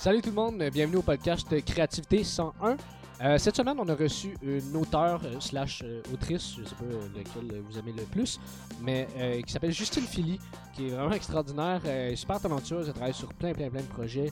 [0.00, 2.76] Salut tout le monde, bienvenue au podcast Créativité 101.
[3.20, 6.84] Euh, cette semaine, on a reçu une auteure euh, slash euh, autrice, je sais pas
[6.84, 8.38] lequel vous aimez le plus,
[8.80, 9.08] mais
[9.44, 10.38] qui s'appelle Justine Philly,
[10.72, 11.80] qui est vraiment extraordinaire,
[12.14, 14.30] super talentueuse, elle travaille sur plein plein plein de projets.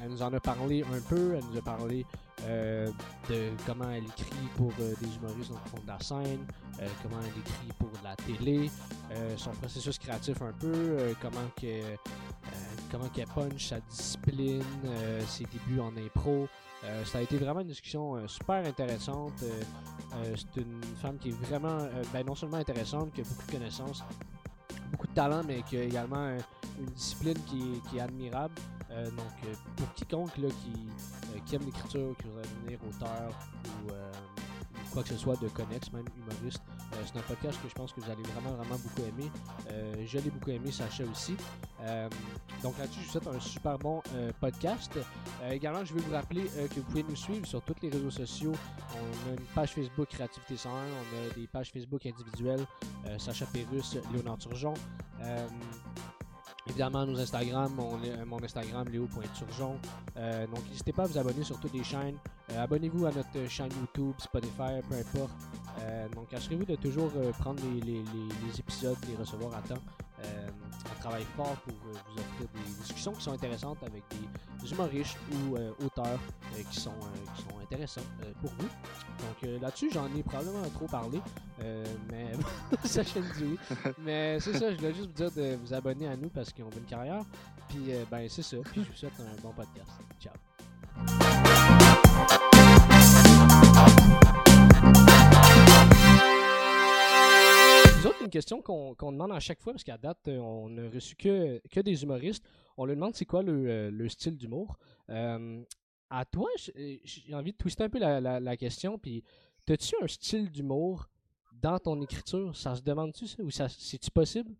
[0.00, 2.06] elle nous en a parlé un peu, elle nous a parlé
[2.46, 6.46] de comment elle écrit pour des humoristes dans le fond de la scène,
[7.02, 8.70] comment elle écrit pour la télé,
[9.36, 11.66] son processus créatif un peu, comment que
[12.90, 14.62] comment qu'elle punch sa discipline,
[15.26, 16.48] ses débuts en impro.
[16.84, 19.42] Euh, ça a été vraiment une discussion euh, super intéressante.
[19.42, 21.78] Euh, c'est une femme qui est vraiment,
[22.12, 24.02] ben, non seulement intéressante, qui a beaucoup de connaissances,
[24.90, 26.36] beaucoup de talent, mais qui a également
[26.78, 28.54] une discipline qui est, admirable.
[28.88, 33.30] donc, pour quiconque là, qui, qui aime l'écriture, qui voudrait devenir auteur
[33.84, 33.92] ou
[34.92, 36.62] quoi que ce soit de connexe, même humoriste.
[36.92, 39.30] Euh, c'est un podcast que je pense que vous allez vraiment, vraiment beaucoup aimer.
[39.70, 41.36] Euh, je l'ai beaucoup aimé, Sacha aussi.
[41.82, 42.08] Euh,
[42.62, 44.02] donc là-dessus, je vous souhaite un super bon
[44.40, 44.98] podcast.
[45.50, 48.52] également, je vais vous rappeler que vous pouvez nous suivre sur tous les réseaux sociaux.
[48.94, 52.66] On a une page Facebook Créativité 101, on a des pages Facebook individuelles,
[53.18, 54.74] Sacha Pérus, Léonard Turgeon.
[56.70, 59.76] Évidemment, nos Instagram, mon, mon Instagram, léo.turgeon.
[60.16, 62.14] Euh, donc, n'hésitez pas à vous abonner sur toutes les chaînes.
[62.52, 65.32] Euh, abonnez-vous à notre chaîne YouTube, Spotify, peu importe.
[65.80, 68.02] Euh, donc, assurez-vous de toujours prendre les,
[68.58, 69.82] épisodes, les recevoir à temps.
[70.20, 75.56] on travaille fort pour vous offrir des discussions qui sont intéressantes avec des humoristes ou
[75.84, 76.18] auteurs
[76.70, 76.92] qui, sont,
[77.34, 78.04] qui sont intéressants
[78.40, 78.68] pour vous.
[78.68, 81.20] Donc, là-dessus, j'en ai probablement trop parlé.
[82.10, 82.32] mais
[82.84, 83.58] ça, je dit oui.
[83.98, 86.68] Mais c'est ça, je voulais juste vous dire de vous abonner à nous parce qu'on
[86.68, 87.24] veut une carrière.
[87.68, 88.56] Puis, ben, c'est ça.
[88.72, 89.90] Puis, je vous souhaite un bon podcast.
[90.20, 90.34] Ciao.
[98.00, 100.88] Nous autres, une question qu'on demande à chaque fois, parce qu'à date, euh, on n'a
[100.88, 102.42] reçu que, des humoristes.
[102.78, 104.78] On leur demande c'est quoi le, euh, le style d'humour.
[105.10, 105.62] Euh,
[106.08, 108.98] à toi, j'ai envie de twister un peu la, la, question.
[108.98, 109.22] Puis,
[109.68, 111.10] as-tu un style d'humour
[111.52, 112.56] dans ton écriture?
[112.56, 114.56] Ça se demande-tu ça ou c'est-tu possible?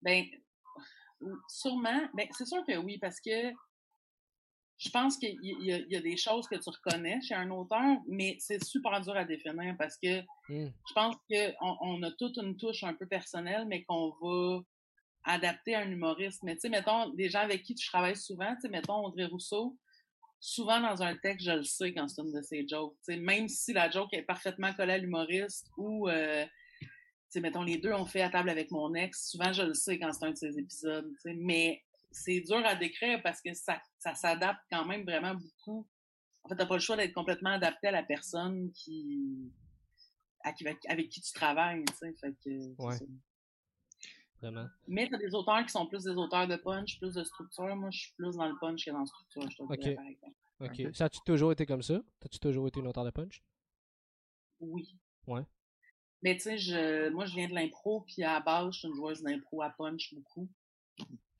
[0.00, 0.24] Ben,
[1.48, 2.00] sûrement.
[2.14, 3.52] Ben, c'est sûr que oui, parce que
[4.80, 8.64] je pense qu'il y, a des choses que tu reconnais chez un auteur, mais c'est
[8.64, 10.68] super dur à définir parce que mmh.
[10.88, 14.60] je pense qu'on on a toute une touche un peu personnelle, mais qu'on va
[15.24, 16.42] adapter à un humoriste.
[16.44, 19.26] Mais tu sais, mettons, des gens avec qui tu travailles souvent, tu sais, mettons Audrey
[19.26, 19.76] Rousseau,
[20.40, 22.96] souvent dans un texte, je le sais quand c'est une de ses jokes.
[23.04, 26.46] Tu sais, même si la joke est parfaitement collée à l'humoriste ou, euh,
[26.80, 26.88] tu
[27.28, 29.98] sais, mettons, les deux ont fait à table avec mon ex, souvent je le sais
[29.98, 31.10] quand c'est un de ses épisodes.
[31.16, 35.34] Tu sais, mais c'est dur à décrire parce que ça, ça s'adapte quand même vraiment
[35.34, 35.86] beaucoup.
[36.42, 39.52] En fait, t'as pas le choix d'être complètement adapté à la personne qui,
[40.42, 42.14] avec qui tu travailles, tu sais.
[42.20, 42.96] Fait que, ouais.
[44.40, 44.66] Vraiment.
[44.88, 47.76] Mais t'as des auteurs qui sont plus des auteurs de punch, plus de structure.
[47.76, 49.94] Moi, je suis plus dans le punch que dans la structure, je te okay.
[49.94, 50.36] par exemple.
[50.60, 50.94] OK.
[50.94, 52.00] Ça a-tu toujours été comme ça?
[52.20, 53.42] T'as-tu toujours été une auteur de punch?
[54.60, 54.96] Oui.
[55.26, 55.42] Ouais.
[56.22, 58.88] Mais tu sais, je, moi, je viens de l'impro, puis à la base, je suis
[58.88, 60.48] une joueuse d'impro à punch beaucoup.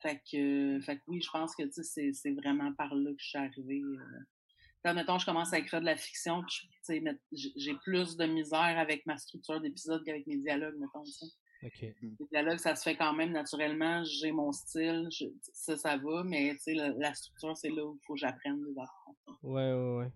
[0.01, 3.27] Fait que, fait que oui, je pense que c'est, c'est vraiment par là que je
[3.27, 3.81] suis arrivée.
[3.81, 4.93] Euh.
[4.93, 7.03] mettons, je commence à écrire de la fiction, puis
[7.33, 11.25] j'ai plus de misère avec ma structure d'épisode qu'avec mes dialogues, mettons ça.
[11.63, 11.95] Okay.
[12.01, 12.15] Mmh.
[12.19, 14.03] Les dialogues, ça se fait quand même naturellement.
[14.03, 15.07] J'ai mon style,
[15.53, 19.37] ça, ça va, mais la, la structure, c'est là où il faut que j'apprenne affaires.
[19.43, 20.11] Ouais, ouais, ouais.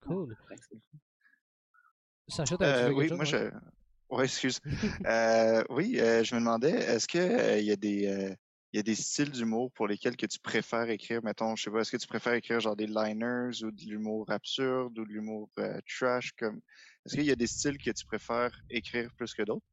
[0.00, 0.36] Cool.
[2.26, 3.50] Sacha, euh, oui, moi, je...
[4.12, 4.60] Ouais, excuse.
[5.06, 8.36] euh, oui, euh, je me demandais, est-ce qu'il euh, il y a des
[8.72, 11.70] il y a des styles d'humour pour lesquels que tu préfères écrire, mettons, je sais
[11.70, 15.12] pas, est-ce que tu préfères écrire genre des liners ou de l'humour absurde ou de
[15.12, 16.60] l'humour euh, trash comme
[17.04, 19.66] est-ce qu'il y a des styles que tu préfères écrire plus que d'autres?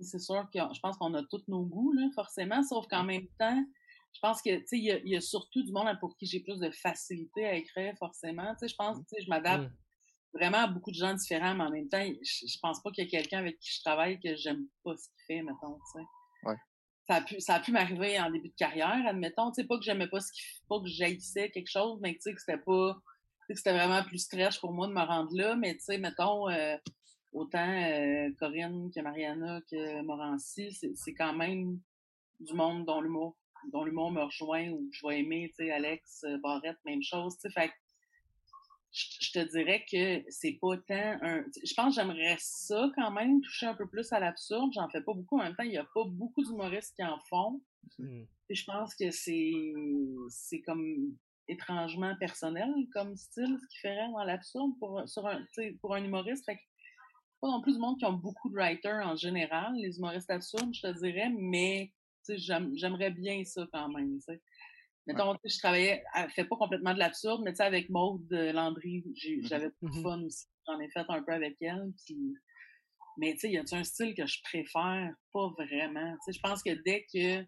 [0.00, 3.28] C'est sûr que je pense qu'on a tous nos goûts, là, forcément, sauf qu'en même
[3.38, 3.64] temps,
[4.14, 6.58] je pense que tu sais, il y, a surtout du monde pour qui j'ai plus
[6.58, 8.52] de facilité à écrire, forcément.
[8.54, 10.38] Tu sais, je pense, tu sais, je m'adapte mmh.
[10.38, 13.04] vraiment à beaucoup de gens différents, mais en même temps, je, je pense pas qu'il
[13.04, 16.00] y a quelqu'un avec qui je travaille que j'aime pas ce qu'il fait, mettons, tu
[16.00, 16.06] sais.
[16.48, 16.56] Ouais
[17.08, 19.50] ça a pu, ça a pu m'arriver en début de carrière, admettons.
[19.50, 22.20] Tu sais, pas que j'aimais pas ce qu'il pas que j'haïssais quelque chose, mais tu
[22.20, 22.96] sais, que c'était pas,
[23.48, 25.56] que c'était vraiment plus stress pour moi de me rendre là.
[25.56, 26.76] Mais tu sais, mettons, euh,
[27.32, 31.80] autant euh, Corinne que Mariana que Morancy, c'est quand même
[32.38, 33.36] du monde dont l'humour,
[33.72, 37.02] dont l'humour me rejoint ou que je vais aimer, tu sais, Alex euh, Barrette, même
[37.02, 37.50] chose, tu sais.
[37.50, 37.72] Fait
[38.92, 41.44] je te dirais que c'est pas tant un.
[41.64, 44.72] Je pense que j'aimerais ça quand même, toucher un peu plus à l'absurde.
[44.74, 45.38] J'en fais pas beaucoup.
[45.38, 47.60] En même temps, il y a pas beaucoup d'humoristes qui en font.
[48.00, 49.52] Et je pense que c'est
[50.28, 51.16] c'est comme
[51.48, 55.44] étrangement personnel comme style, ce qui ferait dans l'absurde pour, sur un,
[55.80, 56.44] pour un humoriste.
[56.44, 56.62] Fait que,
[57.40, 60.74] pas non plus du monde qui ont beaucoup de writers en général, les humoristes absurdes,
[60.74, 61.92] je te dirais, mais
[62.28, 64.18] j'aimerais bien ça quand même,
[65.06, 69.04] Mettons, je travaillais, elle fait pas complètement de l'absurde, mais tu sais, avec Maude Landry,
[69.06, 70.46] mmh j'avais beaucoup de mmh fun aussi.
[70.66, 72.34] J'en ai fait un peu avec elle, puis...
[73.18, 75.12] Mais tu sais, y a un style que je préfère?
[75.32, 76.12] Pas vraiment.
[76.12, 77.44] Tu sais, je pense que dès que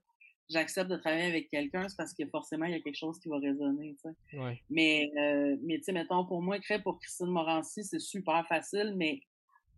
[0.51, 3.29] j'accepte de travailler avec quelqu'un, c'est parce que forcément, il y a quelque chose qui
[3.29, 4.39] va résonner, tu sais.
[4.39, 4.61] Ouais.
[4.69, 8.95] Mais, euh, mais tu sais, mettons, pour moi, écrire pour Christine Morancy, c'est super facile,
[8.97, 9.21] mais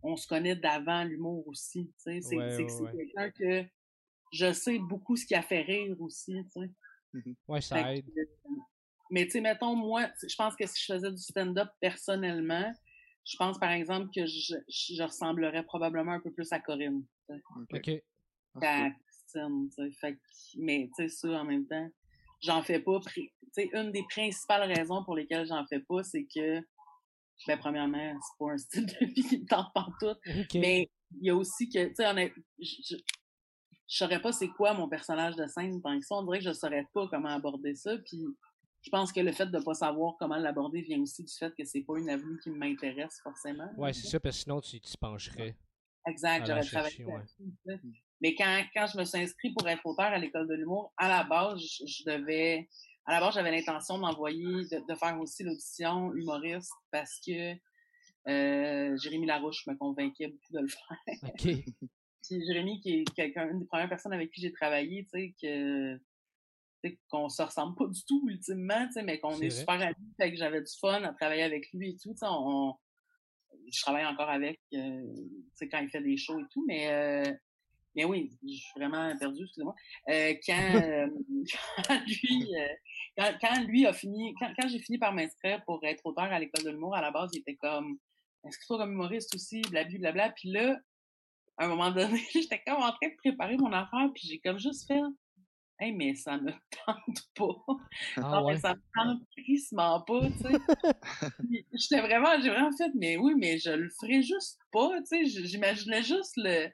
[0.03, 2.21] on se connaît d'avant l'humour aussi, tu sais.
[2.21, 3.69] C'est ouais, quelqu'un que
[4.33, 6.69] je sais beaucoup ce qui a fait rire aussi, tu sais.
[7.15, 8.05] Mmh ouais, ça aide.
[9.09, 12.73] mais tu sais, mettons, moi, je pense que si je faisais du stand-up personnellement,
[13.25, 17.03] je pense, par exemple, que je, je, ressemblerais probablement un peu plus à Corinne.
[17.73, 17.89] OK.
[18.61, 19.69] À Christine,
[19.99, 20.19] fait,
[20.57, 21.89] mais tu sais, ça, en même temps,
[22.41, 22.99] j'en fais pas.
[23.13, 26.59] Tu sais, une des principales raisons pour lesquelles j'en fais pas, c'est que,
[27.47, 30.15] ben, premièrement, c'est pas un style de vie qui me tente pas tout.
[30.53, 30.89] Mais
[31.19, 32.05] il y a aussi que, tu sais,
[33.87, 36.15] je, saurais pas c'est quoi mon personnage de scène tant que ça.
[36.15, 37.97] On dirait que je saurais pas comment aborder ça.
[37.97, 38.25] Puis
[38.81, 41.65] je pense que le fait de pas savoir comment l'aborder vient aussi du fait que
[41.65, 43.69] c'est pas une avenue qui m'intéresse forcément.
[43.77, 45.55] Ouais, c'est ça, parce que sinon tu t'y pencherais.
[46.07, 47.05] Exact, j'aurais travaillé.
[48.21, 51.09] Mais quand, quand je me suis inscrit pour être auteur à l'école de l'humour, à
[51.09, 52.69] la base, je, devais.
[53.05, 57.53] À la base, j'avais l'intention d'envoyer, de, faire aussi l'audition humoriste parce que
[58.27, 61.65] euh, Jérémy Larouche me convainquait beaucoup de le faire.
[62.31, 62.39] OK.
[62.45, 65.99] Jérémy, qui est quelqu'un, une des premières personnes avec qui j'ai travaillé, tu sais, que
[67.09, 70.61] qu'on se ressemble pas du tout ultimement, mais qu'on est, super amis, fait que j'avais
[70.61, 72.13] du fun à travailler avec lui et tout.
[72.21, 72.75] On,
[73.71, 75.03] je travaille encore avec euh,
[75.71, 77.33] quand il fait des shows et tout, mais euh,
[77.95, 79.73] mais oui, je suis vraiment perdu, excusez-moi.
[80.09, 80.71] Euh, quand,
[81.87, 82.53] quand, lui
[83.17, 86.39] quand, quand, lui a fini, quand, quand j'ai fini par m'inscrire pour être auteur à
[86.39, 87.97] l'école de l'humour, à la base, il était comme
[88.43, 90.11] inscris-toi comme humoriste aussi, blablabla.
[90.11, 90.29] Bla, bla.
[90.31, 90.77] Puis là,
[91.57, 94.59] à un moment donné, j'étais comme en train de préparer mon affaire, puis j'ai comme
[94.59, 95.01] juste fait
[95.77, 96.51] Hey, mais ça me
[96.85, 97.75] tente pas.
[98.15, 98.57] Ah, ouais.
[98.57, 100.53] ça me tente tristement pas, tu sais.
[101.73, 105.45] J'étais vraiment, j'ai vraiment fait, mais oui, mais je le ferais juste pas, tu sais.
[105.45, 106.69] J'imaginais juste le.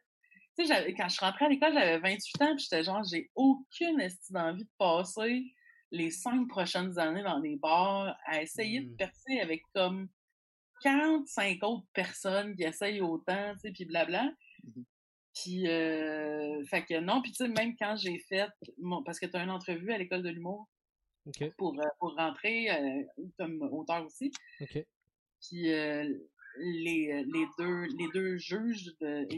[0.58, 4.00] Tu sais, quand je rentrée à l'école, j'avais 28 ans, puis j'étais genre, j'ai aucune
[4.00, 5.46] estime d'envie de passer
[5.90, 8.98] les cinq prochaines années dans des bars à essayer de mmh.
[8.98, 10.10] percer avec comme
[10.84, 14.30] 45 autres personnes qui essayent autant, tu sais, puis blabla.
[14.64, 14.84] Mmh
[15.34, 18.50] puis, euh, fait que non, puis tu sais, même quand j'ai fait,
[19.06, 20.68] parce que tu as une entrevue à l'école de l'humour
[21.58, 23.04] pour, euh, pour rentrer euh,
[23.38, 24.32] comme auteur aussi.
[24.60, 26.04] Puis euh,
[26.58, 28.92] les, les, deux, les deux juges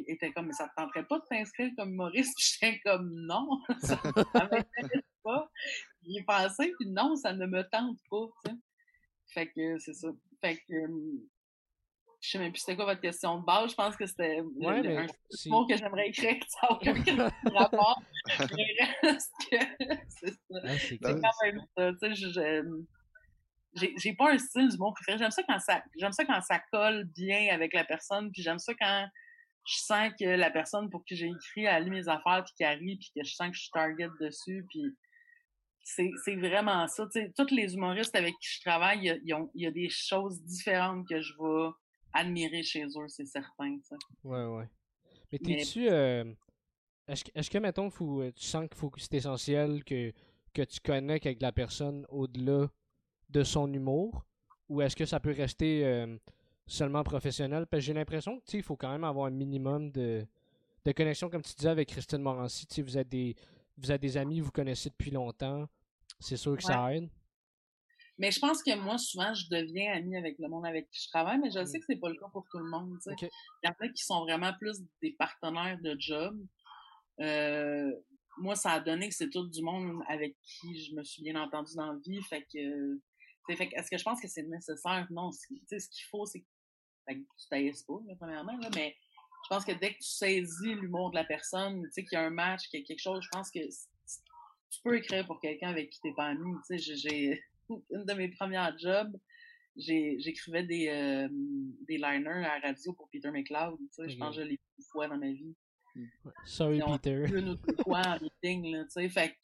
[0.08, 2.34] étaient comme, mais ça te tenterait pas de t'inscrire comme humoriste?
[2.36, 3.48] Puis j'étais comme, non,
[3.82, 4.02] ça,
[4.34, 5.50] ça m'intéresse pas.
[6.06, 8.58] J'ai pensé, puis non, ça ne me tente pas, tu sais.
[9.28, 10.10] Fait que c'est ça.
[10.42, 10.74] Fait que
[12.24, 13.72] je sais même plus c'était quoi votre question de base.
[13.72, 15.08] Je pense que c'était ouais, un
[15.48, 16.94] mot que j'aimerais écrire que ça n'a aucun
[17.54, 18.02] rapport.
[18.40, 20.78] c'est ça.
[20.78, 21.92] c'est quand même ça.
[22.02, 22.62] Tu sais,
[23.98, 25.18] j'ai pas un style du mot préféré.
[25.18, 28.32] J'aime ça quand ça j'aime ça quand ça colle bien avec la personne.
[28.32, 29.06] Puis j'aime ça quand
[29.68, 32.80] je sens que la personne pour qui j'ai écrit a lu mes affaires puis qu'elle
[32.80, 34.66] rit puis que je sens que je suis target dessus.
[34.70, 34.96] Puis
[35.84, 37.06] c'est vraiment ça.
[37.12, 40.42] Tu sais, tous les humoristes avec qui je travaille, il y, y, a des choses
[40.44, 41.70] différentes que je vais
[42.14, 43.78] admirer chez eux, c'est certain.
[43.84, 43.96] Ça.
[44.24, 44.70] Ouais, ouais.
[45.32, 45.90] Mais t'es-tu.
[45.90, 46.32] Euh,
[47.08, 50.14] est-ce, est que, mettons, faut, euh, tu sens qu'il faut que c'est essentiel que,
[50.54, 52.70] que tu connectes avec la personne au-delà
[53.30, 54.26] de son humour?
[54.70, 56.18] Ou est-ce que ça peut rester euh,
[56.66, 57.66] seulement professionnel?
[57.68, 60.26] Parce que j'ai l'impression que il faut quand même avoir un minimum de,
[60.86, 62.66] de connexion, comme tu disais avec Christine Morancy.
[62.82, 63.36] Vous êtes, des,
[63.78, 65.68] vous êtes des amis, vous connaissez depuis longtemps.
[66.20, 67.10] C'est sûr que ça aide.
[68.20, 71.10] Mais je pense que moi, souvent, je deviens amie avec le monde avec qui je
[71.10, 71.66] travaille, mais je mmh.
[71.66, 72.98] sais que c'est pas le cas pour tout le monde.
[73.08, 73.30] Il
[73.64, 76.38] y en a qui sont vraiment plus des partenaires de job.
[77.20, 77.92] Euh,
[78.38, 81.42] moi, ça a donné que c'est tout du monde avec qui je me suis bien
[81.42, 82.22] entendue dans la vie.
[82.24, 83.00] Fait que,
[83.56, 85.08] fait est-ce que je pense que c'est nécessaire?
[85.10, 85.32] Non.
[85.32, 86.46] Ce qu'il faut, c'est que
[87.08, 88.96] tu t'ailles pas, premièrement, là, mais
[89.44, 92.22] je pense que dès que tu saisis l'humour de la personne, tu sais, qu'il y
[92.22, 95.40] a un match, qu'il y a quelque chose, je pense que tu peux écrire pour
[95.42, 96.54] quelqu'un avec qui t'es pas ami.
[96.68, 99.16] Tu sais, j'ai une de mes premières jobs,
[99.76, 101.28] j'écrivais des, euh,
[101.88, 103.78] des liners à la radio pour Peter McLeod.
[103.78, 105.56] Tu sais, Je pense que je l'ai une fois dans ma vie.
[105.96, 106.06] Hmm.
[106.46, 107.26] Sorry, Peter.
[107.34, 108.72] Une ou deux fois en meeting.
[108.72, 109.36] Là, tu sais, fait,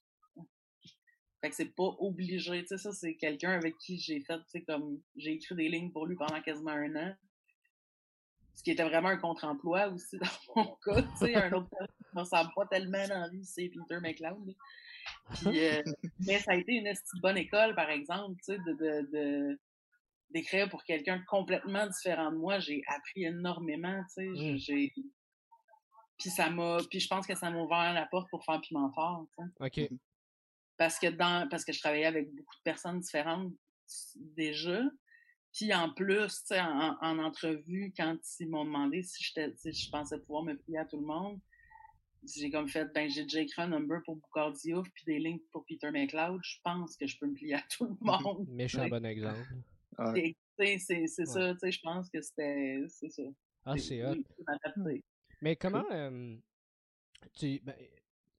[1.42, 2.62] fait que c'est pas obligé.
[2.62, 5.70] Tu sais, ça, c'est quelqu'un avec qui j'ai fait, tu sais, comme j'ai écrit des
[5.70, 7.16] lignes pour lui pendant quasiment un an.
[8.56, 10.18] Ce qui était vraiment un contre-emploi aussi
[10.56, 11.02] dans mon cas.
[11.02, 14.56] Tu sais, un autre qui ne ressemble pas tellement dans la vie, c'est Peter McLeod.
[15.34, 15.82] Puis, euh,
[16.26, 18.74] mais ça a été une bonne école, par exemple, tu sais, de,
[19.12, 19.60] de,
[20.32, 22.60] d'écrire pour quelqu'un complètement différent de moi.
[22.60, 24.54] J'ai appris énormément, tu sais.
[24.54, 24.58] Mmh.
[24.58, 24.94] J'ai,
[26.18, 26.78] Puis ça m'a.
[26.90, 29.26] Puis je pense que ça m'a ouvert la porte pour faire Piment Fort.
[29.60, 29.78] OK.
[29.78, 29.98] Mhm.
[30.78, 33.54] Parce que dans parce que je travaillais avec beaucoup de personnes différentes
[34.16, 34.82] déjà.
[35.52, 40.44] Puis en plus, en, en entrevue, quand ils m'ont demandé si, si je pensais pouvoir
[40.44, 41.40] me plier à tout le monde,
[42.24, 45.42] j'ai comme fait, ben j'ai déjà écrit un number pour Boucard Diouf puis des links
[45.52, 46.40] pour Peter McLeod.
[46.44, 48.48] Je pense que je peux me plier à tout le monde.
[48.50, 49.48] Méchant bon exemple.
[49.98, 52.84] C'est ça, tu sais, je pense que c'était.
[52.88, 53.24] C'est ça.
[53.66, 54.16] Ah, c'est hot.
[55.42, 55.86] Mais comment.
[55.92, 56.36] Euh,
[57.34, 57.76] tu, ben,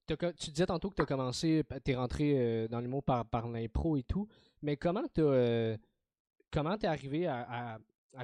[0.06, 3.48] tu disais tantôt que tu as commencé, tu es rentré euh, dans l'humour par, par
[3.48, 4.28] l'impro et tout,
[4.62, 5.76] mais comment tu euh,
[6.50, 7.78] comment t'es arrivé à, à,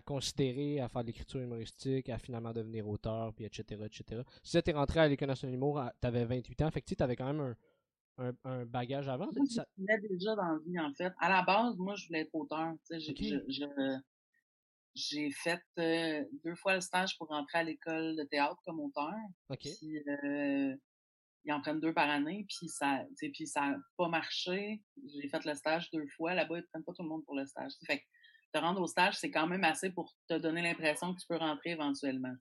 [0.05, 4.23] considérer, à faire de l'écriture humoristique, à finalement devenir auteur, puis etc., etc.
[4.43, 7.02] Si tu es rentré à l'École nationale d'humour, tu avais 28 ans, fait que tu
[7.02, 7.55] avais quand même
[8.19, 9.26] un, un, bagage avant.
[9.35, 9.66] Moi, ça...
[9.78, 11.12] Je déjà dans la vie, en fait.
[11.19, 12.75] À la base, moi, je voulais être auteur.
[14.95, 19.12] J'ai fait euh, deux fois le stage pour rentrer à l'école de théâtre comme auteur.
[19.61, 20.75] Puis, euh,
[21.45, 24.83] ils en prennent deux par année, puis ça puis ça n'a pas marché.
[25.07, 26.35] J'ai fait le stage deux fois.
[26.35, 27.73] Là-bas, ils ne prennent pas tout le monde pour le stage.
[27.87, 28.05] Fait que
[28.57, 31.37] te rendre au stage, c'est quand même assez pour te donner l'impression que tu peux
[31.37, 32.33] rentrer éventuellement.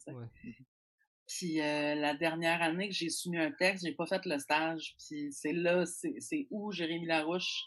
[1.28, 4.96] Puis euh, la dernière année que j'ai soumis un texte, j'ai pas fait le stage.
[4.98, 7.64] Puis c'est là, c'est où Jérémy Larouche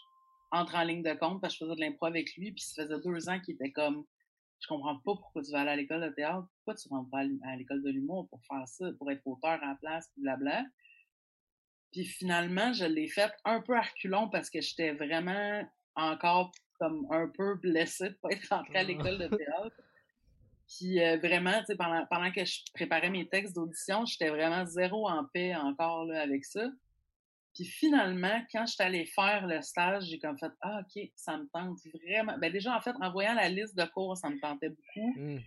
[0.51, 2.51] entre en ligne de compte parce que je faisais de l'impro avec lui.
[2.51, 4.05] Puis ça faisait deux ans qu'il était comme
[4.61, 7.19] Je comprends pas pourquoi tu vas aller à l'école de théâtre, pourquoi tu rentres pas
[7.19, 10.63] à l'école de l'humour pour faire ça, pour être auteur en place, puis blabla.
[11.91, 15.63] Puis finalement, je l'ai fait un peu à reculons parce que j'étais vraiment
[15.95, 19.75] encore comme un peu blessée de pas être rentrée à l'école de théâtre.
[20.67, 24.65] Puis euh, vraiment, tu sais, pendant, pendant que je préparais mes textes d'audition, j'étais vraiment
[24.65, 26.67] zéro en paix encore là, avec ça.
[27.55, 31.37] Puis finalement, quand je suis allée faire le stage, j'ai comme fait Ah, OK, ça
[31.37, 32.37] me tente vraiment.
[32.37, 35.13] Ben déjà, en fait, en voyant la liste de cours, ça me tentait beaucoup.
[35.17, 35.39] Mmh.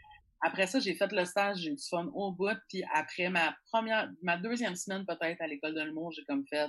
[0.44, 2.58] Après ça, j'ai fait le stage, j'ai eu du fun au bout.
[2.68, 6.68] Puis après ma première, ma deuxième semaine peut-être à l'école de l'humour, j'ai comme fait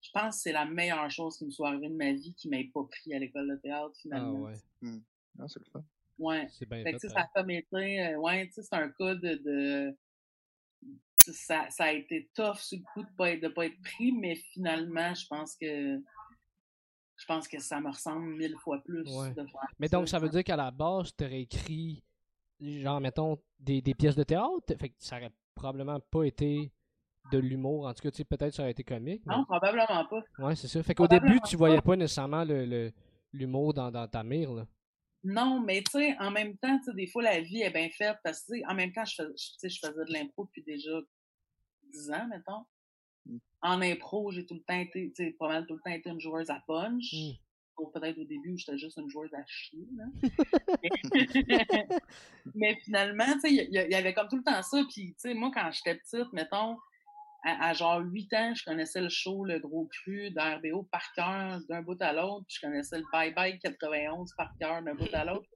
[0.00, 2.48] je pense que c'est la meilleure chose qui me soit arrivée de ma vie qui
[2.48, 4.46] m'ait pas pris à l'école de théâtre finalement.
[4.46, 4.56] Ah ouais.
[4.80, 4.98] Mmh.
[5.38, 5.84] Ah, c'est le fun.
[6.18, 6.48] Ouais.
[6.50, 9.34] C'est bien fait, ça a comme été, euh, ouais, tu sais, c'est un cas de,
[9.36, 9.96] de
[11.16, 14.12] ça, ça, a été tough sur le coup de pas être, de pas être pris,
[14.12, 15.98] mais finalement, je pense que
[17.16, 20.30] je pense que ça me ressemble mille fois plus de faire Mais donc, ça veut
[20.30, 22.02] dire qu'à la base, tu aurais écrit,
[22.58, 24.74] genre, mettons, des, des, pièces de théâtre?
[24.78, 26.72] Fait que ça aurait probablement pas été
[27.32, 27.86] de l'humour.
[27.86, 29.24] En tout cas, tu sais, peut-être ça aurait été comique.
[29.26, 30.22] Non, probablement pas.
[30.38, 30.82] Ouais, c'est ça.
[30.82, 32.44] Fait qu'au début, tu voyais pas nécessairement
[33.32, 34.66] l'humour le, dans, dans ta mire, là.
[35.22, 37.90] Non, mais tu sais, en même temps, tu sais, des fois, la vie est bien
[37.90, 40.98] faite parce que, en même temps, je, fais, je faisais de l'impro depuis déjà
[41.92, 42.64] 10 ans, mettons.
[43.60, 46.08] En impro, j'ai tout le temps été, tu sais, pas mal tout le temps été
[46.08, 47.12] une joueuse à punch.
[47.12, 47.32] Mmh.
[47.94, 49.88] Peut-être au début, j'étais juste une joueuse à chier,
[52.54, 54.82] mais finalement, tu sais, il y, y, avait comme tout le temps ça.
[54.92, 56.76] Puis, tu sais, moi, quand j'étais petite, mettons,
[57.42, 61.82] à, genre 8 ans, je connaissais le show Le Gros Cru d'RBO par cœur d'un
[61.82, 62.46] bout à l'autre.
[62.48, 65.48] Je connaissais le Bye Bye 91 par cœur d'un bout à l'autre.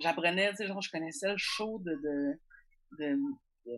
[0.00, 2.38] J'apprenais, tu sais, genre, je connaissais le show de, de,
[2.98, 3.18] de,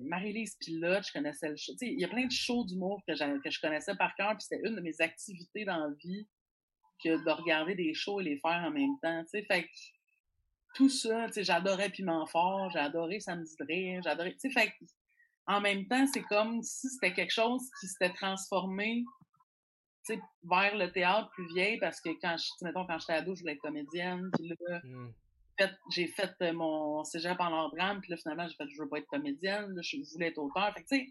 [0.03, 1.73] Marie-Lise Pilote, je connaissais le show.
[1.73, 4.31] Tu sais, il y a plein de shows d'humour que, que je connaissais par cœur,
[4.31, 6.27] puis c'était une de mes activités dans la vie
[7.03, 9.43] que de regarder des shows et les faire en même temps, tu sais.
[9.43, 9.69] Fait que
[10.75, 14.73] tout ça, tu sais, j'adorais Piment Fort, j'adorais Samedi rire, j'adorais, tu sais, fait
[15.47, 19.05] en même temps, c'est comme si c'était quelque chose qui s'était transformé
[20.09, 23.53] vers le théâtre plus vieille parce que quand je, mettons, quand j'étais ado, je voulais
[23.55, 24.31] être comédienne.
[24.37, 25.13] Puis là, mmh.
[25.91, 28.89] j'ai fait euh, mon cégep en art drame, puis là, finalement, j'ai fait, je veux
[28.89, 30.73] pas être comédienne, là, je voulais être auteur.
[30.75, 31.07] Fait que, tu sais,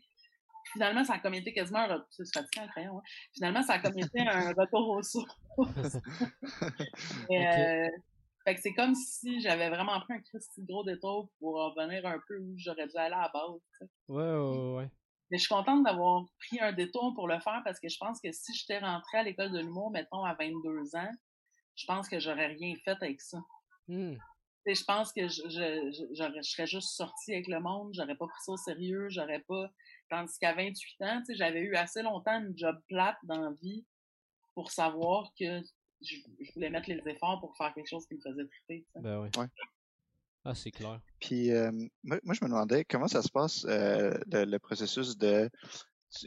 [0.74, 3.04] finalement, ça a comme été quasiment un c'est fatigant le crayon, hein?
[3.34, 5.38] Finalement, ça a comme été un retour aux sources.
[7.32, 7.88] euh,
[8.44, 12.20] fait que c'est comme si j'avais vraiment pris un Christy gros détour pour revenir un
[12.28, 13.90] peu où j'aurais dû aller à la base.
[14.08, 14.90] Ouais, ouais, ouais.
[15.30, 18.20] Mais je suis contente d'avoir pris un détour pour le faire parce que je pense
[18.20, 21.12] que si j'étais rentrée à l'école de l'humour, mettons, à 22 ans,
[21.76, 23.40] je pense que j'aurais rien fait avec ça.
[23.88, 24.16] Mmh.
[24.66, 28.52] Je pense que je, je, serais juste sortie avec le monde, j'aurais pas pris ça
[28.52, 29.72] au sérieux, j'aurais pas.
[30.10, 33.86] Tandis qu'à 28 ans, j'avais eu assez longtemps une job plate dans la vie
[34.54, 35.62] pour savoir que
[36.02, 38.86] je, voulais mettre les efforts pour faire quelque chose qui me faisait triper.
[38.96, 39.30] Ben oui.
[39.38, 39.48] Ouais.
[40.44, 41.00] Ah, c'est clair.
[41.20, 41.72] Puis, euh,
[42.04, 45.50] moi, je me demandais comment ça se passe, euh, le, processus de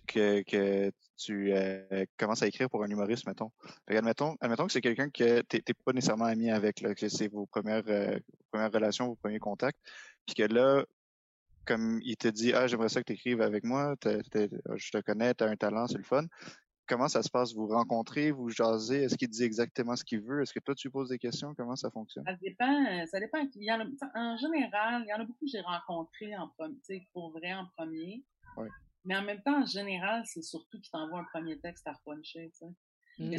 [0.07, 3.51] que, que tu euh, commences à écrire pour un humoriste, mettons.
[3.89, 7.29] admettons, admettons que c'est quelqu'un que tu n'es pas nécessairement ami avec, là, que c'est
[7.29, 7.83] vos premières,
[8.51, 9.79] premières relations, vos premiers contacts,
[10.27, 10.85] puis que là,
[11.67, 15.35] comme il te dit, ah, j'aimerais ça que tu écrives avec moi, je te connais,
[15.35, 16.25] tu as un talent, c'est le fun
[16.87, 17.55] comment ça se passe?
[17.55, 19.05] Vous rencontrez, vous jasez?
[19.05, 20.43] Est-ce qu'il dit exactement ce qu'il veut?
[20.43, 21.55] Est-ce que toi, tu poses des questions?
[21.55, 22.25] Comment ça fonctionne?
[22.25, 22.87] Ça dépend.
[22.87, 23.39] Euh, ça dépend.
[23.55, 26.51] Il y en, a, en général, il y en a beaucoup que j'ai rencontrés en
[27.13, 28.25] pour vrai en premier.
[29.07, 32.51] Mais en même temps, en général, c'est surtout qu'il t'envoie un premier texte à repuncher,
[32.53, 32.75] tu sais.
[33.17, 33.37] Mmh.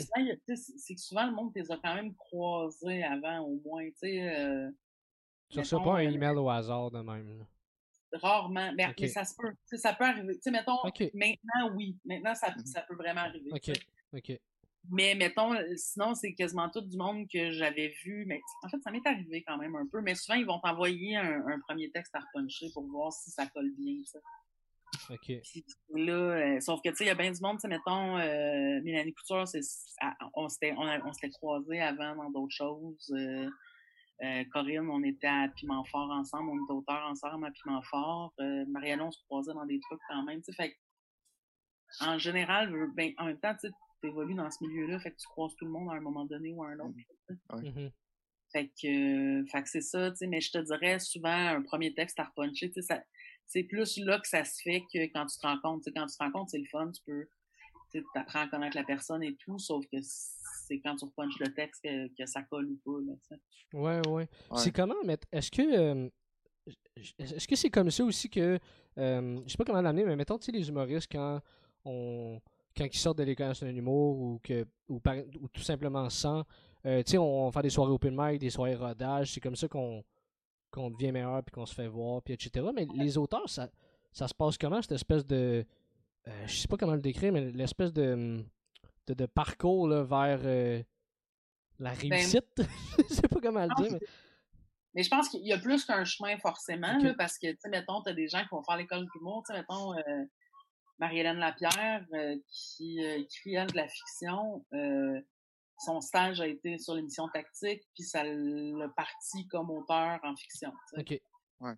[0.55, 4.37] c'est que souvent, le monde les a quand même croisés avant, au moins, tu sais.
[4.37, 4.71] Euh,
[5.49, 7.45] tu reçois pas un euh, email au hasard de même.
[8.17, 8.71] Rarement.
[8.75, 9.53] Mais, mais, ça se peut.
[9.77, 10.35] Ça peut arriver.
[10.35, 10.77] Tu sais, mettons,
[11.13, 11.97] maintenant, oui.
[12.05, 13.49] Maintenant, ça, mmh ça peut vraiment arriver.
[13.51, 13.71] OK.
[14.13, 14.39] OK.
[14.91, 18.25] Mais mettons, sinon, c'est quasiment tout du monde que j'avais vu.
[18.27, 20.01] Mais en fait, ça m'est arrivé quand même un peu.
[20.01, 23.47] Mais souvent, ils vont t'envoyer un, un, premier texte à repuncher pour voir si ça
[23.47, 23.95] colle bien.
[24.05, 24.19] Ça.
[25.09, 25.31] OK.
[25.93, 28.81] là, euh, sauf que, tu sais, il y a bien du monde, tu mettons, euh,
[28.81, 29.61] Mélanie Couture, c'est,
[30.33, 33.13] on s'était on, s'était croisés avant dans d'autres choses.
[33.15, 33.49] Euh,
[34.23, 38.33] euh, Corinne, on était à Piment Fort ensemble, on était auteurs ensemble à Piment Fort.
[38.39, 40.75] Euh, Marianne, on se croisait dans des trucs quand même, tu sais, fait
[42.01, 43.71] en général, ben, en même temps, tu
[44.07, 46.51] évolues dans ce milieu-là, fait que tu croises tout le monde à un moment donné
[46.53, 46.97] ou à un autre.
[47.51, 47.91] Mm-hmm.
[48.51, 51.93] Fait que, fait que c'est ça, tu sais, mais je te dirais souvent un premier
[51.93, 53.03] texte à repuncher, tu sais, ça,
[53.47, 55.83] c'est plus là que ça se fait que quand tu te rends compte.
[55.93, 57.27] quand tu te rends compte, c'est le fun, tu peux
[57.99, 61.53] tu apprends à connaître la personne et tout, sauf que c'est quand tu repunches le
[61.53, 62.99] texte que, ça colle ou pas.
[63.01, 63.37] Là,
[63.73, 64.29] ouais, ouais.
[64.55, 66.09] C'est comment, mais est-ce que euh,
[67.19, 68.59] est-ce que c'est comme ça aussi que
[68.97, 71.41] euh, je sais pas comment l'amener, mais mettons tu sais les humoristes quand
[71.83, 72.41] on
[72.75, 74.99] quand ils sortent de l'école nationale d'humour ou que ou,
[75.41, 76.43] ou, tout simplement sans,
[76.85, 79.55] euh, tu sais on, on fait des soirées open mic, des soirées rodage, c'est comme
[79.55, 80.03] ça qu'on
[80.75, 82.67] qu'on devient meilleur, puis qu'on se fait voir, puis etc.
[82.75, 83.69] Mais les auteurs, ça,
[84.11, 85.65] ça se passe comment, cette espèce de...
[86.27, 88.43] Euh, je sais pas comment le décrire, mais l'espèce de,
[89.07, 90.81] de, parcours là, vers euh,
[91.79, 92.49] la ben, réussite.
[93.09, 93.99] je sais pas comment le dire,
[94.93, 95.03] mais...
[95.03, 98.09] je pense qu'il y a plus qu'un chemin forcément, parce que, tu sais, mettons, tu
[98.09, 100.23] as des gens qui vont faire l'école d'humour, tu sais, mettons, euh,
[100.97, 104.65] Marie-Hélène Lapierre, euh, qui écrit, elle, de la fiction,
[105.79, 110.71] son stage a été sur l'émission Tactique, puis ça l'a parti comme auteur en fiction.
[110.97, 111.19] OK.
[111.59, 111.73] Ouais.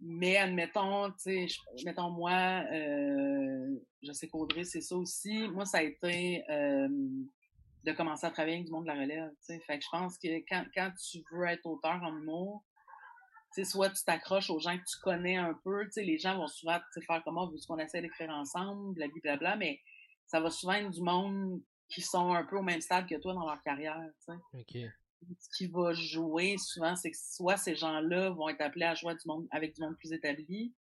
[0.00, 1.46] Mais admettons, tu sais,
[1.84, 5.46] mettons moi, euh, je sais qu'Audrey, c'est ça aussi.
[5.48, 6.88] Moi, ça a été euh,
[7.84, 9.30] de commencer à travailler avec du monde de la relève.
[9.30, 9.60] Tu sais.
[9.60, 12.64] Fait que je pense que quand, quand tu veux être auteur en humour,
[13.54, 15.84] tu sais, soit tu t'accroches aux gens que tu connais un peu.
[15.86, 19.56] Tu sais, les gens vont souvent te faire comment, veux qu'on essaie d'écrire ensemble, blablabla,
[19.56, 19.80] mais
[20.26, 23.34] ça va souvent être du monde qui sont un peu au même stade que toi
[23.34, 24.00] dans leur carrière.
[25.38, 29.14] Ce qui va jouer souvent, c'est que soit ces gens-là vont être appelés à jouer
[29.14, 30.72] du monde, avec du monde plus établi,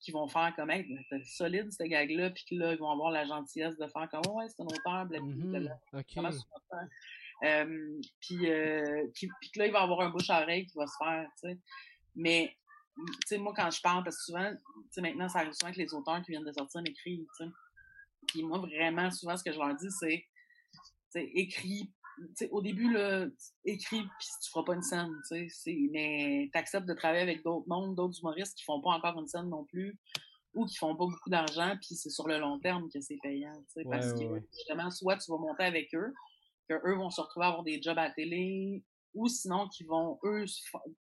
[0.00, 0.86] qui vont faire comme être
[1.24, 4.62] solide ce gag-là, puis là, ils vont avoir la gentillesse de faire comme ouais, c'est
[4.62, 5.78] un auteur, blablabla.
[5.92, 6.30] Mm
[7.44, 10.86] euh, puis, euh, puis, que là, il va avoir un bouche à oreille qui va
[10.86, 11.58] se faire, tu sais.
[12.14, 12.56] Mais,
[12.96, 15.70] tu sais, moi, quand je parle, parce que souvent, tu sais, maintenant, ça arrive souvent
[15.70, 17.50] que les auteurs qui viennent de sortir m'écrivent, tu sais.
[18.28, 19.88] Puis moi, vraiment, souvent, ce que je leur dis,
[21.10, 21.92] c'est écrit
[22.50, 23.26] au début, là,
[23.64, 25.10] écrit puis tu feras pas une scène,
[25.90, 29.26] mais tu acceptes de travailler avec d'autres mondes, d'autres humoristes qui font pas encore une
[29.26, 29.98] scène non plus,
[30.54, 33.52] ou qui font pas beaucoup d'argent, puis c'est sur le long terme que c'est payant,
[33.90, 36.14] parce que justement, soit tu vas monter avec eux,
[36.68, 38.82] que eux vont se retrouver à avoir des jobs à la télé,
[39.14, 40.44] ou sinon qu'ils vont, eux,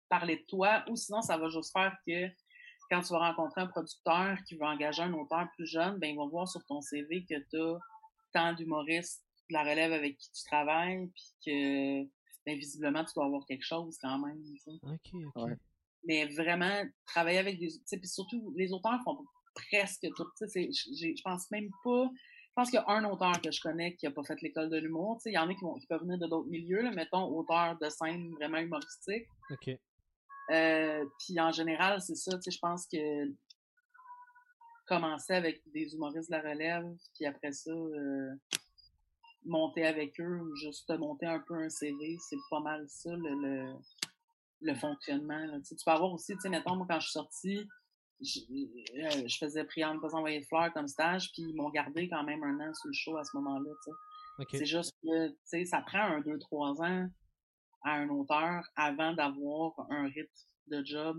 [0.09, 2.27] parler de toi, ou sinon ça va juste faire que
[2.89, 6.17] quand tu vas rencontrer un producteur qui va engager un auteur plus jeune, ben ils
[6.17, 7.79] vont voir sur ton CV que tu as
[8.33, 12.03] tant d'humoristes la relève avec qui tu travailles, puis que
[12.45, 14.41] ben, visiblement tu dois avoir quelque chose quand même.
[16.03, 17.69] Mais vraiment, travailler avec des.
[17.89, 19.23] Puis surtout, les auteurs font
[19.53, 20.25] presque tout.
[20.41, 22.09] Je pense même pas.
[22.51, 24.69] Je pense qu'il y a un auteur que je connais qui a pas fait l'école
[24.69, 25.21] de l'humour.
[25.25, 27.77] Il y en a qui, vont, qui peuvent venir de d'autres milieux, là, mettons auteur
[27.79, 29.25] de scène vraiment humoristique.
[30.51, 33.33] Euh, puis en général, c'est ça, je pense que
[34.85, 38.33] commencer avec des humoristes de la relève, puis après ça, euh,
[39.45, 43.73] monter avec eux ou juste monter un peu un CV, c'est pas mal ça le,
[44.61, 45.59] le, fonctionnement.
[45.61, 47.67] Tu, peux avoir aussi, tu sais, mettons, moi quand je suis sortie,
[48.21, 51.69] je, euh, je faisais prière de pas envoyer de fleurs comme stage, puis ils m'ont
[51.69, 53.71] gardé quand même un an sur le show à ce moment-là.
[54.51, 57.07] C'est juste que tu sais, ça prend un, deux, trois ans
[57.83, 60.29] à un auteur avant d'avoir un rythme
[60.67, 61.17] de job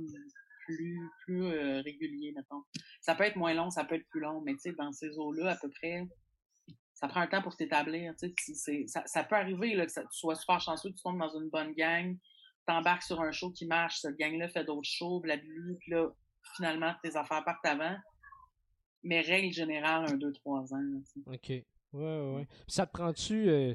[0.64, 2.62] plus, plus euh, régulier, mettons.
[3.00, 5.18] Ça peut être moins long, ça peut être plus long, mais tu sais, dans ces
[5.18, 6.06] eaux-là, à peu près,
[7.02, 8.14] ça prend un temps pour t'établir.
[8.86, 11.72] Ça, ça peut arriver là, que tu sois super chanceux, tu tombes dans une bonne
[11.72, 12.16] gang,
[12.64, 16.10] t'embarques sur un show qui marche, cette gang-là fait d'autres shows, blablabla, puis là,
[16.54, 17.96] finalement, tes affaires partent avant.
[19.02, 21.02] Mais règle générale, un, deux, trois ans.
[21.26, 21.48] OK.
[21.48, 22.48] Ouais, ouais, ouais.
[22.68, 23.74] ça te prend-tu euh,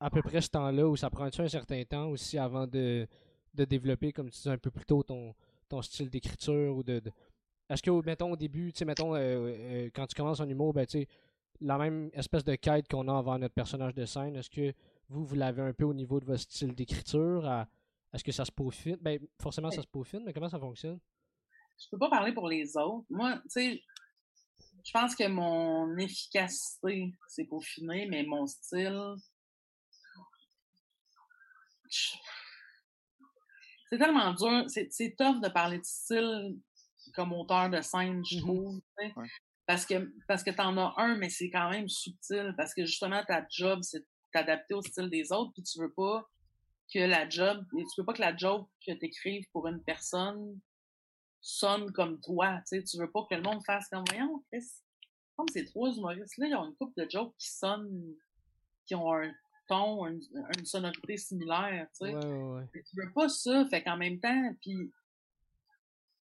[0.00, 3.06] à peu près ce temps-là ou ça prend-tu un certain temps aussi avant de,
[3.54, 5.32] de développer, comme tu disais un peu plus tôt, ton,
[5.68, 7.00] ton style d'écriture ou de,
[7.70, 10.74] Est-ce que, mettons, au début, tu sais, mettons, euh, euh, quand tu commences en humour,
[10.74, 11.06] ben, tu
[11.62, 14.36] la même espèce de quête qu'on a envers notre personnage de scène.
[14.36, 14.74] Est-ce que
[15.08, 17.48] vous, vous l'avez un peu au niveau de votre style d'écriture?
[18.12, 18.98] Est-ce que ça se peaufine?
[19.00, 20.98] Ben, forcément, ça se peaufine, mais comment ça fonctionne?
[21.78, 23.06] Je peux pas parler pour les autres.
[23.10, 23.82] Moi, tu sais,
[24.84, 29.14] Je pense que mon efficacité s'est peaufinée, mais mon style.
[33.88, 34.64] C'est tellement dur.
[34.68, 36.58] C'est tough de parler de style
[37.14, 38.80] comme auteur de scène, je mmh trouve.
[39.66, 42.54] Parce que parce que t'en as un, mais c'est quand même subtil.
[42.56, 46.26] Parce que justement, ta job, c'est t'adapter au style des autres, puis tu veux pas
[46.92, 50.60] que la job, tu veux pas que la job que tu écrives pour une personne
[51.40, 52.60] sonne comme toi.
[52.68, 54.64] Tu sais, tu veux pas que le monde fasse comme voyons, Chris.
[55.36, 58.14] Comme ces trois humoristes-là, ils ont une couple de jokes qui sonnent,
[58.86, 59.32] qui ont un
[59.68, 60.20] ton, une,
[60.64, 61.88] sonorité similaire.
[61.98, 62.14] Tu sais.
[62.14, 64.92] Ouais, Tu veux pas ça, fait qu'en même temps, puis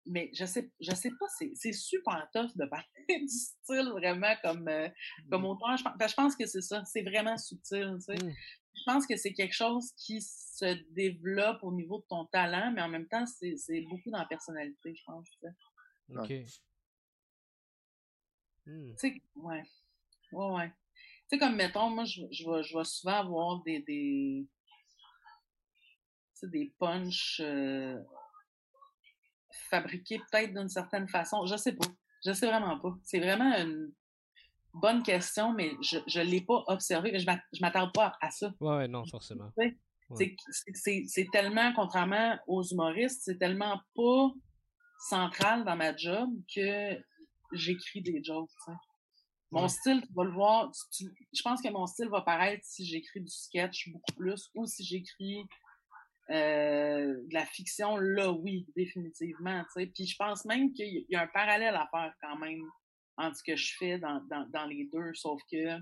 [0.07, 4.69] mais je sais, je sais pas, c'est super tough de parler du style vraiment comme,
[4.69, 4.89] euh,
[5.31, 5.47] comme mmh.
[5.47, 5.77] auteur.
[5.77, 7.97] Je, je pense que c'est ça, c'est vraiment subtil.
[7.97, 8.25] Tu sais.
[8.25, 8.35] Mmh.
[8.77, 12.83] Je pense que c'est quelque chose qui se développe au niveau de ton talent, mais
[12.83, 15.29] en même temps, c'est beaucoup dans la personnalité, je pense.
[15.31, 16.17] Tu sais.
[16.19, 16.31] Ok.
[18.67, 18.91] Mmh.
[18.93, 19.63] Tu sais, ouais.
[20.33, 20.69] Ouais, ouais.
[20.69, 24.47] Tu sais, comme mettons, moi, je, je, vais, je vais souvent avoir des, des,
[26.43, 27.41] des punchs.
[27.41, 28.03] Euh,
[29.71, 31.47] fabriqué peut-être d'une certaine façon.
[31.47, 31.87] Je sais pas.
[32.25, 32.95] Je sais vraiment pas.
[33.03, 33.93] C'est vraiment une
[34.73, 37.19] bonne question, mais je ne l'ai pas observé.
[37.19, 38.53] Je ne m'attarde pas à ça.
[38.61, 39.51] Ouais, non, forcément.
[40.15, 44.33] C'est tellement, contrairement aux humoristes, c'est tellement pas
[45.09, 46.99] central dans ma job que
[47.53, 48.51] j'écris des jokes.
[49.51, 53.21] Mon style, tu vas le voir, je pense que mon style va paraître si j'écris
[53.21, 55.45] du sketch beaucoup plus ou si j'écris
[56.31, 59.63] euh, de la fiction, là, oui, définitivement.
[59.75, 62.63] sais Puis je pense même qu'il y a un parallèle à faire quand même
[63.17, 65.79] entre ce que je fais dans, dans, dans les deux, sauf que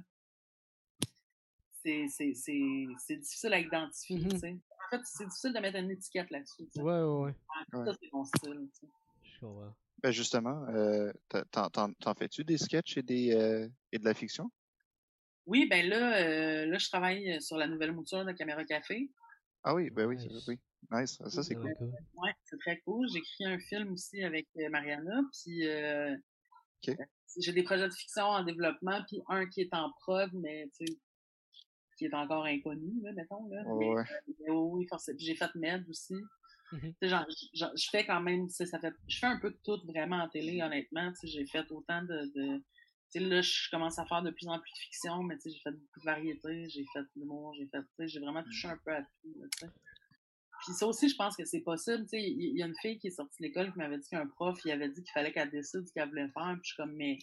[1.83, 4.19] c'est difficile à identifier.
[4.19, 4.57] Mm -hmm.
[4.57, 6.69] En fait, c'est difficile de mettre une étiquette là-dessus.
[6.77, 7.35] Ouais, ouais, ouais.
[7.73, 8.69] Ça, c'est mon style.
[10.03, 11.13] Ben justement, euh,
[11.53, 14.51] t'en fais-tu des sketchs et, des, euh, et de la fiction?
[15.47, 19.09] Oui, ben là, euh, là, je travaille sur la nouvelle mouture de Caméra Café.
[19.64, 20.16] Ah oui, ben oui,
[20.48, 20.59] oui.
[20.90, 21.75] Nice, ça c'est cool.
[22.14, 23.07] Ouais, c'est très cool.
[23.12, 26.16] J'ai écrit un film aussi avec euh, Mariana, puis euh,
[27.38, 30.87] j'ai des projets de fiction en développement, puis un qui est en prod, mais tu
[30.87, 30.98] sais,
[31.96, 33.48] qui est encore inconnu, là, mettons.
[33.48, 33.62] Là.
[33.66, 34.05] ouais.
[34.48, 35.18] Euh, oui, forcément.
[35.20, 36.14] J'ai fait Med aussi.
[36.72, 40.22] Mmh genre, je fais quand même, ça fait, je fais un peu de tout vraiment
[40.22, 41.12] en télé, honnêtement.
[41.22, 42.62] J'ai fait autant de, de
[43.20, 46.01] là, je commence à faire de plus en plus de fiction, mais j'ai fait beaucoup
[46.01, 49.68] de variétés, j'ai fait de l'humour, j'ai fait, j'ai vraiment touché un peu à tout,
[50.64, 52.07] Puis ça aussi, je pense que c'est possible.
[52.12, 54.59] Il y, a une fille qui est sortie de l'école qui m'avait dit qu'un prof,
[54.64, 56.53] il avait dit qu'il fallait qu'elle décide ce qu'elle voulait faire.
[56.55, 57.18] Puis je suis comme, mais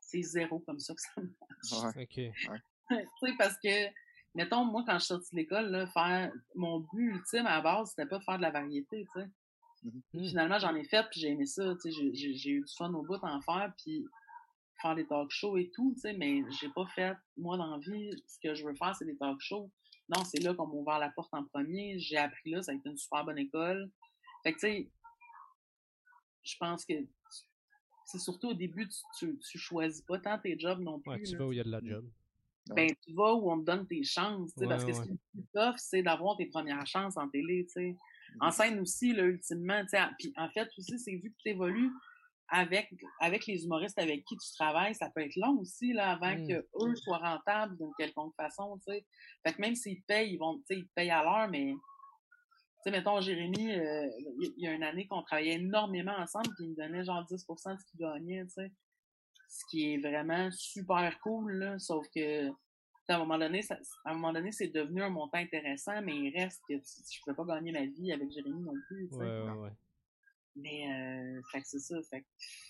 [0.00, 1.96] c'est zéro comme ça que ça marche.
[1.96, 2.50] Ouais, ok.
[2.50, 3.34] Ouais.
[3.38, 3.86] parce que,
[4.34, 7.90] mettons, moi, quand je suis sortie de l'école, faire mon but ultime à la base,
[7.90, 9.28] c'était pas de faire de la variété, tu sais.
[9.84, 10.28] Mm-hmm.
[10.28, 13.02] Finalement, j'en ai fait, puis j'ai aimé ça, tu sais, j'ai eu du fun au
[13.02, 14.04] bout d'en faire, puis
[14.80, 17.78] faire des talk shows et tout, tu sais, mais j'ai pas fait, moi, dans la
[17.78, 19.70] vie, ce que je veux faire, c'est des talk shows.
[20.08, 21.98] Non, c'est là qu'on m'a ouvert la porte en premier.
[21.98, 23.90] J'ai appris là, ça a été une super bonne école.
[24.42, 24.90] Fait que, tu sais,
[26.42, 26.94] je pense que
[28.06, 28.88] c'est surtout au début,
[29.18, 31.12] tu, tu, choisis pas tant tes jobs non plus.
[31.12, 32.08] Ouais, tu vas où il y a de la job.
[32.70, 35.10] Ben, tu vas où on te donne tes chances, tu sais, parce que ce qui
[35.10, 37.96] est plus tough, c'est d'avoir tes premières chances en télé, tu sais.
[38.40, 39.98] En scène aussi, là, ultimement, tu sais.
[40.18, 41.90] Puis en fait, aussi, c'est vu que tu évolues,
[42.50, 46.36] avec, avec les humoristes avec qui tu travailles, ça peut être long aussi, là, avant
[46.36, 46.48] mmh.
[46.48, 49.06] que eux soient rentables d'une quelconque façon, tu sais.
[49.46, 51.78] Fait que même s'ils payent, ils vont, tu sais, ils payent à l'heure, mais, tu
[52.82, 54.08] sais, mettons, Jérémy, euh,
[54.40, 57.30] il y, a une année qu'on travaillait énormément ensemble, puis il me donnait genre 10%
[57.30, 58.72] de ce qu'il gagnait, tu sais.
[59.48, 64.10] Ce qui est vraiment super cool, là, sauf que, à un moment donné, ça, à
[64.10, 67.44] un moment donné, c'est devenu un montant intéressant, mais il reste que je peux pas
[67.44, 69.22] gagner ma vie avec Jérémy non plus, tu sais.
[69.22, 69.72] Ouais, ouais, ouais.
[70.60, 72.26] Mais euh, fait que c'est ça, fait que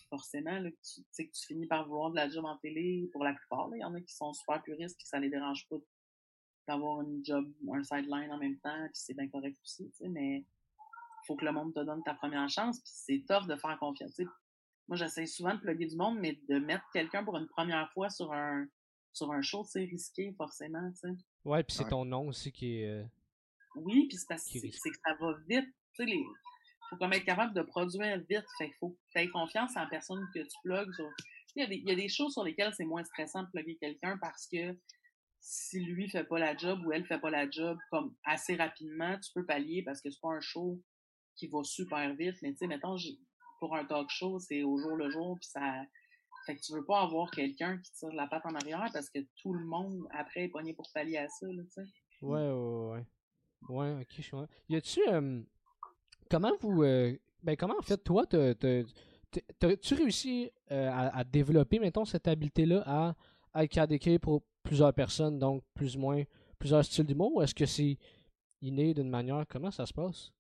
[0.09, 3.25] forcément, là, tu sais que tu finis par vouloir de la job en télé pour
[3.25, 3.69] la plupart.
[3.75, 5.77] Il y en a qui sont super puristes puis ça les dérange pas
[6.69, 10.09] d'avoir une job, un sideline en même temps, puis c'est bien correct aussi, tu sais,
[10.09, 10.45] mais
[11.27, 14.21] faut que le monde te donne ta première chance, puis c'est tough de faire confiance.
[14.87, 18.09] Moi, j'essaie souvent de plugger du monde, mais de mettre quelqu'un pour une première fois
[18.09, 18.67] sur un
[19.13, 21.17] sur un show, c'est risqué, forcément, tu sais.
[21.45, 22.89] Ouais, puis c'est ton nom aussi qui est...
[22.89, 23.05] Euh,
[23.75, 25.67] oui, puis c'est parce que, c'est que ça va vite.
[25.95, 26.25] Tu sais, les,
[26.91, 28.45] faut comme être capable de produire vite.
[28.59, 30.93] Fait faut que tu aies confiance en personne que tu plugues.
[31.57, 34.77] Il, y a des, choses sur lesquelles c'est moins stressant de plugger quelqu'un parce que
[35.41, 39.19] si lui fait pas la job ou elle fait pas la job comme assez rapidement,
[39.19, 40.81] tu peux pallier parce que c'est pas un show
[41.37, 42.37] qui va super vite.
[42.43, 42.97] Mais tu sais, mettons,
[43.59, 45.83] pour un talk show, c'est au jour le jour, puis ça.
[46.47, 49.19] Fait que tu veux pas avoir quelqu'un qui tire la patte en arrière parce que
[49.43, 51.83] tout le monde après est pogné pour pallier à ça, tu sais.
[52.23, 53.07] Ouais, ouais, ouais.
[53.69, 54.49] Ouais, ok, je vois.
[54.69, 55.01] Y a-tu
[56.31, 56.83] comment vous.
[56.83, 58.55] Euh, ben, comment en fait, toi, t'as
[59.63, 63.15] As-tu réussi euh, à, développer, mettons, cette habileté-là à,
[63.55, 66.25] à écrire d'écrire pour plusieurs personnes, donc plus ou moins
[66.59, 67.97] plusieurs styles d'humour, ou est-ce que c'est
[68.61, 69.45] inné d'une manière?
[69.49, 70.33] Comment ça se passe?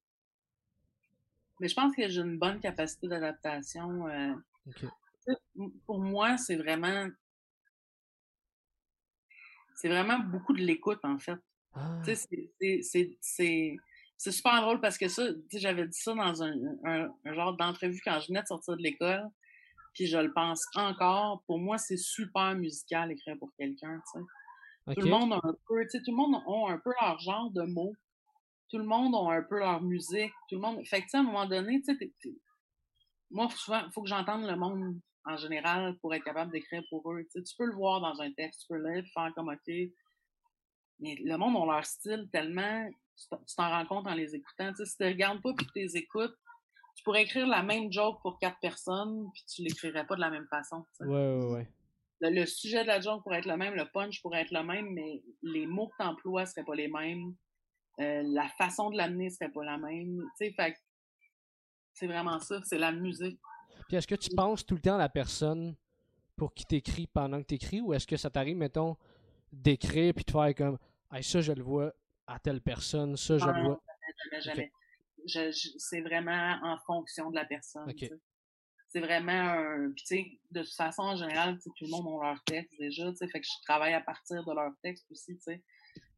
[1.60, 4.08] Mais je pense que j'ai une bonne capacité d'adaptation.
[4.08, 4.34] Euh,
[5.86, 7.08] pour moi, c'est vraiment.
[9.76, 11.38] C'est vraiment beaucoup de l'écoute, en fait.
[11.74, 12.02] Ah.
[12.04, 13.78] C'est
[14.20, 16.54] super drôle parce que ça, j'avais dit ça dans un,
[16.84, 19.24] un, genre d'entrevue quand je venais de sortir de l'école.
[19.94, 21.42] Puis je le pense encore.
[21.46, 24.00] Pour moi, c'est super musical écrire pour quelqu'un.
[24.14, 27.62] Tout le monde a un peu, tout le monde a un peu leur genre de
[27.62, 27.94] mots
[28.70, 30.86] tout le monde a un peu leur musique, tout le monde.
[30.86, 32.12] Fait que, à un moment donné, tu sais,
[33.30, 37.12] moi, souvent, il faut que j'entende le monde en général pour être capable d'écrire pour
[37.12, 37.26] eux.
[37.34, 39.74] tu peux le voir dans un texte, tu peux le faire comme OK.
[41.00, 42.88] Mais le monde a leur style tellement,
[43.28, 44.72] tu t'en rends compte en les écoutant.
[44.74, 46.34] si tu ne regardes pas puis que tu les écoutes,
[46.96, 50.30] tu pourrais écrire la même joke pour quatre personnes puis tu l'écrirais pas de la
[50.30, 50.84] même façon.
[51.00, 51.68] Ouais, ouais, ouais.
[52.20, 54.92] Le, sujet de la joke pourrait être le même, le punch pourrait être le même,
[54.92, 57.34] mais les mots que tu emploies seraient pas les mêmes.
[58.00, 60.22] Euh, la façon de l'amener serait pas la même.
[60.38, 60.74] Tu sais,
[61.94, 63.40] c'est vraiment ça, c'est la musique.
[63.88, 65.74] Puis est-ce que tu penses tout le temps à la personne
[66.36, 68.96] pour qui t'écris pendant que t'écris ou est-ce que ça t'arrive, mettons,
[69.52, 70.78] d'écrire puis de faire comme
[71.22, 71.92] ça je le vois
[72.30, 73.82] à telle personne, ça je le vois.
[74.42, 74.70] Jamais,
[75.26, 75.50] jamais.
[75.78, 77.92] c'est vraiment en fonction de la personne.
[78.88, 79.92] C'est vraiment un.
[79.92, 83.10] Puis tu sais, de toute façon, en général, tout le monde a leur texte déjà,
[83.10, 85.62] tu sais, fait que je travaille à partir de leur texte aussi, tu sais.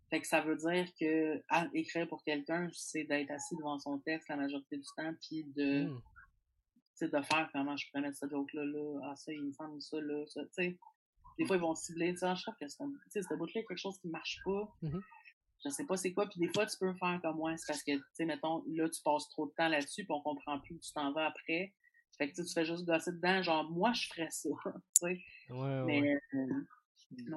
[0.09, 1.43] Fait que ça veut dire que
[1.75, 5.85] écrire pour quelqu'un, c'est d'être assis devant son texte la majorité du temps, puis de,
[5.85, 6.01] mmh.
[7.01, 10.01] de faire comment je pourrais mettre cette joke-là, là, ah ça, il me semble ça,
[10.01, 10.79] là, ça, tu sais.
[11.39, 12.69] Des fois, ils vont cibler, ça, je trouve que
[13.09, 14.75] c'est ce bout-là quelque chose qui marche pas.
[14.83, 14.99] Mmh
[15.65, 17.83] je sais pas c'est quoi, puis des fois, tu peux faire comme moi, c'est parce
[17.83, 20.75] que, tu sais, mettons, là, tu passes trop de temps là-dessus, puis on comprend plus
[20.75, 21.73] où tu t'en vas après.
[22.19, 25.21] Fait que tu fais juste gosser dedans, genre, moi, je ferais ça, tu sais.
[25.51, 26.65] Ouais, Mais euh,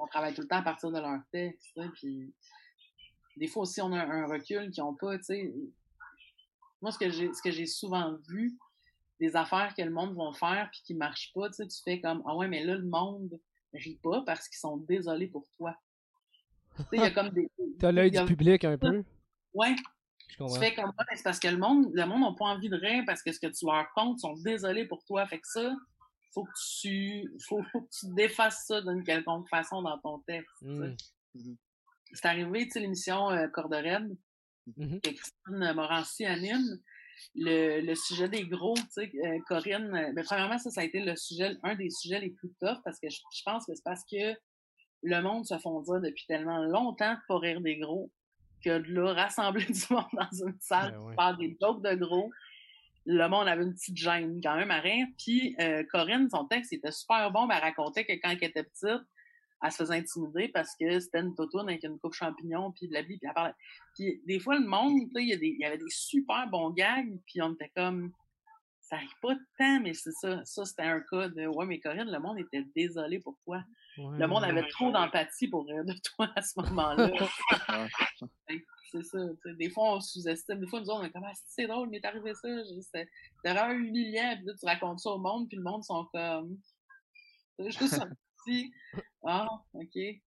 [0.00, 2.34] on travaille tout le temps à partir de leur texte, puis
[3.36, 5.54] des fois aussi, on a un recul qui n'ont pas, tu sais.
[6.82, 8.56] Moi, ce que j'ai, ce que j'ai souvent vu,
[9.18, 12.00] des affaires que le monde va faire puis qui marchent pas, tu sais, tu fais
[12.00, 13.40] comme, ah ouais, mais là, le monde
[13.72, 15.74] rit pas parce qu'ils sont désolés pour toi.
[16.92, 17.48] Il y a comme des.
[17.78, 19.04] T'as l'œil du public un peu.
[19.54, 19.74] Ouais.
[20.38, 23.04] Tu fais comme, c'est parce que le monde, le monde n'a pas envie de rire
[23.06, 25.26] parce que ce que tu leur comptes, sont désolés pour toi.
[25.26, 25.74] Fait que ça,
[26.34, 30.50] faut que tu, faut, que tu défasses ça d'une quelconque façon dans ton texte.
[30.62, 30.94] Mmh.
[31.34, 31.54] Mmh
[32.12, 35.00] c'est arrivé, tu sais, l'émission euh, Corde mm-hmm.
[35.00, 36.80] que Christine Morancy anime.
[37.34, 40.84] Le, le sujet des gros, tu sais, euh, Corinne, euh, ben, premièrement, ça, ça a
[40.84, 43.82] été le sujet, un des sujets les plus tough parce que je, pense que c'est
[43.82, 44.34] parce que
[45.06, 48.10] le monde se font dire depuis tellement longtemps de pas rire des gros
[48.64, 51.94] que de là, rassembler du monde dans une salle ben pour faire des jokes de
[51.94, 52.30] gros,
[53.04, 55.06] le monde avait une petite gêne quand même à rire.
[55.16, 59.06] Puis euh, Corinne, son texte était super bon, elle racontait que quand elle était petite,
[59.62, 62.92] elle se faisait intimider parce que c'était une totoune avec une coupe champignon puis de
[62.92, 63.54] la vie puis elle parlait.
[63.94, 67.70] Puis des fois le monde, il y, avait des super bons gags puis on était
[67.76, 68.12] comme
[68.80, 72.10] ça arrive pas tant mais c'est ça ça c'était un cas de ouais mais Corinne
[72.10, 73.62] le monde était désolé pour toi.
[73.96, 77.10] Le monde avait trop d'empathie pour rire de toi à ce moment-là.
[78.90, 79.18] c'est ça.
[79.58, 80.60] Des fois, on sous-estime.
[80.60, 82.48] Des fois, nous, on est comme, ah, c'est drôle, mais t'es arrivé ça.
[82.80, 83.08] C'était
[83.44, 84.34] vraiment humiliant.
[84.36, 86.58] Puis là, tu racontes ça au monde, puis le monde sont comme.
[87.58, 88.10] C'est juste un
[89.24, 89.94] ah, OK.
[89.94, 90.20] ouais,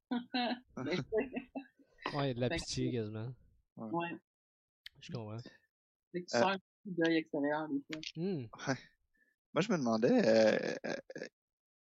[2.15, 3.33] il y a de la pitié quasiment.
[3.77, 4.09] Ouais.
[5.01, 5.39] Je comprends.
[6.13, 8.01] C'est que tu sens un petit deuil extérieur, des fois.
[8.17, 8.47] Mmh.
[9.55, 11.27] Moi, je me demandais, euh, euh,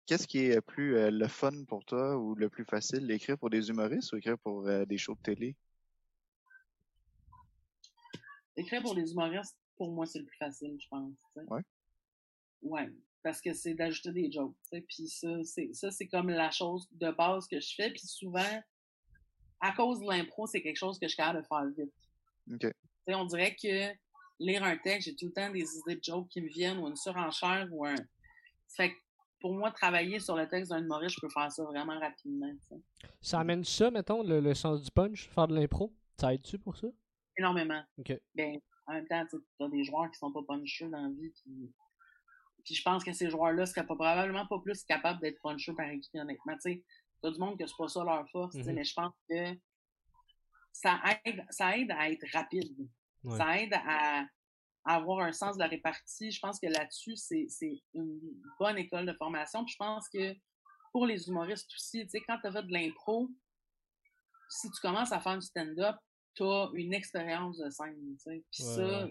[0.06, 3.50] qu'est-ce qui est plus euh, le fun pour toi ou le plus facile, écrire pour
[3.50, 5.56] des humoristes ou écrire pour des shows de télé?
[8.56, 11.12] Écrire pour des humoristes, pour moi, c'est le plus facile, je pense.
[11.34, 11.62] Ouais.
[12.62, 12.90] Ouais
[13.26, 14.54] parce que c'est d'ajouter des jokes.
[14.70, 17.90] Puis ça, c'est ça, c'est comme la chose de base que je fais.
[17.90, 18.62] Puis souvent,
[19.58, 22.70] à cause de l'impro, c'est quelque chose que je suis capable de faire vite.
[23.08, 23.92] on dirait que
[24.38, 26.86] lire un texte, j'ai tout le temps des idées de jokes qui me viennent, ou
[26.86, 27.96] une surenchère, ou un.
[28.68, 28.96] Fait que
[29.46, 32.52] pour moi, travailler sur le texte d'un humoriste, je peux faire ça vraiment rapidement.
[33.20, 35.94] Ça amène ça, mettons, le, sens du punch, faire de l'impro?
[36.20, 36.88] Ça aide-tu pour ça?
[37.38, 37.80] Énormément.
[38.34, 41.32] Ben, en même temps, tu as des joueurs qui sont pas puncheux dans la vie,
[41.32, 41.72] qui
[42.64, 46.12] puis je pense que ces joueurs-là seraient probablement pas plus capables d'être punchés par équipe,
[46.16, 46.56] honnêtement.
[46.60, 46.82] Tu
[47.22, 48.72] t'as du monde que c'est pas ça leur force, mm-hmm.
[48.72, 49.54] mais je pense que
[50.72, 52.88] ça aide, ça aide à être rapide.
[53.28, 54.24] Ça aide à,
[54.86, 56.30] avoir un sens de la répartie.
[56.30, 57.46] Je pense que là-dessus, c'est
[57.94, 58.20] une
[58.58, 59.64] bonne école de formation.
[59.64, 60.34] Puis je pense que
[60.92, 63.28] pour les humoristes aussi, tu sais, quand tu as fait de l'impro,
[64.48, 65.96] si tu commences à faire du stand-up,
[66.34, 68.44] tu as une expérience de scène, tu sais.
[68.52, 69.08] Puis ça,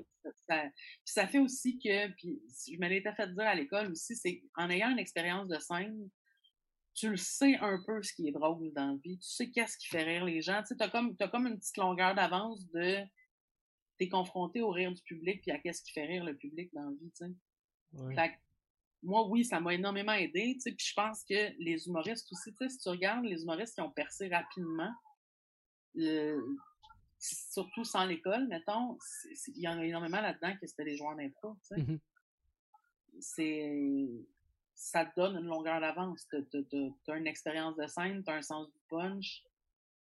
[0.47, 0.63] ça,
[1.03, 4.69] ça, fait aussi que, puis je me l'étais fait dire à l'école aussi, c'est en
[4.69, 6.09] ayant une expérience de scène,
[6.93, 9.77] tu le sais un peu ce qui est drôle dans la vie, tu sais qu'est-ce
[9.77, 12.65] qui fait rire les gens, tu sais, t'as comme, as comme une petite longueur d'avance
[12.71, 13.03] de,
[13.97, 16.84] t'es confronté au rire du public puis à qu'est-ce qui fait rire le public dans
[16.84, 18.15] la vie, tu sais.
[18.15, 18.34] Fait
[19.03, 22.51] moi, oui, ça m'a énormément aidé, tu sais, puis je pense que les humoristes aussi,
[22.55, 24.91] tu sais, si tu regardes les humoristes qui ont percé rapidement,
[27.19, 28.97] surtout sans l'école, mettons,
[29.47, 31.81] il y en a énormément là-dedans que c'était des joueurs d'impro, tu sais.
[31.81, 31.99] Mm-hmm.
[33.21, 34.10] C'est
[34.75, 36.27] ça te donne une longueur d'avance.
[36.29, 39.43] Tu as, une expérience de scène, tu as un sens du punch.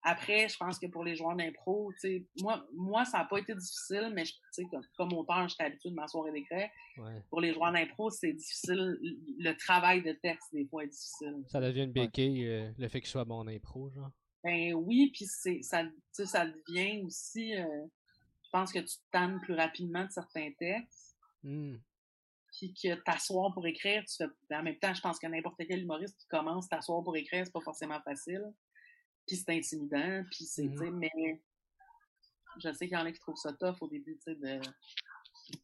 [0.03, 1.93] Après, je pense que pour les joueurs d'impro,
[2.41, 4.23] moi, moi, ça n'a pas été difficile, mais
[4.69, 6.69] comme, comme auteur, j'étais habitué de m'asseoir et d'écrire.
[7.29, 8.97] Pour les joueurs d'impro, c'est difficile.
[9.39, 11.43] Le travail de texte, des fois, est difficile.
[11.47, 14.11] Ça devient une béquille, euh, le fait qu'il soit bon en impro, genre?
[14.43, 17.55] Ben oui, puis ça, ça devient aussi...
[17.55, 17.85] Euh,
[18.43, 21.15] je pense que tu tannes plus rapidement de certains textes.
[21.43, 21.77] Mmh
[22.53, 24.55] puis que t'asseoir pour écrire, tu fais.
[24.55, 27.51] En même temps, je pense que n'importe quel humoriste qui commence t'asseoir pour écrire, c'est
[27.51, 28.43] pas forcément facile.
[29.27, 31.41] Puis c'est intimidant, puis c'est, mmh mais
[32.59, 34.61] je sais qu'il y en a qui trouvent ça tough au début, tu sais, de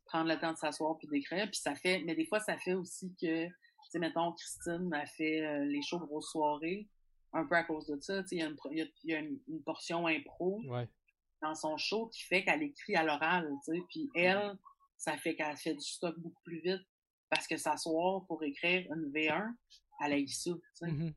[0.06, 1.46] prendre le temps de s'asseour puis d'écrire.
[1.46, 3.54] Puis ça fait, mais des fois, ça fait aussi que, tu
[3.90, 6.88] sais, mettons, Christine a fait euh, les shows grosses soirées,
[7.34, 8.24] un peu à cause de ça.
[8.24, 10.62] Tu sais, il y a, une, portion impro
[11.42, 13.82] dans son show qui fait qu'elle écrit à l'oral, tu sais.
[13.90, 14.58] Puis elle,
[14.98, 16.82] ça fait qu'elle fait du stock beaucoup plus vite
[17.30, 19.54] parce que s'asseoir pour écrire une V1,
[20.02, 20.88] elle a eu ça, tu sais.
[20.88, 21.14] Mm-hmm.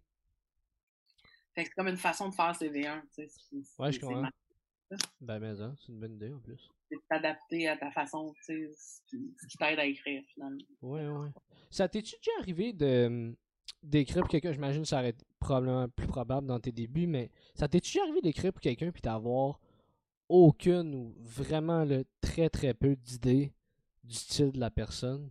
[1.54, 3.56] Fait que c'est comme une façon de faire ses V1, tu sais.
[3.78, 4.28] Ouais, je comprends.
[5.20, 6.68] Ben, mais ça, c'est une bonne idée en plus.
[6.90, 10.60] C'est t'adapter à ta façon, tu sais, ce qui t'aide à écrire finalement.
[10.82, 11.30] Ouais, ouais.
[11.70, 13.34] Ça t'es-tu déjà arrivé de
[13.82, 17.30] d'écrire pour quelqu'un, j'imagine que ça aurait été probablement plus probable dans tes débuts, mais
[17.54, 19.60] ça t'est-tu déjà arrivé d'écrire pour quelqu'un puis d'avoir
[20.28, 23.52] aucune ou vraiment le très très peu d'idées
[24.04, 25.30] du style de la personne?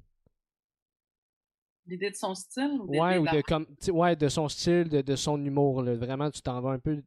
[1.87, 5.15] L'idée de son style ou ouais, ou de, comme, ouais, de son style, de, de
[5.15, 5.81] son humour.
[5.81, 5.95] Là.
[5.95, 7.03] Vraiment, tu t'en vas un peu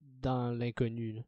[0.00, 1.22] dans l'inconnu.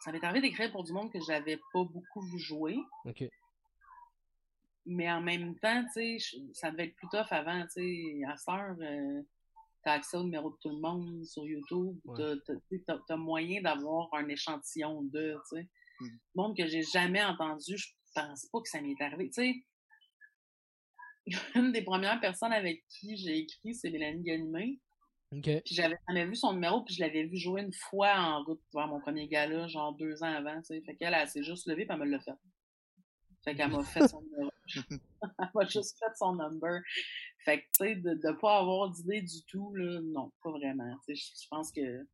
[0.00, 2.76] Ça m'est arrivé d'écrire pour du monde que j'avais pas beaucoup vu jouer.
[3.06, 3.24] OK.
[4.86, 8.24] Mais en même temps, tu sais, ça devait être plus tough avant, tu sais.
[8.28, 9.22] À cette heure, euh,
[9.82, 11.98] t'as accès au numéro de tout le monde sur YouTube.
[12.16, 15.68] T'as as, moyen d'avoir un échantillon de, tu sais.
[16.00, 16.06] Mmh.
[16.34, 19.30] Monde que j'ai jamais entendu, je pense pas que ça m'est arrivé.
[19.30, 19.54] Tu sais,
[21.54, 24.80] une des premières personnes avec qui j'ai écrit, c'est Mélanie Ganimé.
[25.42, 28.60] Puis j'avais jamais vu son numéro, puis je l'avais vu jouer une fois en route
[28.70, 30.80] pour mon premier gala, genre deux ans avant, tu sais.
[30.82, 32.34] Fait qu'elle, elle, s'est juste levée, puis elle me l'a fait.
[33.44, 34.50] Fait qu'elle m'a fait son numéro.
[35.22, 36.80] elle m'a juste fait son number.
[37.44, 40.96] Fait que, tu sais, de ne pas avoir d'idée du tout, là, non, pas vraiment.
[41.06, 42.06] Tu sais, je pense que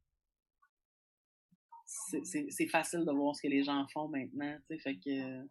[2.24, 5.44] c'est facile de voir ce que les gens font maintenant, tu sais, fait que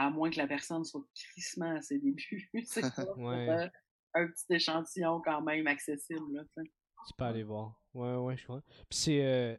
[0.00, 2.82] à moins que la personne soit crissement à ses débuts, c'est
[3.18, 3.70] ouais.
[4.14, 7.78] un petit échantillon quand même accessible, là, tu peux aller voir.
[7.92, 8.62] Ouais, ouais, je crois.
[8.88, 9.56] Puis c'est euh,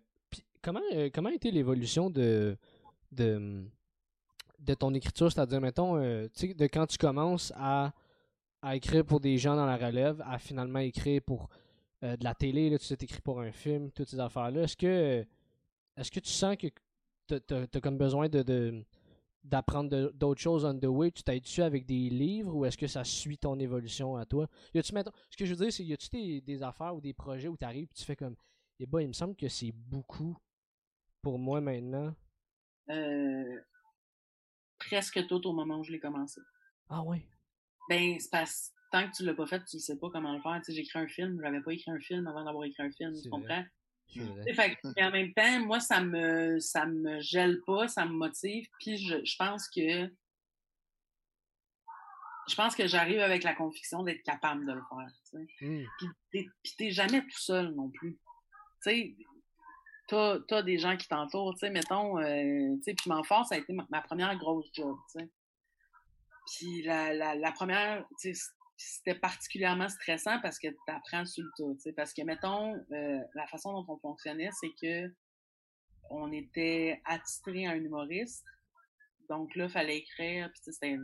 [0.62, 2.58] comment euh, comment a été l'évolution de
[3.12, 3.64] de
[4.60, 7.94] de ton écriture, c'est-à-dire mettons euh, tu sais de quand tu commences à
[8.64, 11.50] à écrire pour des gens dans la relève, à finalement écrire pour
[12.04, 14.64] de la télé, là, tu sais, écrit pour un film, toutes ces affaires-là.
[14.64, 15.24] Est-ce que
[15.98, 16.68] est-ce que tu sens que
[17.28, 18.84] tu as, comme besoin de,
[19.44, 21.12] d'apprendre d'autres choses on the way?
[21.12, 24.48] Tu t'aides dessus avec des livres ou est-ce que ça suit ton évolution à toi?
[24.74, 24.94] Y a-tu,
[25.30, 27.58] ce que je veux dire, c'est y a-tu des, des, affaires ou des projets où
[27.58, 28.36] tu arrives et tu fais comme,
[28.80, 30.38] eh ben, il me semble que c'est beaucoup
[31.22, 32.16] pour moi maintenant?
[32.90, 33.62] Euh,
[34.80, 36.42] presque tout au moment où je l'ai commencé.
[36.90, 37.26] Ah oui?
[37.90, 40.42] Ben, c'est parce tant que tu l'as pas fait, tu ne sais pas comment le
[40.42, 40.60] faire.
[40.60, 42.92] Tu sais, j'ai écrit un film, j'avais pas écrit un film avant d'avoir écrit un
[42.92, 43.64] film, tu comprends?
[44.14, 48.68] Fait, en même temps, moi, ça me ça me gèle pas, ça me motive.
[48.80, 50.10] Puis je, je pense que
[52.48, 55.42] je pense que j'arrive avec la conviction d'être capable de le faire.
[55.62, 55.86] Mmh.
[56.64, 58.20] Puis t'es jamais tout seul non plus.
[58.84, 59.16] Tu
[60.08, 61.56] t'as as des gens qui t'entourent.
[61.58, 64.98] Tu mettons, euh, tu sais, puis Manfort, ça a été ma, première grosse job.
[65.14, 65.30] Tu sais.
[66.48, 68.06] Puis la, la, la première,
[68.82, 71.78] c'était particulièrement stressant parce que tu apprends sur le tout.
[71.96, 75.14] Parce que, mettons, euh, la façon dont on fonctionnait, c'est que
[76.10, 78.46] on était attitré à un humoriste.
[79.30, 80.98] Donc là, il fallait écrire, puis c'était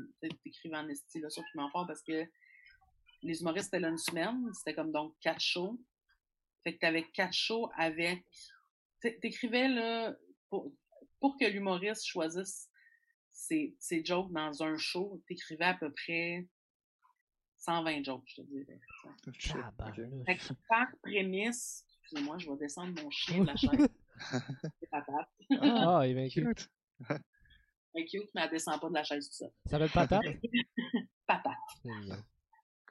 [0.45, 2.25] écrit en style là, sur Fort parce que
[3.23, 5.80] les humoristes étaient là une semaine, c'était comme donc quatre shows.
[6.63, 8.23] Fait que t'avais quatre shows avec.
[8.99, 10.13] T'écrivais là
[10.49, 10.73] pour,
[11.19, 12.69] pour que l'humoriste choisisse
[13.32, 16.47] ses, ses jokes dans un show, t'écrivais à peu près
[17.57, 18.79] 120 jokes, je te dirais.
[19.55, 19.71] Ah,
[20.69, 23.87] par prémisse, excusez-moi, je vais descendre mon chien de la chaîne.
[24.79, 25.29] C'est patate.
[25.61, 26.69] Ah, il est bien Cute.
[27.09, 29.45] Elle est cute, mais elle descend pas de la chaise tout ça.
[29.65, 30.21] Ça s'appelle patate?
[31.27, 31.53] Patate.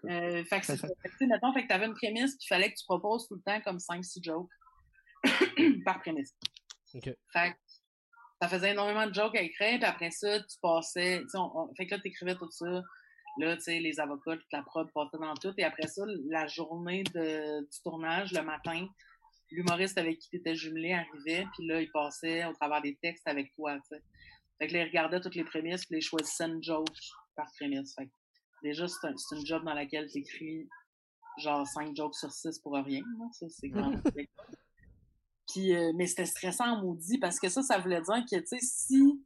[0.05, 0.67] Euh, fait que.
[0.67, 2.85] Fait que, tu sais, mettons, fait que t'avais une prémisse, puis il fallait que tu
[2.85, 4.51] proposes tout le temps comme 5-6 jokes
[5.85, 6.35] par prémisse.
[6.95, 7.05] Ok.
[7.33, 7.57] Fait que
[8.43, 11.57] ça faisait énormément de jokes à écrire, puis après ça, tu passais, tu sais, on-
[11.71, 12.83] on- fait que là, t'écrivais tout ça.
[13.39, 15.53] Là, tu sais, les avocats, toute la prod passaient dans tout.
[15.59, 18.87] Et après ça, la journée de, du tournage, le matin,
[19.51, 23.53] l'humoriste avec qui t'étais jumelé arrivait, puis là, il passait au travers des textes avec
[23.55, 24.03] toi, tu sais.
[24.59, 26.89] Fait que là, il regardait toutes les prémices, puis il choisissait une joke
[27.37, 27.95] par prémisse.
[27.95, 28.13] Fait que
[28.63, 30.67] déjà, c'est un- une job dans laquelle t'écris
[31.39, 33.03] genre 5 jokes sur 6 pour rien.
[33.19, 33.27] là.
[33.33, 34.03] Ça, c'est même
[35.53, 38.59] Puis, euh, mais c'était stressant maudit parce que ça, ça voulait dire que, tu sais,
[38.61, 39.23] si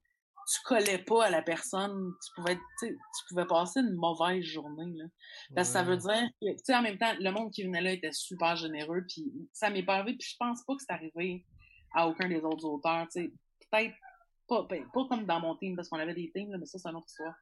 [0.48, 2.96] tu collais pas à la personne, tu pouvais, tu
[3.28, 5.04] pouvais passer une mauvaise journée, là.
[5.54, 7.80] Parce que ça veut dire que, tu sais, en même temps, le monde qui venait
[7.80, 10.92] là était super généreux, puis ça m'est pas arrivé, puis je pense pas que c'est
[10.92, 11.44] arrivé
[11.94, 13.06] à aucun des autres auteurs.
[13.14, 13.94] Peut-être
[14.48, 16.78] pas, ben, pas comme dans mon team, parce qu'on avait des teams, là, mais ça,
[16.78, 17.34] c'est une autre histoire.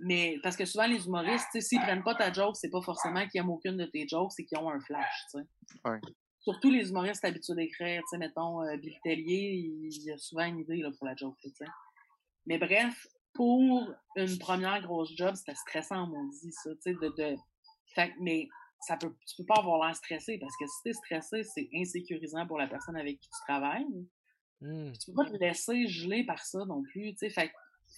[0.00, 3.40] Mais parce que souvent, les humoristes, s'ils prennent pas ta joke, c'est pas forcément qu'ils
[3.40, 5.46] aiment aucune de tes jokes, c'est qu'ils ont un flash, tu sais.
[5.84, 5.98] Ouais.
[6.40, 10.44] Surtout les humoristes habitués d'écrire, tu sais, mettons, euh, Bill Tellier, il, il a souvent
[10.44, 11.64] une idée là, pour la joke, tu sais.
[12.48, 17.08] Mais bref, pour une première grosse job, c'était stressant, mon dit, ça, tu sais, de,
[17.16, 17.36] de...
[17.94, 18.48] Fait, mais
[18.80, 22.46] ça peut, tu peux pas avoir l'air stressé, parce que si t'es stressé, c'est insécurisant
[22.46, 23.86] pour la personne avec qui tu travailles.
[24.60, 27.52] Puis tu peux pas te laisser geler par ça non plus, tu sais, fait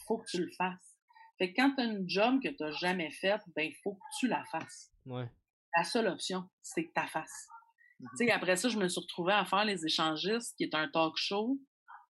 [0.07, 0.99] faut que tu le fasses.
[1.39, 4.45] Fait que quand t'as une job que t'as jamais faite, ben, faut que tu la
[4.51, 4.91] fasses.
[5.07, 5.31] Ouais.
[5.77, 7.49] La seule option, c'est que tu la fasses.
[8.01, 10.89] Tu sais, après ça, je me suis retrouvée à faire Les Échangistes, qui est un
[10.89, 11.59] talk show,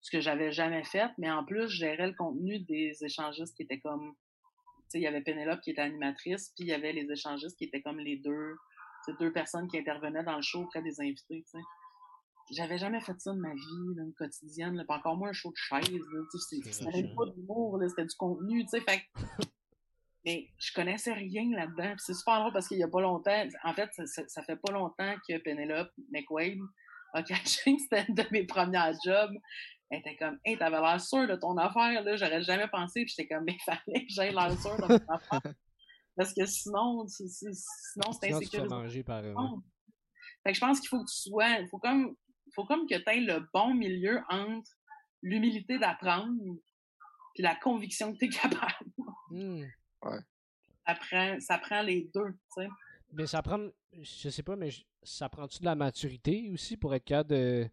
[0.03, 3.63] ce que j'avais jamais fait, mais en plus, je gérais le contenu des échangistes qui
[3.65, 6.93] étaient comme, tu sais, il y avait Pénélope qui était animatrice, puis il y avait
[6.93, 8.57] les échangistes qui étaient comme les deux,
[9.05, 11.65] sais, deux personnes qui intervenaient dans le show auprès des invités, tu sais.
[12.53, 15.51] J'avais jamais fait ça de ma vie, une quotidienne, là, puis encore moins un show
[15.51, 16.01] de chaise,
[16.39, 16.67] c'était
[17.03, 17.15] vachant.
[17.17, 19.03] pas d'humour, c'était du contenu, tu sais, fait
[20.27, 21.95] mais je connaissais rien là-dedans.
[21.99, 24.57] C'est super drôle parce qu'il y a pas longtemps, en fait, ça, ça- ça fait
[24.57, 26.59] pas longtemps que Penelope McWade
[27.15, 29.33] a caché que c'était une de mes premières jobs.
[29.91, 33.05] Elle était comme, hey, t'avais l'air sûr de ton affaire, là, j'aurais jamais pensé.
[33.05, 35.43] Puis j'étais comme, mais fallait que j'aie l'air sûr de mon affaire.
[36.16, 38.68] Parce que sinon, c'est- sinon, c'est insécurisant.
[38.82, 39.24] manger par.
[39.24, 39.34] euh,
[40.45, 42.14] Fait que je pense qu'il faut que tu sois, il faut comme,
[42.55, 44.70] faut comme que tu aies le bon milieu entre
[45.22, 46.32] l'humilité d'apprendre
[47.34, 48.91] puis la conviction que tu es capable.
[49.30, 49.64] hmm.
[50.86, 52.68] Ça prend, ça prend les deux, tu sais.
[53.12, 53.68] Mais ça prend.
[53.93, 57.68] Je sais pas, mais je- ça prend-tu de la maturité aussi pour être capable de,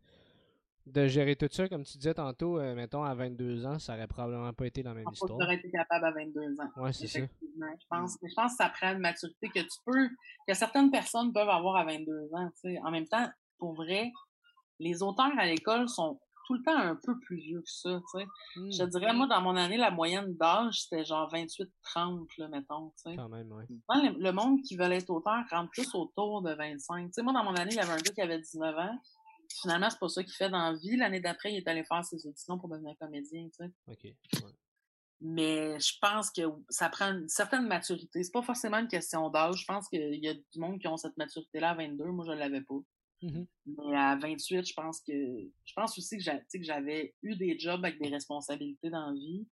[0.88, 1.68] de gérer tout ça?
[1.68, 4.94] Comme tu disais tantôt, euh, mettons, à 22 ans, ça aurait probablement pas été la
[4.94, 5.38] même histoire.
[5.38, 6.82] tu aurais été capable à 22 ans.
[6.84, 7.20] Ouais, c'est ça.
[7.20, 7.68] Effectivement.
[7.80, 10.10] Je pense, je pense que ça prend une maturité que tu peux,
[10.48, 12.50] que certaines personnes peuvent avoir à 22 ans.
[12.86, 13.28] En même temps,
[13.58, 14.12] pour vrai,
[14.80, 18.20] les auteurs à l'école sont tout le temps un peu plus vieux que ça, tu
[18.20, 18.26] sais.
[18.56, 18.72] Hmm.
[18.72, 22.94] Je dirais, moi, dans mon année, la moyenne d'âge, c'était genre 28-30, là, mettons.
[23.04, 23.66] Quand même, ouais.
[23.70, 27.08] Le, le monde qui veut être auteur rentre plus autour de 25.
[27.08, 28.98] Tu sais, moi, dans mon année, il y avait un gars qui avait 19 ans.
[29.62, 30.98] Finalement, c'est pas ça qu'il fait dans la vie.
[30.98, 33.72] L'année d'après, il est allé faire ses auditions pour devenir comédien, tu sais.
[33.88, 34.04] Ok.
[34.04, 34.54] ouais.
[35.20, 38.24] Mais je pense que ça prend une certaine maturité.
[38.24, 39.62] C'est pas forcément une question d'âge.
[39.62, 42.06] Je pense qu'il y a du monde qui ont cette maturité-là à 22.
[42.06, 42.80] Moi, je l'avais pas.
[43.24, 43.48] Mhm.
[43.66, 46.24] Mais à 28, je pense que je pense aussi que
[46.62, 49.48] j'avais eu des jobs avec des responsabilités dans la vie.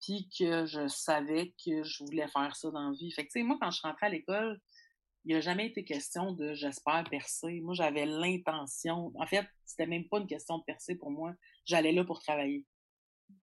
[0.00, 3.10] Puis que je savais que je voulais faire ça dans la vie.
[3.10, 4.60] Fait que tu sais, moi, quand je rentrais à l'école,
[5.28, 7.60] il n'a jamais été question de j'espère percer.
[7.60, 9.12] Moi, j'avais l'intention.
[9.14, 11.34] En fait, c'était même pas une question de percer pour moi.
[11.66, 12.64] J'allais là pour travailler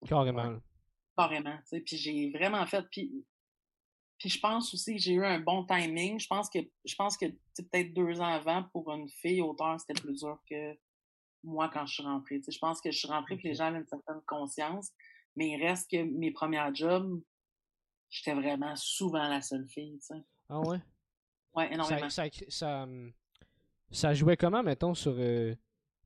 [0.07, 0.61] Carrément.
[1.17, 1.59] carrément.
[1.69, 2.87] Puis j'ai vraiment fait.
[2.89, 3.25] Puis,
[4.17, 6.17] puis je pense aussi que j'ai eu un bon timing.
[6.21, 7.25] Je pense que je pense que
[7.57, 10.77] peut-être deux ans avant, pour une fille auteur, c'était plus dur que
[11.43, 12.39] moi quand je suis rentrée.
[12.49, 14.89] Je pense que je suis rentrée puis les gens avaient une certaine conscience.
[15.35, 17.21] Mais il reste que mes premiers jobs,
[18.09, 19.99] j'étais vraiment souvent la seule fille.
[20.47, 20.79] Ah ouais?
[21.55, 22.09] Ouais, énormément.
[22.09, 23.11] Ça, ça, ça, hum,
[23.91, 25.13] ça jouait comment, mettons, sur.
[25.17, 25.55] euh,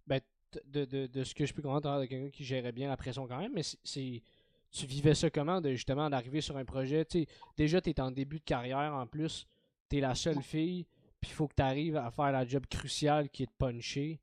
[0.06, 0.22] ben,
[0.66, 3.28] de, de, de ce que je peux comprendre de quelqu'un qui gérait bien la pression
[3.28, 4.22] quand même, mais c'est-.
[4.70, 7.06] Tu vivais ça comment, de justement d'arriver sur un projet?
[7.06, 9.48] Tu sais, déjà, tu es en début de carrière en plus,
[9.90, 10.86] tu es la seule fille,
[11.22, 14.20] puis il faut que tu arrives à faire la job cruciale qui est de puncher.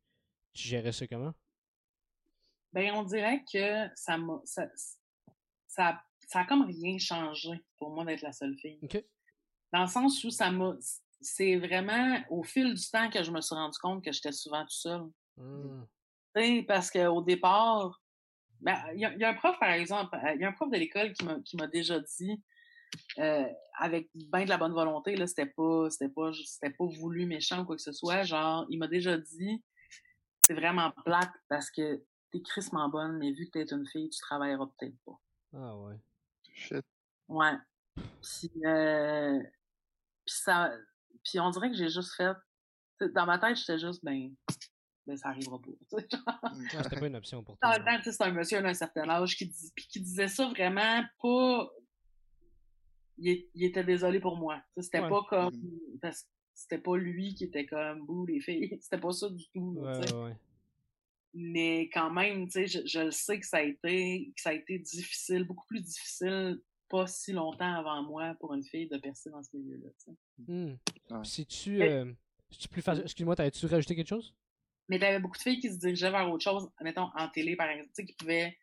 [0.53, 1.33] Tu gérais ça comment?
[2.75, 4.41] Ben, on dirait que ça m'a.
[4.45, 4.69] Ça,
[5.67, 8.79] ça, ça a comme rien changé pour moi d'être la seule fille.
[9.73, 10.77] Dans le sens où ça m'a.
[11.27, 14.63] C'est vraiment au fil du temps que je me suis rendu compte que j'étais souvent
[14.63, 15.03] tout seul.
[16.37, 18.01] Tu sais, parce qu'au départ,
[18.61, 20.53] ben, il y, a- il y a un prof, par exemple, il y a un
[20.53, 22.43] prof de l'école qui m'a, qui m'a déjà dit,
[23.19, 23.47] euh,
[23.79, 27.63] avec bien de la bonne volonté, là, c'était pas, c'était pas, c'était pas voulu méchant
[27.63, 29.63] ou quoi que ce soit, genre, il m'a déjà dit,
[30.43, 34.21] c'est vraiment plate parce que t'es crissement bonne, mais vu que t'es une fille, tu
[34.21, 35.19] travailleras peut-être pas.
[35.55, 35.97] Ah ouais.
[36.53, 36.85] Shit.
[37.29, 37.55] Ouais.
[37.97, 39.41] Puis, euh,
[40.25, 40.73] puis ça,
[41.23, 42.37] puis on dirait que j'ai juste fait,
[43.15, 44.35] dans ma tête, j'étais juste, ben,
[45.07, 45.99] ben ça arrivera pas.
[46.83, 47.71] c'était pas une option pour toi.
[47.71, 49.53] Dans le temps, c'est un monsieur d'un certain âge qui,
[49.89, 51.71] qui disait ça vraiment pas.
[53.19, 54.61] Il, était désolé pour moi.
[54.77, 55.55] C'était pas comme.
[55.55, 55.99] Mm.
[56.01, 58.79] Parce que c'était pas lui qui était comme bouh les filles.
[58.81, 59.77] C'était pas ça du tout.
[59.79, 60.37] Ouais, ouais.
[61.33, 64.53] Mais quand même, tu sais, je, je sais que ça a été que ça a
[64.53, 66.61] été difficile, beaucoup plus difficile
[66.95, 69.91] pas si longtemps avant moi pour une fille de percer dans ce milieu-là.
[70.47, 71.25] Hmm.
[71.25, 72.13] Si tu, euh,
[72.57, 74.33] tu plus Excuse-moi, t'avais-tu rajouté quelque chose?
[74.89, 77.69] Mais t'avais beaucoup de filles qui se dirigeaient vers autre chose, mettons en télé par
[77.69, 78.57] exemple, tu sais, qui pouvaient.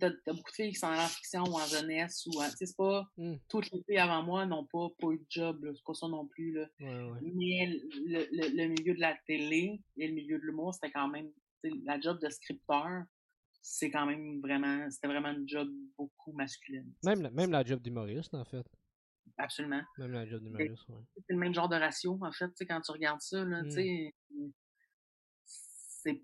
[0.00, 3.06] T'as as beaucoup de filles qui sont en fiction ou en jeunesse ou c'est pas
[3.16, 3.36] hmm.
[3.48, 6.26] toutes les filles avant moi n'ont pas, pas eu de job, c'est pas ça non
[6.26, 6.52] plus.
[6.52, 6.66] Là.
[6.80, 7.70] Mais
[8.04, 11.30] le, le, milieu de la télé et le milieu de l'humour, c'était quand même
[11.84, 13.04] la job de scripteur
[13.68, 16.92] c'est quand même vraiment, c'était vraiment une job beaucoup masculine.
[17.04, 18.64] Même, la, même la job d'humoriste, en fait.
[19.36, 19.82] Absolument.
[19.98, 21.02] Même la job d'humoriste, oui.
[21.16, 24.14] C'est le même genre de ratio, en fait, quand tu regardes ça, là, tu sais.
[24.30, 24.50] Hmm.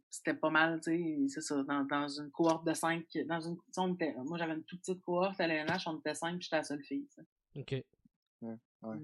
[0.08, 3.56] C'était pas mal, tu sais, c'est ça, dans, dans, une cohorte de cinq, dans une,
[4.24, 6.84] moi j'avais une toute petite cohorte à l'NH, on était cinq, puis j'étais la seule
[6.84, 7.08] fille,
[7.56, 7.72] OK.
[8.42, 8.96] Ouais, ouais.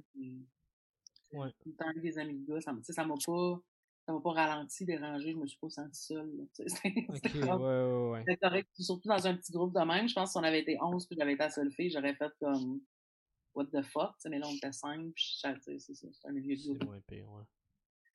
[1.32, 1.53] ouais.
[1.59, 2.72] Tout le temps avec des amis de gars, ça
[3.05, 3.61] m'a pas,
[4.09, 6.32] ça m'a pas ralenti, dérangé, je me suis pas sentie seule.
[6.54, 6.94] C'était
[7.42, 8.70] ouais, ouais, correct.
[8.78, 10.09] Surtout dans un petit groupe de même.
[10.09, 12.14] Je pense que si on avait été 11 puis j'avais été la seule fille, j'aurais
[12.14, 12.80] fait comme
[13.54, 14.14] What the fuck?
[14.30, 16.09] mais là, on était 5 puis c'est ça.
[16.11, 17.42] C'est un milieu de C'est moins pire, ouais.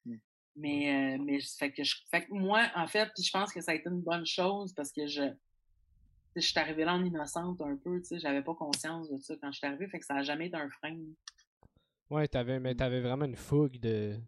[0.05, 0.17] Hmm.
[0.55, 3.61] Mais, euh, mais fait que, je, fait que moi, en fait, puis je pense que
[3.61, 5.31] ça a été une bonne chose parce que je,
[6.35, 9.35] je suis arrivée là en innocente un peu, tu sais, j'avais pas conscience de ça
[9.39, 10.97] quand je suis arrivée, fait que ça a jamais été un frein.
[12.09, 14.19] Ouais, t'avais, mais t'avais vraiment une fougue de,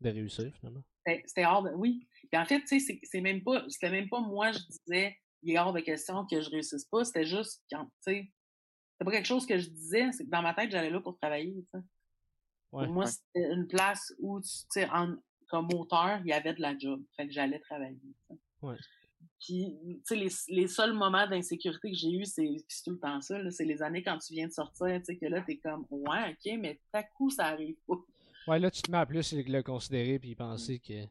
[0.00, 0.82] de réussir, finalement.
[1.26, 1.70] C'était hors de...
[1.70, 2.06] Oui.
[2.34, 3.64] en fait, tu sais, c'est même pas.
[3.68, 7.04] C'était même pas moi, je disais, il est hors de question que je réussisse pas.
[7.04, 8.32] C'était juste quand, tu sais.
[8.92, 10.10] C'était pas quelque chose que je disais.
[10.12, 11.64] C'est que dans ma tête, j'allais là pour travailler.
[12.70, 14.88] Pour moi, c'était une place où, tu sais,
[15.48, 17.02] comme auteur, il y avait de la job.
[17.16, 18.00] Fait que j'allais travailler,
[18.62, 18.76] Ouais.
[19.38, 23.20] Puis, tu sais, les, les, seuls moments d'insécurité que j'ai eu, c'est tout le temps
[23.20, 25.86] ça, c'est les années quand tu viens de sortir, tu sais, que là, t'es comme,
[25.90, 27.96] ouais, ok, mais tout à coup, ça arrive pas.
[28.46, 31.04] Ouais, là, tu te mets à plus le considérer puis penser que.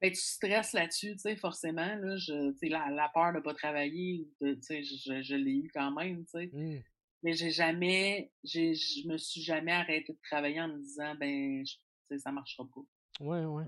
[0.00, 1.96] Ben, tu stresses là-dessus, tu sais, forcément.
[1.96, 5.90] Là, je, la, la peur de pas travailler, tu sais, je, je l'ai eu quand
[5.90, 6.50] même, tu sais.
[6.52, 6.82] Mmh.
[7.24, 11.64] Mais j'ai jamais, j'ai, je me suis jamais arrêté de travailler en me disant, ben,
[12.08, 13.24] sais, ça marchera pas.
[13.24, 13.64] Ouais, ouais.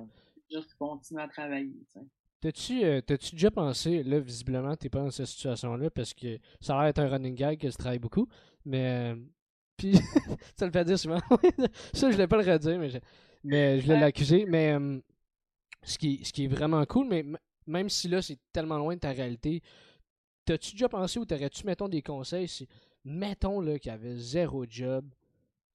[0.51, 2.07] Juste continuer à travailler, tu sais.
[2.41, 6.75] T'as-tu, euh, t'as-tu déjà pensé, là, visiblement, t'es pas dans cette situation-là parce que ça
[6.75, 8.29] a l'air d'être un running gag que tu travailles beaucoup,
[8.65, 9.17] mais euh,
[9.81, 9.95] puis
[10.57, 11.21] ça le fait dire souvent.
[11.95, 12.99] ça, je voulais pas le redire, mais je,
[13.43, 14.45] mais je voulais l'accuser.
[14.45, 14.77] Mais
[15.83, 17.25] ce, qui, ce qui est vraiment cool, mais
[17.67, 19.63] même si là, c'est tellement loin de ta réalité,
[20.45, 22.69] t'as-tu déjà pensé ou t'aurais-tu, mettons, des conseils si,
[23.05, 25.09] mettons, là, qu'il y avait zéro job,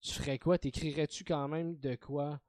[0.02, 0.60] tu ferais quoi?
[0.60, 2.40] T'écrirais-tu quand même de quoi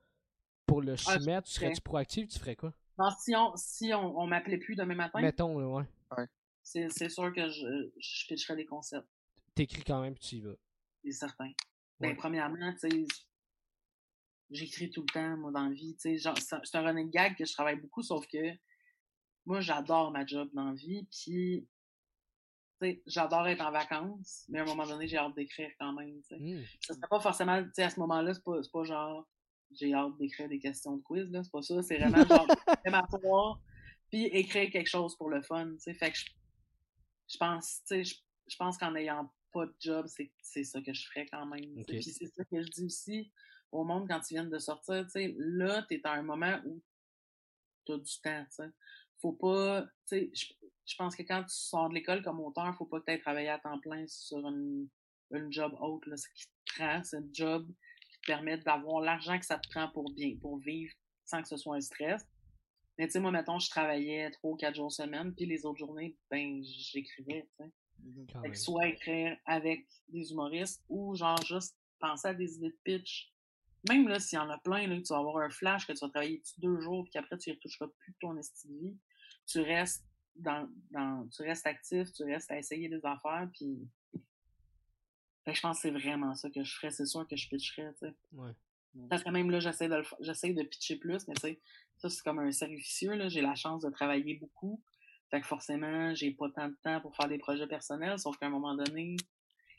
[0.66, 1.48] pour le ah, soumettre?
[1.48, 2.28] tu serais-tu proactif?
[2.28, 2.74] Tu ferais quoi?
[3.18, 5.22] si on, si on, on m'appelait plus demain matin?
[5.22, 6.26] Mettons, là, ouais.
[6.62, 9.08] C'est, c'est sûr que je, je pitcherais des concepts.
[9.54, 10.56] T'écris quand même, puis tu y vas
[11.12, 11.50] c'est certain.
[12.00, 13.06] Ben, premièrement, tu sais,
[14.50, 15.96] j'écris tout le temps, moi, dans la vie.
[15.96, 16.30] Tu sais,
[16.64, 18.52] c'est un running gag que je travaille beaucoup, sauf que
[19.46, 21.66] moi, j'adore ma job dans la vie, puis
[23.06, 26.20] j'adore être en vacances, mais à un moment donné, j'ai hâte d'écrire quand même.
[26.30, 26.62] Mmh.
[26.80, 29.26] Ça serait pas forcément, tu sais, à ce moment-là, c'est pas, pas genre
[29.72, 32.46] j'ai hâte d'écrire des questions de quiz, là, c'est pas ça, c'est vraiment genre
[32.86, 33.60] m'asseoir
[34.10, 35.94] puis écrire quelque chose pour le fun, tu sais.
[35.94, 36.18] Fait que
[37.28, 40.06] je, pense, tu sais, je pense qu'en ayant pas de job,
[40.42, 41.84] c'est ça que je ferais quand même.
[41.86, 43.32] Puis c'est ça que je dis aussi
[43.72, 45.04] au monde quand ils viennent de sortir.
[45.04, 46.82] tu sais là, tu es à un moment où
[47.86, 48.44] tu as du temps.
[48.50, 48.70] sais
[49.20, 49.86] Faut pas.
[50.10, 53.12] Je, je pense que quand tu sors de l'école comme auteur, faut pas que tu
[53.12, 54.88] aies travaillé à temps plein sur une,
[55.32, 56.04] une job haute.
[56.14, 57.66] Ce qui te prend, c'est un job
[58.10, 60.92] qui te permet d'avoir l'argent que ça te prend pour bien, pour vivre
[61.24, 62.26] sans que ce soit un stress.
[62.98, 65.78] Mais tu sais, moi, mettons, je travaillais trois ou quatre jours semaine, puis les autres
[65.78, 67.72] journées, ben, j'écrivais, tu sais.
[68.54, 73.32] Soit écrire avec des humoristes ou genre juste penser à des idées de pitch.
[73.88, 76.00] Même là, s'il y en a plein, là, tu vas avoir un flash que tu
[76.00, 78.96] vas travailler deux jours puis qu'après tu ne retoucheras plus ton estime de vie.
[79.46, 83.88] Tu restes dans, dans, tu restes actif, tu restes à essayer des affaires puis
[85.54, 86.90] je pense que c'est vraiment ça que je ferais.
[86.90, 88.14] C'est sûr que je pitcherais, tu sais.
[88.32, 88.52] Ouais.
[89.10, 91.60] Parce que même là, j'essaie de, j'essaie de pitcher plus, mais tu sais,
[91.98, 93.28] ça, c'est comme un servicieux, là.
[93.28, 94.82] J'ai la chance de travailler beaucoup.
[95.30, 98.46] Fait que forcément, j'ai pas tant de temps pour faire des projets personnels, sauf qu'à
[98.46, 99.16] un moment donné,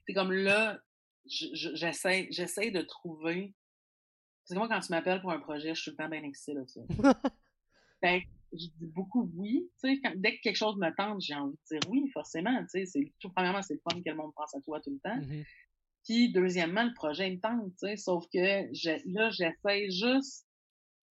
[0.05, 0.79] c'est comme là,
[1.25, 3.53] j'essaie, j'essaie de trouver.
[4.45, 6.23] C'est que moi, quand tu m'appelles pour un projet, je suis tout le temps bien
[6.23, 6.81] excitée là-dessus.
[8.01, 8.23] fait
[8.53, 9.69] je dis beaucoup oui.
[9.81, 12.57] Tu sais, dès que quelque chose me tente, j'ai envie de dire oui, forcément.
[12.61, 14.91] Tu sais, c'est tout premièrement, c'est le fun que le monde pense à toi tout
[14.91, 15.17] le temps.
[15.17, 15.45] Mm-hmm.
[16.05, 17.71] Puis deuxièmement, le projet me tente.
[17.71, 18.67] Tu sais, sauf que
[19.13, 20.46] là, j'essaie juste.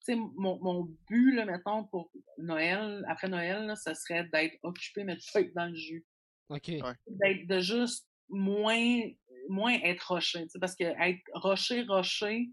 [0.07, 4.57] Tu sais, mon, mon but, là, mettons, pour Noël, après Noël, là, ce serait d'être
[4.62, 6.07] occupé, mais de dans le jus.
[6.48, 6.70] OK.
[7.07, 9.00] D'être de juste moins
[9.48, 10.46] moins être rocher.
[10.61, 12.50] Parce que être rocher, rocher,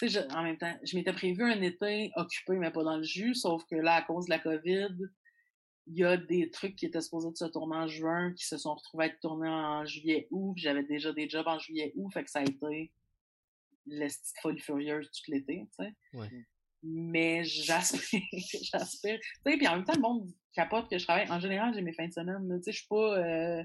[0.00, 3.02] tu sais, en même temps, je m'étais prévu un été occupé, mais pas dans le
[3.02, 4.96] jus, sauf que là, à cause de la COVID,
[5.86, 8.58] il y a des trucs qui étaient supposés de se tourner en juin, qui se
[8.58, 12.30] sont retrouvés à être tournés en juillet-août, j'avais déjà des jobs en juillet-août, fait que
[12.30, 12.92] ça a été
[13.88, 15.94] la petite folie furieuse tout l'été, tu sais.
[16.14, 16.46] Ouais.
[16.82, 18.20] Mais j'aspire,
[18.72, 19.18] j'aspire.
[19.18, 21.28] Tu sais, puis en même temps, le monde capote que je travaille.
[21.30, 23.18] En général, j'ai mes fins de semaine, tu sais, je suis pas...
[23.18, 23.64] Euh...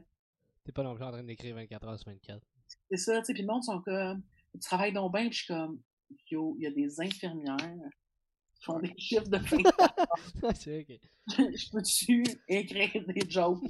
[0.64, 2.42] T'es pas non plus en train d'écrire 24 heures sur 24.
[2.90, 4.24] C'est ça, tu sais, puis le monde sont comme...
[4.54, 5.80] Tu travailles donc bien, puis je suis comme
[6.32, 7.58] il y a des infirmières
[8.56, 9.38] qui font des chiffres de
[10.42, 10.86] fin c'est
[11.28, 13.64] Je peux-tu écrire des jokes?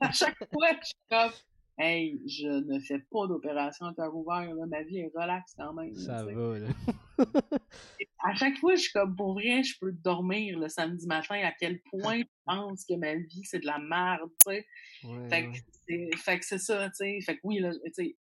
[0.00, 1.32] à chaque fois, je suis comme,
[1.78, 5.94] hey, je ne fais pas d'opération à cœur ouvert, ma vie est relaxe quand même.
[5.94, 6.68] Ça va, là.
[8.24, 11.52] à chaque fois, je suis comme, pour vrai, je peux dormir le samedi matin, à
[11.52, 14.66] quel point je pense que ma vie, c'est de la merde, tu sais.
[16.16, 17.18] fait, que c'est ça, tu sais.
[17.24, 18.16] Fait que oui, là, tu sais,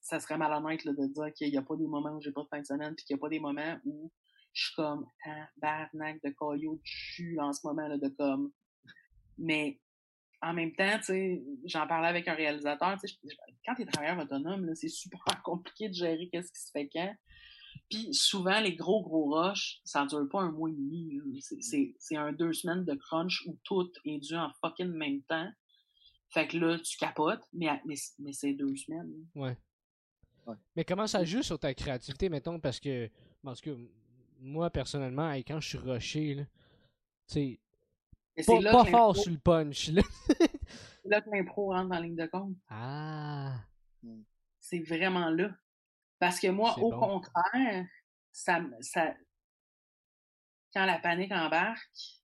[0.00, 2.42] ça serait malhonnête là, de dire qu'il n'y a pas des moments où j'ai pas
[2.42, 4.10] de fin de semaine, puis qu'il n'y a pas des moments où
[4.52, 5.06] je suis comme
[5.56, 8.52] barnac de caillou de jus en ce moment, là, de comme.
[9.38, 9.78] Mais
[10.40, 13.16] en même temps, tu sais, j'en parlais avec un réalisateur, tu sais,
[13.66, 17.14] quand tu es travailleur autonome, c'est super compliqué de gérer qu'est-ce qui se fait quand.
[17.90, 21.20] Puis souvent, les gros, gros rushs, ça dure pas un mois et demi.
[21.60, 25.50] C'est un deux semaines de crunch où tout est dû en fucking même temps.
[26.30, 29.12] Fait que là, tu capotes, mais, mais, mais c'est deux semaines.
[29.34, 29.56] Ouais.
[30.76, 33.10] Mais comment ça joue sur ta créativité, mettons, parce que,
[33.42, 33.76] parce que
[34.40, 36.44] moi, personnellement, quand je suis rushé, tu
[37.26, 37.60] sais,
[38.44, 39.88] pas, pas fort sur le punch.
[39.88, 40.02] Là.
[40.28, 42.56] c'est là que l'impro rentre dans ligne de compte.
[42.68, 43.56] Ah!
[44.02, 44.22] Hmm.
[44.58, 45.50] C'est vraiment là.
[46.18, 47.86] Parce que moi, au contraire,
[48.32, 49.14] ça, ça,
[50.74, 52.22] quand la panique embarque,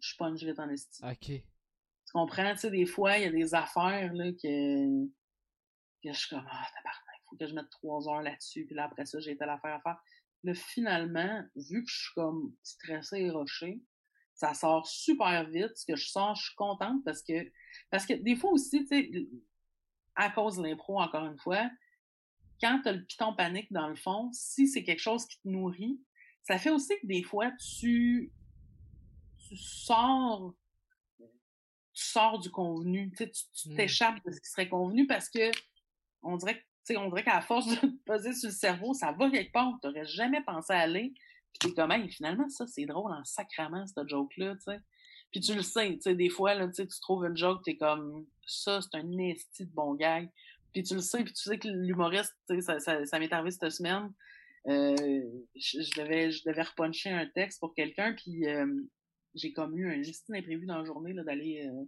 [0.00, 1.08] je punch vite en estime.
[1.08, 1.26] OK.
[1.26, 2.52] Tu comprends?
[2.52, 5.06] Tu sais, des fois, il y a des affaires là, que,
[6.02, 8.84] que je suis comme, ah, part faut que je mette trois heures là-dessus, puis là,
[8.84, 10.00] après ça, j'ai telle affaire à faire.
[10.44, 13.82] Là, finalement, vu que je suis comme stressée et rochée,
[14.36, 15.76] ça sort super vite.
[15.76, 17.50] Ce que je sors, je suis contente parce que,
[17.90, 19.10] parce que des fois aussi, tu sais,
[20.14, 21.68] à cause de l'impro, encore une fois,
[22.60, 26.00] quand t'as le piton panique dans le fond, si c'est quelque chose qui te nourrit,
[26.42, 28.32] ça fait aussi que des fois, tu,
[29.48, 30.54] tu sors
[31.18, 33.24] tu sors du convenu, tu
[33.70, 33.74] mmh.
[33.74, 35.50] t'échappes de ce qui serait convenu parce que
[36.22, 39.72] on dirait on dirait qu'à force de poser sur le cerveau, ça va quelque part,
[39.80, 41.14] tu n'aurais jamais pensé à aller.
[41.58, 44.80] Puis t'es comme, hey, finalement, ça, c'est drôle en sacrament, cette joke-là, tu sais.
[45.32, 48.26] Puis tu le sais, tu sais, des fois, là, tu trouves une joke, t'es comme,
[48.46, 50.30] ça, c'est un esti de bon gag.
[50.72, 53.32] Puis tu le sais, puis tu sais que l'humoriste, tu sais, ça, ça, ça m'est
[53.32, 54.12] arrivé cette semaine.
[54.68, 55.22] Euh,
[55.54, 58.66] je, devais, je devais repuncher un texte pour quelqu'un, puis euh,
[59.34, 61.84] j'ai comme eu un esti imprévu dans la journée là, d'aller euh,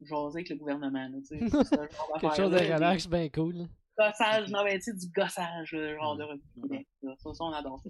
[0.00, 1.08] jaser avec le gouvernement.
[1.08, 1.38] Là, tu sais,
[2.20, 6.24] Quelque chose de relax, bien cool gossage, non, mais tu sais, du gossage, genre de
[6.24, 7.82] revue Ça, ça, on adore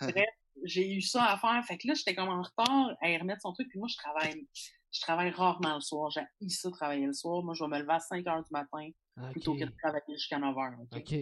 [0.00, 0.26] Bref,
[0.64, 1.64] j'ai eu ça à faire.
[1.66, 3.68] Fait que là, j'étais comme en retard à y remettre son truc.
[3.68, 4.46] Puis moi, je travaille,
[4.92, 6.10] je travaille rarement le soir.
[6.10, 7.42] J'ai ça travailler le soir.
[7.42, 8.88] Moi, je vais me lever à 5 heures du matin
[9.32, 10.78] plutôt que de travailler jusqu'à 9 heures.
[10.94, 11.12] OK?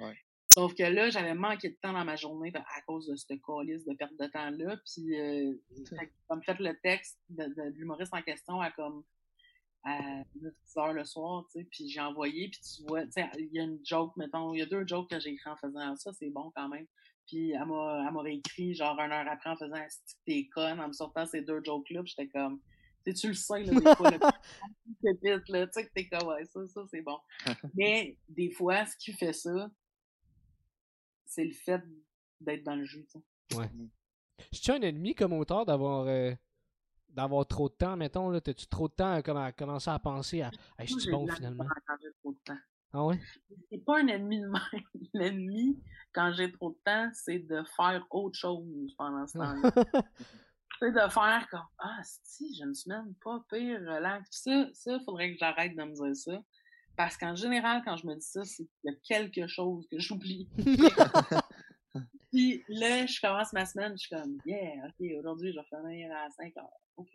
[0.00, 0.16] Ouais.
[0.50, 3.84] Sauf que là, j'avais manqué de temps dans ma journée à cause de cette calice
[3.84, 4.76] de perte de temps-là.
[4.84, 5.52] Puis, euh,
[6.26, 9.04] comme fait le texte de, de l'humoriste en question à comme
[9.84, 13.28] à 9 heures le soir, tu sais, puis j'ai envoyé, puis tu vois, tu sais,
[13.38, 15.56] il y a une joke, mettons, il y a deux jokes que j'ai écrit en
[15.56, 16.86] faisant ça, c'est bon quand même.
[17.26, 20.88] Puis elle m'a réécrit genre une heure après en faisant un stick t'es conne, en
[20.88, 22.60] me sortant ces deux jokes-là, puis j'étais comme,
[23.04, 24.18] tu tu le sais, là, des fois, le
[25.02, 27.18] pépite, là, tu sais, que t'es comme, ouais, ça, ça, c'est bon.
[27.74, 29.70] Mais, des fois, ce qui fait ça,
[31.24, 31.82] c'est le fait
[32.40, 33.56] d'être dans le jeu, tu sais.
[33.56, 33.70] Ouais.
[34.52, 36.32] C'est-tu un ennemi comme auteur d'avoir euh,
[37.10, 40.42] d'avoir trop de temps, mettons, là, t'as-tu trop de temps à, à, commencer à penser
[40.42, 41.64] à hey, je suis bon finalement?
[41.86, 42.58] Quand j'ai trop de temps.
[42.92, 43.20] Ah ouais?
[43.70, 44.82] C'est pas un ennemi de même.
[45.14, 45.78] L'ennemi,
[46.12, 49.70] quand j'ai trop de temps, c'est de faire autre chose pendant ce temps-là.
[50.78, 54.42] c'est de faire comme Ah, si, j'ai une semaine pas pire, relax.
[54.42, 56.40] Ça, ça, faudrait que j'arrête de me dire ça.
[56.96, 59.98] Parce qu'en général, quand je me dis ça, c'est qu'il y a quelque chose que
[59.98, 60.48] j'oublie.
[62.38, 66.14] Puis là, je commence ma semaine, je suis comme, yeah, ok, aujourd'hui, je vais finir
[66.14, 66.80] à 5 heures.
[66.96, 67.12] OK,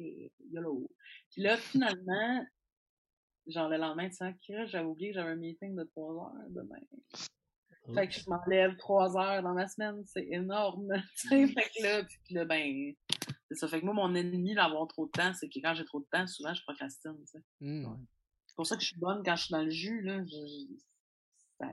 [0.52, 0.92] YOLO.
[1.32, 2.46] Puis là, finalement,
[3.48, 6.50] genre le lendemain, tu sens que j'avais oublié que j'avais un meeting de 3 heures
[6.50, 6.82] demain.
[7.94, 10.90] Fait que je m'enlève trois heures dans ma semaine, c'est énorme.
[11.30, 12.94] fait que là, puis là, ben,
[13.50, 13.68] c'est ça.
[13.70, 16.08] Fait que moi, mon ennemi d'avoir trop de temps, c'est que quand j'ai trop de
[16.12, 17.44] temps, souvent, je procrastine, tu sais.
[17.62, 17.86] Mmh.
[18.48, 20.22] C'est pour ça que je suis bonne quand je suis dans le jus, là.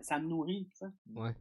[0.03, 0.86] ça, me nourrit, tu sais.
[1.14, 1.34] Ouais.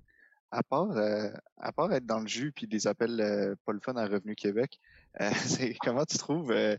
[0.51, 3.79] À part, euh, à part être dans le jus puis des appels euh, pas le
[3.79, 4.79] fun à Revenu Québec,
[5.21, 5.29] euh,
[5.81, 6.75] comment tu trouves euh,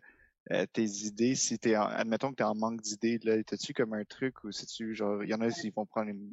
[0.73, 4.05] tes idées, si t'es admettons que tu es en manque d'idées, là, t'as-tu comme un
[4.05, 6.33] truc ou si tu genre, il y en a qui vont prendre une,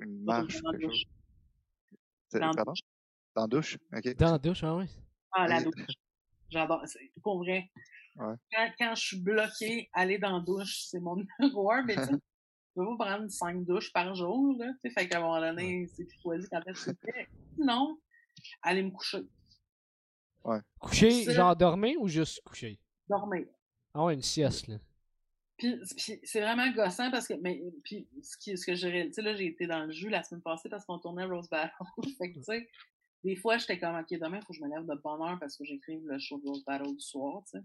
[0.00, 1.04] une marche ou quelque chose?
[2.32, 2.72] Dans Pardon?
[2.72, 2.80] Douche.
[3.34, 3.78] Dans la douche?
[3.92, 4.16] OK.
[4.16, 4.86] Dans la douche, ah oui.
[5.32, 5.74] Ah, la douche.
[6.50, 6.84] J'adore.
[7.22, 7.70] Pour vrai.
[8.16, 8.34] Ouais.
[8.52, 11.96] Quand, quand, je suis bloqué, aller dans la douche, c'est mon numéro un, mais
[12.76, 15.20] tu je peux pas prendre cinq douches par jour, là, tu sais, fait qu'à un
[15.22, 16.96] moment donné, c'est choisi quand est-ce que
[17.54, 17.98] Sinon,
[18.62, 19.26] aller me coucher.
[20.44, 20.60] Ouais.
[20.78, 22.78] Coucher, genre dormir ou juste coucher?
[23.08, 23.46] dormir.
[23.94, 24.76] Ah ouais, une sieste, là.
[25.56, 29.22] Puis, c'est vraiment gossant parce que, mais, puis ce, qui, ce que j'ai, tu sais,
[29.22, 31.72] là, j'ai été dans le jus la semaine passée parce qu'on tournait Rose Battle.
[32.18, 32.68] fait que, tu sais,
[33.24, 35.38] des fois, j'étais comme, OK, demain, il faut que je me lève de bonne heure
[35.40, 37.64] parce que j'écrive le show de Rose Battle du soir, tu sais.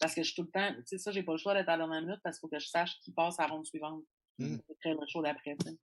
[0.00, 1.68] Parce que je suis tout le temps, tu sais, ça, j'ai pas le choix d'être
[1.68, 3.66] à la dernière minute parce qu'il faut que je sache qui passe à la ronde
[3.66, 4.02] suivante.
[4.38, 4.56] Mmh.
[4.68, 5.76] Écrire le show d'après, tu sais.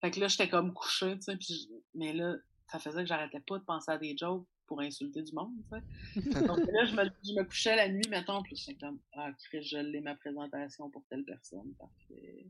[0.00, 2.36] Fait que là, j'étais comme couché, tu sais, puis mais là,
[2.70, 6.20] ça faisait que j'arrêtais pas de penser à des jokes pour insulter du monde, tu
[6.20, 6.46] sais.
[6.46, 10.00] Donc là, je me, couchais la nuit, mettons, puis j'étais comme, ah, Chris, je l'ai
[10.00, 12.46] ma présentation pour telle personne, parfait.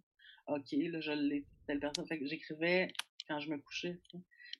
[0.47, 2.07] OK, là, je l'ai pour telle personne.
[2.07, 2.93] Fait que j'écrivais
[3.29, 4.01] quand je me couchais.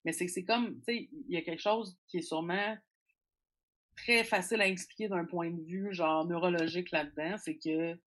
[0.05, 2.77] Mais c'est c'est comme, tu sais, il y a quelque chose qui est sûrement
[3.97, 7.99] très facile à expliquer d'un point de vue, genre, neurologique là-dedans, c'est que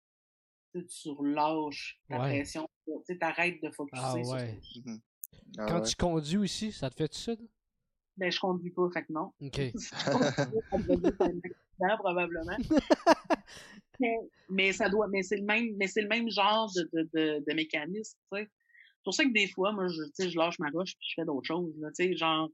[0.74, 2.70] tu relâches ta pression,
[3.06, 4.60] tu t'arrêtes de focuser ah, ouais.
[4.62, 5.00] sur mmh
[5.58, 7.34] ah, Quand tu conduis aussi, ça te fait tout ça?
[8.18, 9.32] Ben, je conduis pas, fait que non.
[9.40, 9.62] OK.
[12.00, 12.58] probablement.
[14.50, 17.44] mais, ça doit, mais c'est le même, mais c'est le même genre de, de, de,
[17.48, 18.50] de mécanisme, tu sais.
[18.50, 21.08] C'est pour ça que des fois, moi, je, tu sais, je lâche ma roche puis
[21.10, 22.50] je fais d'autres choses, tu sais, genre,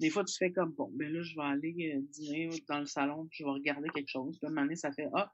[0.00, 2.86] des fois, tu fais comme, bon, ben là, je vais aller euh, dîner dans le
[2.86, 4.38] salon puis je vais regarder quelque chose.
[4.38, 5.30] Puis à un moment donné, ça fait, ah.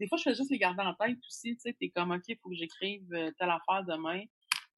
[0.00, 2.22] Des fois, je fais juste les garder en tête aussi, tu sais, t'es comme, OK,
[2.26, 4.22] il faut que j'écrive euh, telle affaire demain.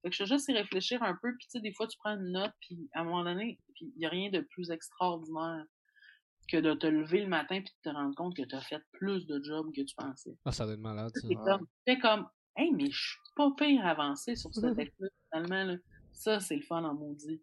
[0.03, 2.17] Fait que je juste y réfléchir un peu, puis tu sais, des fois, tu prends
[2.17, 5.65] une note, puis à un moment donné, il n'y a rien de plus extraordinaire
[6.49, 8.83] que de te lever le matin puis de te rendre compte que tu as fait
[8.91, 10.37] plus de job que tu pensais.
[10.45, 11.29] Ah, ça doit être malade, ça.
[11.29, 11.67] C'est comme,
[12.01, 15.77] comme, hey, mais je suis pas pire avancé sur cette technique, finalement, là.
[16.13, 17.41] Ça, c'est le fun en maudit.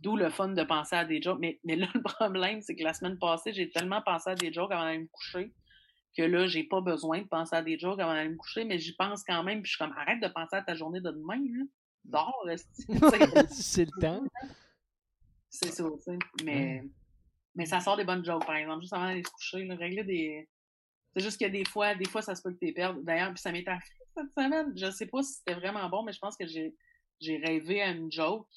[0.00, 1.38] D'où le fun de penser à des jokes.
[1.40, 4.52] Mais, mais là, le problème, c'est que la semaine passée, j'ai tellement pensé à des
[4.52, 5.54] jokes avant d'aller me coucher
[6.16, 8.78] que là, j'ai pas besoin de penser à des jokes avant d'aller me coucher, mais
[8.78, 11.10] j'y pense quand même, puis je suis comme, arrête de penser à ta journée de
[11.10, 11.64] demain, là
[12.04, 12.46] dors,
[13.50, 14.24] c'est le temps.
[15.48, 16.18] C'est ça, tu sais.
[16.44, 16.82] Mais,
[17.54, 20.04] mais ça sort des bonnes jokes, par exemple, juste avant d'aller se coucher, là, régler
[20.04, 20.48] des.
[21.14, 23.00] C'est juste que des fois, des fois, ça se peut que tu perdu.
[23.02, 23.84] D'ailleurs, puis ça m'est arrivé
[24.16, 24.72] cette semaine.
[24.76, 26.74] Je sais pas si c'était vraiment bon, mais je pense que j'ai,
[27.20, 28.48] j'ai rêvé à une joke.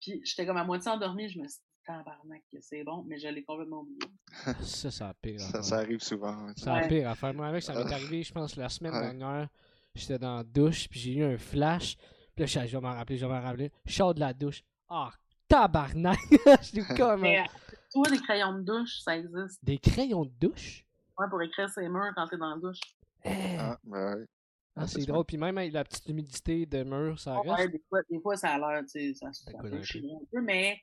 [0.00, 3.44] Puis j'étais comme à moitié endormie, je me suis tabarnak, c'est bon, mais je l'ai
[3.44, 3.98] complètement oublié.
[4.62, 5.40] ça, ça a pire.
[5.40, 6.48] Ça, ça, arrive souvent.
[6.56, 7.32] Ça a pire à faire.
[7.32, 9.48] Moi, avec, ça m'est arrivé, je pense, la semaine dernière.
[9.94, 11.96] J'étais dans la douche, puis j'ai eu un flash.
[12.34, 13.72] Puis là, je vais m'en rappeler, je vais m'en rappeler.
[13.86, 14.62] Je de la douche.
[14.88, 15.16] Ah, oh,
[15.48, 16.18] tabarnak!
[16.30, 17.22] je suis comme.
[17.22, 17.44] Mais,
[17.92, 19.64] toi, des crayons de douche, ça existe.
[19.64, 20.84] Des crayons de douche?
[21.18, 22.80] Ouais, pour écrire ses murs quand t'es dans la douche.
[23.24, 23.56] Eh.
[23.58, 24.26] Ah, ben ouais.
[24.76, 25.24] Ah, c'est drôle.
[25.24, 27.58] Puis même avec la petite humidité de mur, ça reste.
[27.58, 30.12] Ouais, des fois, des fois ça a l'air, tu sais, ça, ça, ça fait chier
[30.12, 30.78] un peu, mais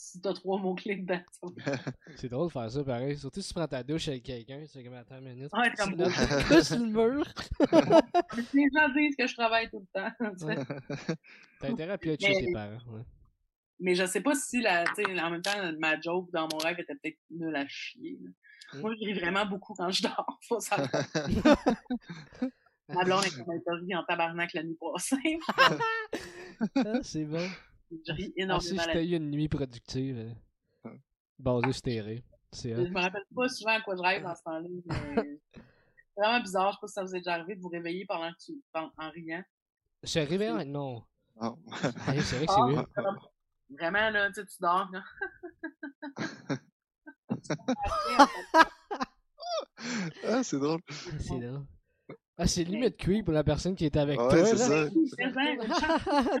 [0.00, 1.20] si t'as trois mots-clés dedans.
[2.16, 3.18] c'est drôle de faire ça pareil.
[3.18, 5.52] Surtout si tu prends ta douche avec quelqu'un, c'est comme attends une minute.
[5.52, 5.94] Ouais, comme
[6.62, 7.26] sur le mur.
[8.54, 10.10] Les gens disent que je travaille tout le temps.
[11.60, 12.78] T'as intérêt à piocher tes parents.
[12.88, 13.02] Ouais.
[13.78, 14.84] Mais je sais pas si la,
[15.22, 18.18] en même temps, ma joke dans mon rêve était peut-être nulle à chier.
[18.20, 18.80] Mm.
[18.80, 20.38] Moi, je ris vraiment beaucoup quand je dors.
[20.48, 20.88] Faut savoir.
[22.88, 25.38] Ma blonde est comme en tabarnak la nuit passée.
[26.76, 27.48] ah, c'est bon.
[27.90, 28.82] Je ris énormément.
[28.86, 30.90] Ah, si eu une nuit productive, euh,
[31.38, 32.22] basée sur tes rires.
[32.52, 34.68] Je me rappelle pas souvent à quoi je rêve dans ce temps-là.
[35.54, 36.72] C'est vraiment bizarre.
[36.72, 38.60] Je sais pas si ça vous est déjà arrivé de vous réveiller pendant que tu,
[38.74, 39.42] en, en riant.
[40.02, 40.64] Se réveiller?
[40.64, 41.04] Non.
[41.40, 41.58] Oh.
[41.80, 42.84] c'est vrai que c'est mieux.
[42.96, 43.02] Ah,
[43.70, 44.90] vraiment, là, tu, sais, tu dors.
[44.92, 45.02] Là.
[50.26, 50.80] ah, c'est drôle.
[51.18, 51.64] C'est drôle.
[52.36, 54.44] Ah, c'est limite creep pour la personne qui est avec ouais, toi.
[54.44, 54.88] C'est ça.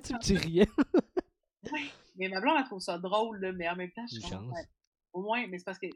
[0.02, 0.68] tu, tu riais.
[1.72, 4.34] Oui, mais ma blonde, elle trouve ça drôle, là, mais en même temps, je suis
[5.12, 5.88] Au moins, mais c'est parce que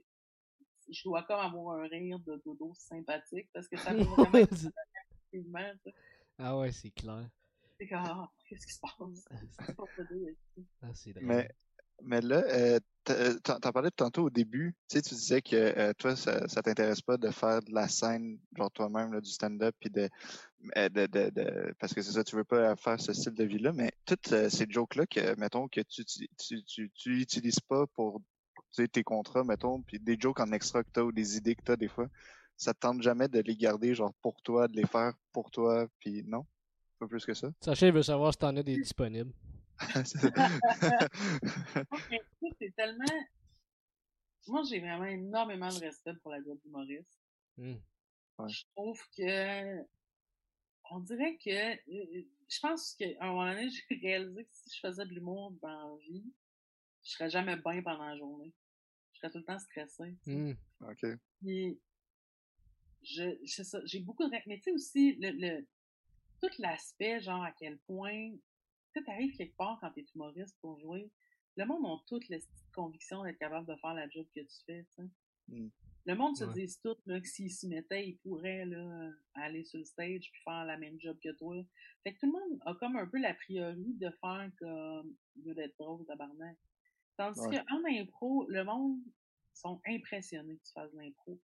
[0.91, 5.73] je dois comme avoir un rire de dodo sympathique, parce que ça me vraiment effectivement,
[6.39, 7.29] Ah ouais, c'est clair.
[7.79, 9.29] C'est comme, ah, qu'est-ce qui se passe?
[10.83, 11.51] Ah, c'est mais
[12.03, 12.81] Mais là, euh,
[13.11, 14.75] euh t'en parlais tantôt au début.
[14.89, 17.89] Tu sais, tu disais que euh, toi, ça, ça t'intéresse pas de faire de la
[17.89, 20.09] scène, genre toi-même, du stand-up, puis de,
[20.77, 23.73] euh, de, parce que c'est ça, tu veux pas faire ce style de vie-là.
[23.73, 26.63] Mais toutes ces jokes-là que, mettons, que tu, tu,
[26.95, 28.21] tu, utilises pas pour
[28.93, 31.77] tes contrats, mettons, puis des jokes en extra que t'as ou des idées que t'as
[31.77, 32.09] des fois,
[32.57, 35.87] ça te tente jamais de les garder, genre pour toi, de les faire pour toi,
[36.01, 36.45] puis non?
[36.99, 37.51] Pas plus que ça?
[37.61, 39.33] Sacha, il veut savoir si t'en as des disponibles.
[42.59, 43.05] c'est tellement.
[44.47, 47.19] Moi, j'ai vraiment énormément de respect pour la job humoriste.
[47.57, 47.75] Mmh.
[48.47, 49.83] Je trouve que.
[50.91, 51.51] On dirait que.
[51.51, 55.53] Euh, je pense qu'à un moment donné, j'ai réalisé que si je faisais de l'humour
[55.63, 56.25] dans la vie,
[57.03, 58.53] je serais jamais bien pendant la journée.
[59.13, 60.17] Je serais tout le temps stressé.
[60.27, 60.53] Mmh.
[60.83, 61.07] OK.
[61.41, 61.81] Puis,
[63.03, 63.37] je,
[63.85, 64.31] j'ai beaucoup de.
[64.47, 65.67] Mais tu sais aussi, le, le,
[66.41, 68.33] tout l'aspect, genre à quel point
[69.01, 71.11] tu arrives quelque part quand tu es humoriste pour jouer,
[71.57, 72.43] le monde a toutes les
[72.75, 74.87] convictions d'être capable de faire la job que tu fais.
[75.49, 75.69] Mmh.
[76.07, 79.79] Le monde se dit tout là, que s'ils s'y mettaient, ils pourraient là, aller sur
[79.79, 81.65] le stage puis faire la même job que toi.
[82.03, 85.77] Fait que tout le monde a comme un peu la priori de faire comme d'être
[85.79, 86.59] drôle tabarnak.
[87.17, 88.99] Tandis qu'en impro, le monde
[89.55, 91.41] sont impressionnés que tu fasses de l'impro.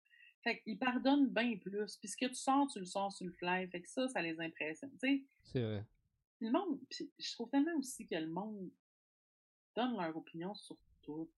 [0.43, 1.97] Fait qu'ils pardonnent bien plus.
[1.97, 3.67] Puis ce que tu sors, tu le sors sur le fly.
[3.69, 4.91] Fait que ça, ça les impressionne.
[4.91, 5.23] Tu sais.
[5.43, 5.85] C'est vrai
[6.39, 8.69] le monde, je trouve tellement aussi que le monde
[9.75, 11.29] donne leur opinion sur tout.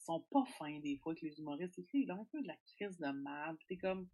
[0.00, 1.78] Ils sont pas fins des fois que les humoristes.
[1.92, 3.56] Ils ont un peu de la crise de mal.
[3.68, 4.08] T'es comme.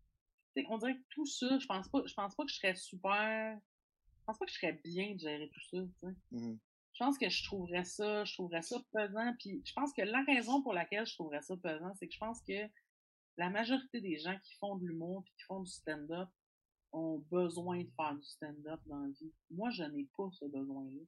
[0.69, 3.59] on dirait que tout ça, je pense pas, je pense pas que je serais super.
[4.21, 6.15] Je pense pas que je serais bien de gérer tout ça, tu sais.
[6.33, 6.59] Mmh
[6.99, 9.33] je pense que je trouverais ça, je trouverais ça pesant.
[9.39, 12.19] Puis je pense que la raison pour laquelle je trouverais ça pesant, c'est que je
[12.19, 12.69] pense que
[13.37, 16.29] la majorité des gens qui font de l'humour puis qui font du stand-up
[16.93, 19.33] ont besoin de faire du stand-up dans la vie.
[19.51, 21.01] Moi, je n'ai pas ce besoin-là.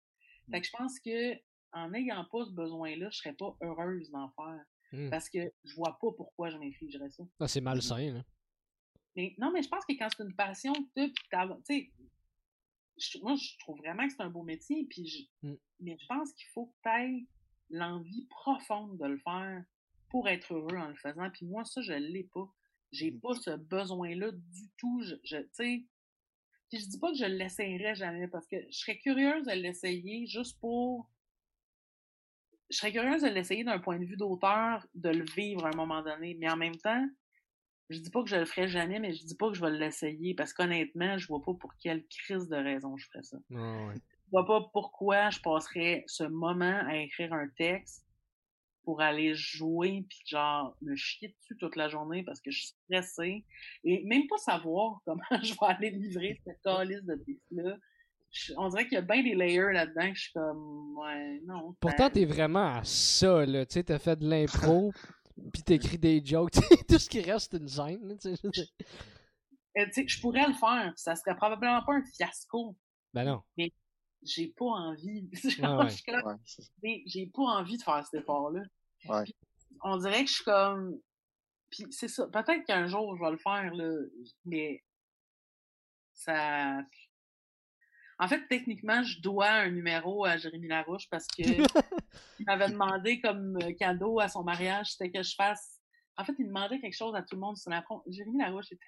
[0.50, 0.60] Fait mmh.
[0.60, 1.34] que je pense que
[1.72, 4.64] en n'ayant pas ce besoin-là, je serais pas heureuse d'en faire.
[4.92, 5.10] Mmh.
[5.10, 7.22] Parce que je vois pas pourquoi je m'infligerais ça.
[7.38, 8.24] Ah, c'est malsain, là.
[9.16, 11.92] Mais, non, mais je pense que quand c'est une passion que tu tu
[12.96, 15.54] sais, moi, je trouve vraiment que c'est un beau métier, puis mmh.
[15.80, 17.26] mais je pense qu'il faut que tu aies
[17.70, 19.64] l'envie profonde de le faire
[20.10, 21.30] pour être heureux en le faisant.
[21.30, 22.52] Puis moi, ça, je l'ai pas.
[22.92, 23.20] J'ai mmh.
[23.20, 25.02] pas ce besoin-là du tout.
[25.02, 25.84] Je, je sais,
[26.72, 30.58] je dis pas que je l'essayerai jamais parce que je serais curieuse de l'essayer juste
[30.60, 31.08] pour.
[32.70, 35.76] Je serais curieuse de l'essayer d'un point de vue d'auteur, de le vivre à un
[35.76, 36.36] moment donné.
[36.38, 37.04] Mais en même temps,
[37.88, 39.72] je dis pas que je le ferai jamais, mais je dis pas que je vais
[39.72, 43.38] l'essayer parce qu'honnêtement, je vois pas pour quelle crise de raison je ferais ça.
[43.50, 48.06] Je vois pas pourquoi je passerais ce moment à écrire un texte
[48.84, 52.74] pour aller jouer puis genre me chier dessus toute la journée parce que je suis
[52.84, 53.44] stressée
[53.84, 57.76] et même pas savoir comment je vais aller livrer cette calice de piste-là.
[58.56, 61.74] On dirait qu'il y a bien des layers là-dedans que je suis comme ouais, non.
[61.80, 63.66] Pourtant, t'es vraiment à ça, là.
[63.66, 64.92] Tu sais, t'as fait de l'impro,
[65.52, 66.52] puis t'écris des jokes.
[66.88, 68.16] Tout ce qui reste, c'est une scène.
[68.20, 72.76] Tu sais, je pourrais le faire, ça serait probablement pas un fiasco.
[73.12, 73.42] Ben non
[74.22, 75.28] j'ai pas envie.
[77.06, 78.62] j'ai pas envie de faire cet effort-là.
[79.82, 80.98] On dirait que je suis comme.
[81.70, 82.26] Puis c'est ça.
[82.26, 83.92] Peut-être qu'un jour je vais le faire, là,
[84.44, 84.82] mais
[86.12, 86.82] ça.
[88.18, 91.42] En fait, techniquement, je dois un numéro à Jérémy Larouche parce que
[92.38, 95.80] il m'avait demandé comme cadeau à son mariage, c'était que je fasse.
[96.18, 98.02] En fait, il demandait quelque chose à tout le monde sur la front.
[98.06, 98.84] Jérémy Larouche était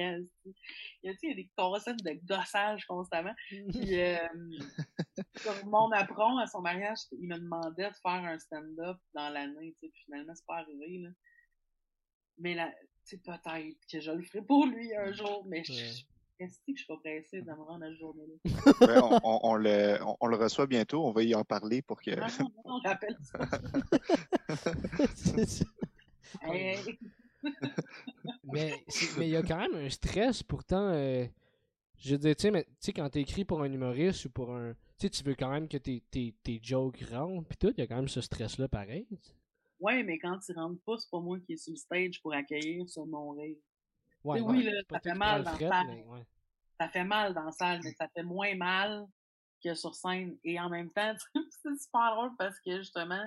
[0.00, 0.54] il
[1.04, 3.34] y a, il y a des concepts de gossage constamment.
[3.48, 3.60] Puis,
[4.00, 4.18] euh,
[5.44, 9.74] comme mon apprend à son mariage, il me demandait de faire un stand-up dans l'année,
[9.80, 11.08] tu sais, puis finalement, c'est pas arrivé, là.
[12.38, 12.72] Mais là,
[13.06, 16.02] tu peut-être que je le ferai pour lui un jour, mais je,
[16.40, 18.36] Qu'est-ce que je suis pas pressée de me rendre à ce journée-là?
[18.80, 22.12] Ben, on, le, on, le, reçoit bientôt, on va y en parler pour que.
[22.12, 23.38] Non, non, on rappelle ça.
[28.52, 28.84] mais
[29.18, 30.88] il y a quand même un stress, pourtant.
[30.88, 31.26] Euh,
[31.98, 34.72] je veux dire, tu sais, quand t'écris pour un humoriste ou pour un.
[34.98, 37.80] Tu sais, tu veux quand même que tes, tes, tes jokes rentrent, puis tout, il
[37.80, 39.06] y a quand même ce stress-là pareil.
[39.80, 42.34] Ouais, mais quand tu rentres pas, c'est pas moi qui est sur le stage pour
[42.34, 43.56] accueillir ce mon rêve.
[44.24, 46.04] Ouais, oui, là, ça fait mal dans la salle.
[46.78, 49.06] Ça fait mal dans la salle, mais ça fait moins mal
[49.62, 50.36] que sur scène.
[50.44, 53.24] Et en même temps, c'est super drôle parce que justement,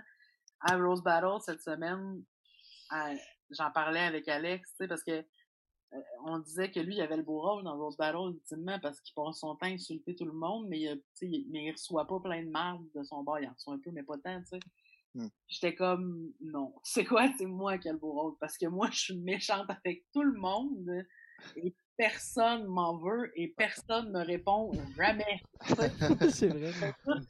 [0.62, 2.24] à Rose Battle cette semaine,
[3.50, 7.18] j'en parlais avec Alex, tu sais, parce que euh, on disait que lui, il avait
[7.18, 10.26] le beau rôle dans Rose Battle, ultimement, parce qu'il passe son temps à insulter tout
[10.26, 10.82] le monde, mais,
[11.22, 13.40] il, mais il reçoit pas plein de marde de son bord.
[13.40, 14.60] Il en reçoit un peu, mais pas tant, tu sais.
[15.16, 15.28] Hmm.
[15.48, 18.90] J'étais comme, non, c'est quoi, c'est moi qui ai le beau rôle, parce que moi,
[18.92, 21.06] je suis méchante avec tout le monde,
[21.58, 25.42] et personne m'en veut et personne me répond jamais.
[26.32, 26.94] c'est vrai.
[27.04, 27.28] Toute,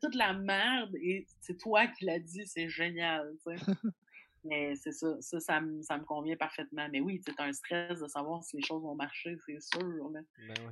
[0.00, 3.32] toute la merde et c'est toi qui l'as dit, c'est génial.
[4.44, 6.88] Mais c'est ça, ça, ça, me, ça me convient parfaitement.
[6.90, 10.10] Mais oui, c'est un stress de savoir si les choses vont marcher, c'est sûr.
[10.10, 10.24] Ben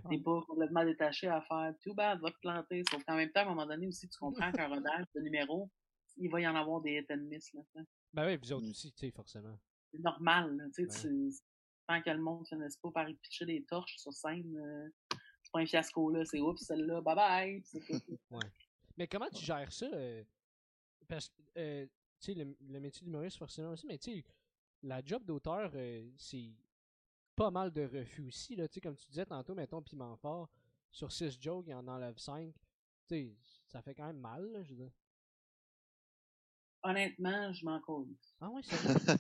[0.09, 2.83] T'es pas complètement détaché à faire tout bad, va te planter.
[2.91, 5.71] Sauf qu'en même temps, à un moment donné aussi, tu comprends qu'un rodage de numéro,
[6.17, 7.53] il va y en avoir des hit and miss.
[7.55, 7.63] Là,
[8.13, 8.71] ben oui, vous autres mm.
[8.71, 9.57] aussi, tu sais, forcément.
[9.93, 10.71] C'est normal.
[10.75, 11.09] tu sais,
[11.87, 14.89] tant que le monde ne finisse pas par y pitcher des torches sur scène, euh,
[15.43, 17.65] c'est pas un fiasco là, c'est oups, celle-là, bye bye.
[18.31, 18.39] ouais.
[18.97, 19.87] Mais comment tu gères ça?
[19.87, 20.23] Euh,
[21.09, 21.87] parce que euh,
[22.27, 24.25] sais, le, le, métier d'humoriste, forcément aussi, mais tu sais,
[24.83, 26.53] la job d'auteur, euh, c'est
[27.37, 30.49] pas mal de refus aussi, là, tu sais, comme tu disais tantôt, mettons, Piment Fort,
[30.91, 32.59] sur 6 jokes, il en enlève 5, tu
[33.09, 34.93] sais, ça fait quand même mal, là, je veux dire.
[36.83, 38.09] Honnêtement, je m'en cause.
[38.41, 39.17] Ah oui, c'est vrai?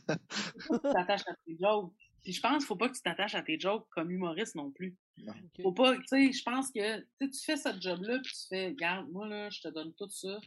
[0.58, 1.92] tu t'attaches à tes jokes.
[2.22, 4.70] Puis je pense qu'il faut pas que tu t'attaches à tes jokes comme humoriste non
[4.70, 4.96] plus.
[5.62, 9.10] Faut pas, tu sais, je pense que tu fais cette job-là, puis tu fais, regarde,
[9.10, 10.40] moi là, je te donne tout ça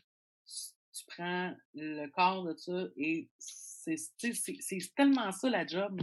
[0.94, 6.02] tu prends le corps de ça et c'est tellement ça la job.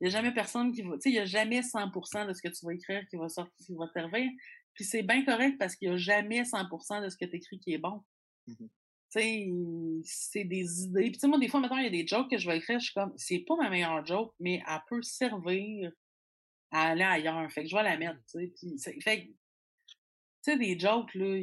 [0.00, 0.94] Il n'y a jamais personne qui va.
[0.94, 3.28] Tu sais, il n'y a jamais 100% de ce que tu vas écrire qui va
[3.28, 4.30] sortir, qui va te servir.
[4.74, 7.58] Puis c'est bien correct parce qu'il n'y a jamais 100% de ce que tu écris
[7.58, 8.02] qui est bon.
[8.46, 8.66] Mmh
[9.12, 9.50] tu sais,
[10.04, 11.02] c'est des idées.
[11.02, 12.58] Puis tu sais, moi, des fois, maintenant, il y a des jokes que je vais
[12.58, 15.90] écrire, je suis comme, c'est pas ma meilleure joke, mais elle peut servir
[16.70, 17.50] à aller ailleurs.
[17.50, 19.00] Fait que je vais la mettre, tu sais.
[19.00, 21.38] fait tu sais, des jokes, là,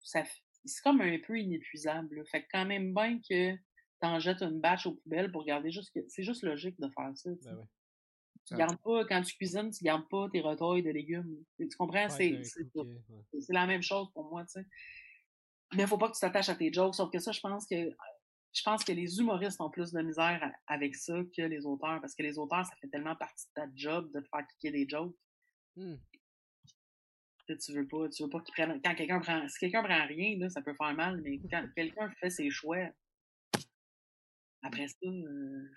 [0.00, 0.22] ça,
[0.64, 2.24] c'est comme un peu inépuisable.
[2.30, 3.56] Fait que quand même bien que
[4.00, 6.00] t'en jettes une bâche aux poubelles pour garder juste que.
[6.08, 7.30] C'est juste logique de faire ça.
[7.42, 7.68] Ben
[8.46, 11.44] tu gardes pas, quand tu cuisines, tu gardes pas tes retailles de légumes.
[11.58, 12.08] Tu comprends?
[12.08, 12.32] c'est
[13.50, 14.66] la même chose pour moi, tu sais.
[15.74, 17.90] Mais faut pas que tu t'attaches à tes jokes, sauf que ça, je pense que
[18.52, 22.16] je pense que les humoristes ont plus de misère avec ça que les auteurs, parce
[22.16, 24.88] que les auteurs, ça fait tellement partie de ta job de te faire cliquer des
[24.88, 25.14] jokes.
[25.76, 25.94] Mmh
[27.54, 28.80] tu veux pas, tu veux pas qu'il prenne.
[28.82, 29.46] Quand quelqu'un prend.
[29.48, 32.88] Si quelqu'un prend rien, là, ça peut faire mal, mais quand quelqu'un fait ses choix,
[34.62, 35.68] après ça, euh,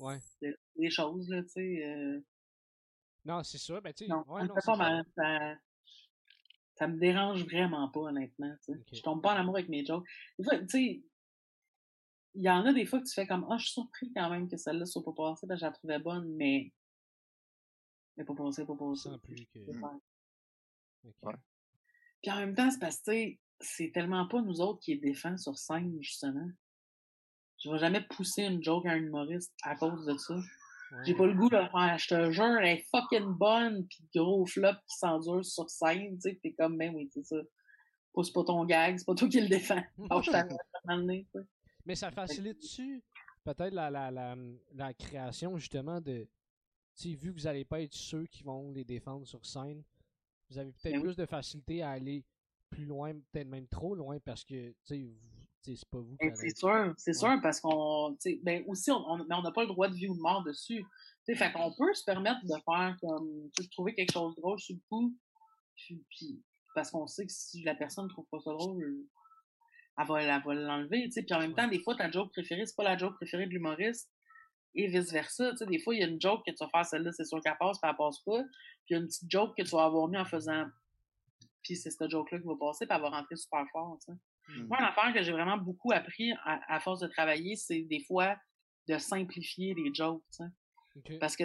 [0.00, 0.18] ouais.
[0.40, 1.84] c'est des choses, là, tu sais.
[1.86, 2.20] Euh...
[3.24, 4.10] Non, c'est sûr, ben tu sais.
[4.10, 5.54] Non, ouais, non, pas mal, ça,
[6.74, 8.52] ça me dérange vraiment pas, honnêtement.
[8.66, 8.96] Okay.
[8.96, 10.06] Je tombe pas en amour avec mes jokes.
[10.38, 11.02] Des fois, tu sais,
[12.34, 14.12] il y en a des fois que tu fais comme Ah, oh, je suis surpris
[14.14, 16.72] quand même que celle-là soit pas passée, parce que je la trouvais bonne, mais.
[18.16, 19.08] Mais pas passée, pas passée.
[19.08, 19.58] Sans plus que.
[22.22, 23.12] Puis en même temps, c'est parce que
[23.60, 26.48] c'est tellement pas nous autres qui les défend sur scène, justement.
[27.62, 30.34] Je vais jamais pousser une joke à un humoriste à cause de ça.
[31.06, 34.44] J'ai pas le goût de faire, je te jure, elle est fucking bonne, pis gros
[34.44, 37.36] flop qui s'endure sur scène, tu sais, t'es comme, ben oui, c'est ça.
[38.12, 39.82] Pousse pas ton gag, c'est pas toi qui le défends.
[41.86, 43.02] Mais ça facilite-tu
[43.44, 44.36] peut-être la, la, la,
[44.74, 46.28] la, création, justement, de.
[46.94, 49.82] Tu vu que vous allez pas être ceux qui vont les défendre sur scène,
[50.52, 52.24] vous avez peut-être ben plus de facilité à aller
[52.70, 55.08] plus loin, peut-être même trop loin, parce que c'est
[55.90, 58.16] pas vous qui ben, C'est sûr, c'est sûr, parce qu'on.
[58.42, 60.84] Ben aussi, on n'a on, pas le droit de vie ou de mort dessus.
[61.22, 64.58] T'sais, fait qu'on peut se permettre de faire comme de trouver quelque chose de drôle
[64.58, 65.14] sur le coup.
[65.76, 66.42] Puis,
[66.74, 69.04] parce qu'on sait que si la personne ne trouve pas ça drôle,
[69.98, 71.08] elle va, va l'enlever.
[71.08, 73.50] Puis en même temps, des fois, ta joke préférée, c'est pas la joke préférée de
[73.50, 74.10] l'humoriste
[74.74, 75.52] et vice-versa.
[75.66, 77.56] Des fois, il y a une joke que tu vas faire, celle-là, c'est sûr qu'elle
[77.58, 78.42] passe, puis elle passe pas.
[78.42, 80.66] Puis il y a une petite joke que tu vas avoir mis en faisant.
[81.62, 83.98] Puis c'est cette joke-là qui va passer, puis elle va rentrer super fort.
[84.00, 84.12] sais.
[84.12, 84.66] Mmh.
[84.66, 88.36] Moi, l'affaire que j'ai vraiment beaucoup appris à, force de travailler, c'est des fois
[88.88, 90.22] de simplifier les jokes.
[90.96, 91.18] Okay.
[91.18, 91.44] Parce que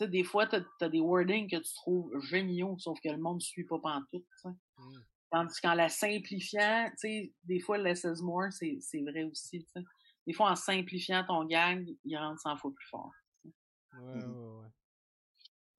[0.00, 3.40] des fois, tu as, des wordings que tu trouves géniaux, sauf que le monde ne
[3.40, 4.24] suit pas pantoute.
[4.44, 4.82] Mmh.
[5.30, 6.90] Tandis qu'en la simplifiant,
[7.44, 9.62] des fois, less is more, c'est vrai aussi.
[9.64, 9.82] T'sais
[10.28, 13.10] des fois, en simplifiant ton gag, il rentre 100 fois plus fort.
[13.94, 14.68] Ouais, ouais, ouais.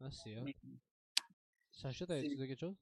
[0.02, 0.42] Ah, c'est ça.
[1.72, 2.76] Sacha, t'avais-tu dit quelque chose?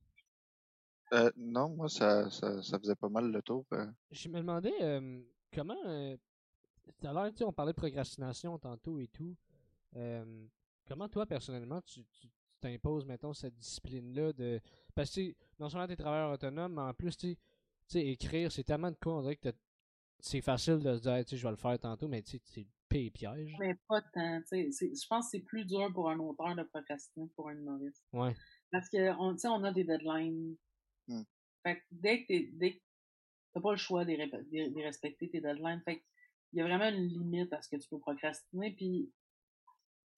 [1.11, 3.65] Euh, non, moi, ça, ça, ça, faisait pas mal le tour.
[3.73, 3.85] Euh.
[4.11, 5.21] Je me demandais euh,
[5.53, 5.75] comment.
[5.87, 6.15] Euh,
[6.97, 9.35] tout à l'heure, on parlait de procrastination tantôt et tout.
[9.97, 10.47] Euh,
[10.87, 12.29] comment toi, personnellement, tu, tu,
[12.61, 14.61] t'imposes, mettons, cette discipline-là de.
[14.95, 17.37] Parce que non seulement t'es travailleur autonome, mais en plus, tu
[17.87, 19.49] sais, écrire, c'est tellement de quoi, on dirait que
[20.19, 22.41] c'est facile de se dire, tu sais, je vais le faire tantôt, mais tu sais,
[22.43, 23.55] c'est le piège.
[23.59, 24.91] Mais pas tant, tu sais.
[24.93, 28.03] Je pense que c'est plus dur pour un auteur de procrastiner que pour un humoriste.
[28.13, 28.35] Ouais.
[28.71, 30.55] Parce que, on, on a des deadlines.
[31.07, 31.23] Hmm.
[31.63, 32.81] Fait que dès que t'es, dès
[33.53, 35.81] t'as pas le choix de respecter, tes deadlines.
[35.85, 36.03] Fait
[36.53, 38.73] il y a vraiment une limite à ce que tu peux procrastiner.
[38.75, 39.11] Puis,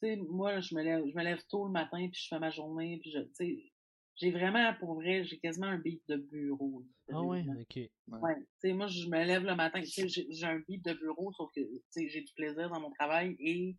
[0.01, 2.39] tu sais, moi, je me lève, je me lève tôt le matin, puis je fais
[2.39, 3.71] ma journée, puis je, tu sais,
[4.19, 6.83] j'ai vraiment, pour vrai, j'ai quasiment un beat de bureau.
[7.11, 7.89] Ah ouais, ok.
[8.07, 11.49] Ouais, tu sais, moi, je me lève le matin, j'ai un beat de bureau, sauf
[11.55, 13.77] que, tu sais, j'ai du plaisir dans mon travail et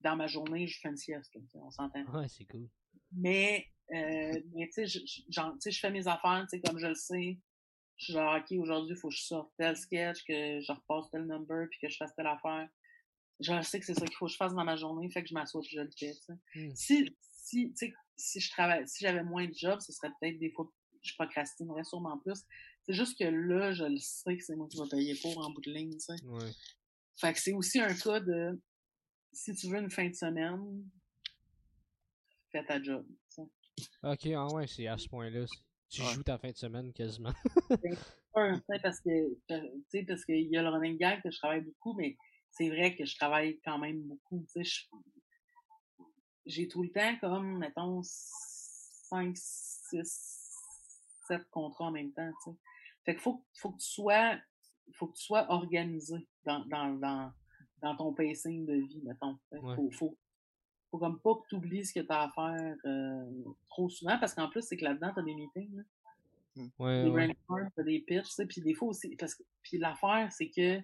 [0.00, 2.04] dans ma journée, je fais une sieste, on s'entend.
[2.12, 2.68] Ouais, c'est cool.
[3.12, 5.00] Mais, euh, mais tu sais,
[5.70, 7.38] je fais mes affaires, tu sais, comme je le sais.
[7.96, 11.10] Je suis genre, OK, aujourd'hui, il faut que je sorte tel sketch, que je repasse
[11.10, 12.68] tel number, puis que je fasse telle affaire.
[13.40, 15.28] Je sais que c'est ça qu'il faut que je fasse dans ma journée, fait que
[15.28, 16.12] je m'assois je le fais,
[16.54, 16.74] hmm.
[16.74, 17.74] Si, si,
[18.16, 20.70] si je travaille, si j'avais moins de jobs, ce serait peut-être des fois,
[21.02, 22.42] je procrastinerais sûrement plus.
[22.86, 25.50] C'est juste que là, je le sais que c'est moi qui vais payer pour en
[25.50, 26.24] bout de ligne, tu sais.
[26.24, 26.50] Ouais.
[27.20, 28.60] Fait que c'est aussi un cas de,
[29.32, 30.84] si tu veux une fin de semaine,
[32.50, 33.06] fais ta job,
[34.02, 35.44] Ok, ah ouais, c'est à ce point-là.
[35.90, 37.32] Tu joues ta fin de semaine quasiment.
[38.36, 41.60] Ben, parce que, tu sais, parce qu'il y a le running gag que je travaille
[41.60, 42.16] beaucoup, mais
[42.50, 44.88] c'est vrai que je travaille quand même beaucoup, tu sais.
[46.46, 50.44] J'ai tout le temps comme, mettons, 5, 6,
[51.26, 52.56] 7 contrats en même temps, tu sais.
[53.04, 54.38] Fait qu'il faut, faut que tu sois,
[54.94, 57.32] faut que tu sois organisé dans, dans, dans,
[57.82, 59.38] dans ton pacing de vie, mettons.
[59.76, 60.18] Faut, faut,
[60.90, 64.18] faut comme pas que tu oublies ce que tu as à faire euh, trop souvent,
[64.18, 65.76] parce qu'en plus, c'est que là-dedans, tu as des meetings.
[65.76, 65.82] Là.
[66.56, 66.68] Mmh.
[66.78, 67.68] Ouais, des ouais.
[67.74, 70.80] t'as des pitches, puis des fois aussi, parce que, puis l'affaire, c'est que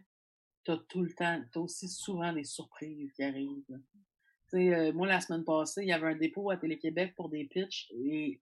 [0.65, 3.63] t'as tout le temps, t'as aussi souvent des surprises qui arrivent.
[3.69, 3.77] Sais,
[4.55, 7.91] euh, moi, la semaine passée, il y avait un dépôt à Télé-Québec pour des pitches,
[7.93, 8.41] et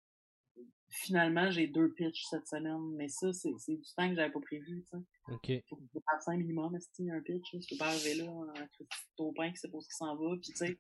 [0.91, 4.85] finalement, j'ai deux pitches cette semaine, mais ça, c'est du temps que j'avais pas prévu,
[4.85, 5.05] tu sais.
[5.33, 5.65] OK.
[5.69, 8.69] Faut que je fasse un minimum, si un pitch, je peux pas arriver là, un
[9.17, 10.79] taupin qui sait pas ce qui s'en va, puis tu sais,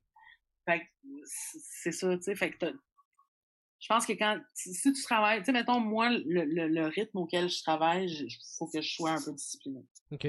[0.64, 0.82] fait
[1.24, 2.66] c'est ça, tu sais, fait que
[3.80, 7.48] je pense que quand, si tu travailles, tu sais, mettons, moi, le, le, rythme auquel
[7.48, 9.84] je travaille, il faut que je sois un peu discipliné.
[10.10, 10.26] OK.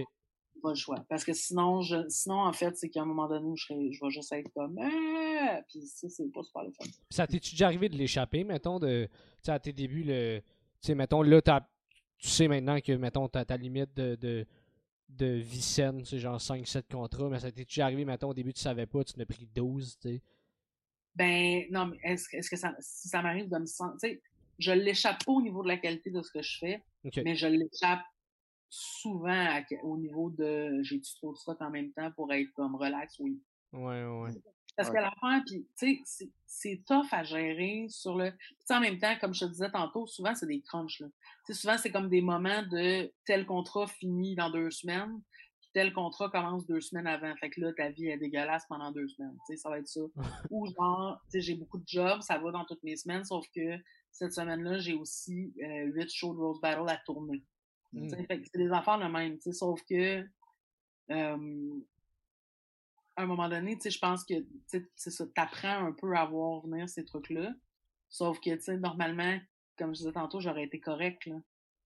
[0.61, 1.05] Pas le choix.
[1.07, 3.91] Parce que sinon, je, sinon en fait, c'est qu'à un moment donné où je, serais,
[3.91, 5.61] je vais juste être comme, ah!
[5.69, 6.89] puis ça, c'est pas super le fun.
[7.09, 9.11] Ça t'es-tu déjà arrivé de l'échapper, mettons, de, tu
[9.43, 13.45] sais, à tes débuts, le, tu sais, mettons, là, tu sais maintenant que, mettons, t'as
[13.45, 14.45] ta limite de, de,
[15.09, 18.61] de Vicenne, c'est genre 5-7 contrats, mais ça t'est déjà arrivé, mettons, au début, tu
[18.61, 20.21] savais pas, tu en as pris 12, tu sais?
[21.15, 24.21] Ben, non, mais est-ce est que ça, si ça m'arrive de me sentir, tu sais,
[24.59, 26.83] je l'échappe pas au niveau de la qualité de ce que je fais,
[27.23, 28.01] mais je l'échappe
[28.69, 33.17] souvent au niveau de j'ai-tu trop de ça en même temps pour être comme relax,
[33.19, 33.41] oui.
[33.73, 34.31] Ouais, ouais.
[34.79, 38.31] Parce que l'affaire, puis tu sais, c'est tough à gérer sur le.
[38.31, 41.01] Puis en même temps, comme je te disais tantôt, souvent c'est des crunchs.
[41.01, 41.07] Là.
[41.49, 45.21] souvent c'est comme des moments de tel contrat fini dans deux semaines,
[45.59, 47.35] puis tel contrat commence deux semaines avant.
[47.35, 49.35] Fait que là, ta vie est dégueulasse pendant deux semaines.
[49.47, 49.99] Tu sais, ça va être ça.
[50.49, 53.45] Ou genre, tu sais, j'ai beaucoup de jobs, ça va dans toutes mes semaines, sauf
[53.53, 53.77] que
[54.11, 57.43] cette semaine-là, j'ai aussi euh, huit shows de Rose Battle à tourner.
[57.93, 58.09] Mmh.
[58.09, 59.39] C'est des affaires de même.
[59.51, 60.23] Sauf que
[61.11, 61.79] euh,
[63.15, 66.87] à un moment donné, je pense que c'est ça, t'apprends un peu à voir venir
[66.87, 67.53] ces trucs-là.
[68.07, 69.37] Sauf que, tu sais, normalement,
[69.77, 71.35] comme je disais tantôt, j'aurais été correct là,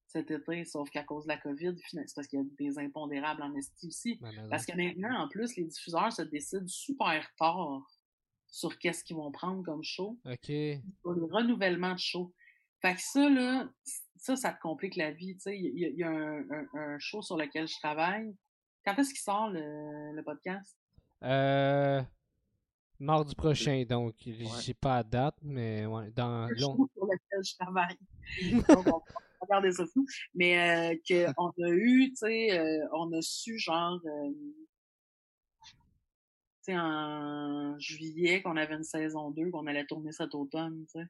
[0.07, 3.41] cet été, sauf qu'à cause de la COVID, c'est parce qu'il y a des impondérables
[3.41, 4.19] en esti aussi.
[4.49, 7.81] parce que maintenant, en plus, les diffuseurs se décident super tard
[8.45, 10.19] sur qu'est-ce qu'ils vont prendre comme show.
[10.25, 10.51] OK.
[11.01, 12.31] Pour le renouvellement de show.
[12.79, 13.67] Fait que ça, là,
[14.23, 15.35] ça, ça te complique la vie.
[15.35, 18.33] Tu sais, il y, a, un, un, show sur lequel je travaille.
[18.85, 20.77] Quand est-ce qu'il sort le, le podcast?
[21.23, 22.01] Euh,
[22.99, 24.15] mardi prochain, donc
[24.61, 26.87] j'ai pas la date, mais ouais, dans long.
[26.93, 27.97] sur lequel je travaille.
[28.69, 29.01] donc, on va
[29.41, 30.05] regarder ça tout.
[30.33, 34.31] Mais euh, qu'on a eu, tu sais, euh, on a su genre, euh,
[35.61, 35.73] tu
[36.61, 41.07] sais, en juillet qu'on avait une saison 2, qu'on allait tourner cet automne, tu sais.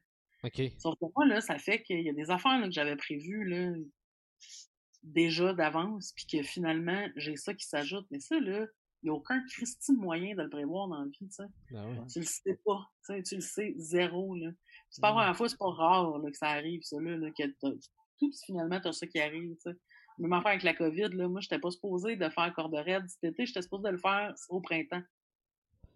[0.78, 3.44] Sauf que moi, là, ça fait qu'il y a des affaires là, que j'avais prévues,
[3.44, 3.72] là,
[5.02, 8.06] déjà d'avance, puis que finalement, j'ai ça qui s'ajoute.
[8.10, 8.66] Mais ça, là,
[9.02, 11.44] il n'y a aucun Christine moyen de le prévoir dans la vie, tu sais.
[11.70, 14.50] Ben tu le sais pas, tu sais, tu le sais zéro, là.
[14.88, 17.30] C'est pas la première fois, c'est pas rare, là, que ça arrive, ça, là, là
[17.30, 17.44] que
[18.18, 19.76] tout, finalement, t'as ça qui arrive, tu sais.
[20.18, 23.24] Même affaire avec la COVID, là, moi, j'étais pas supposé de faire corde raide cet
[23.24, 25.02] été, j'étais supposé de le faire au printemps.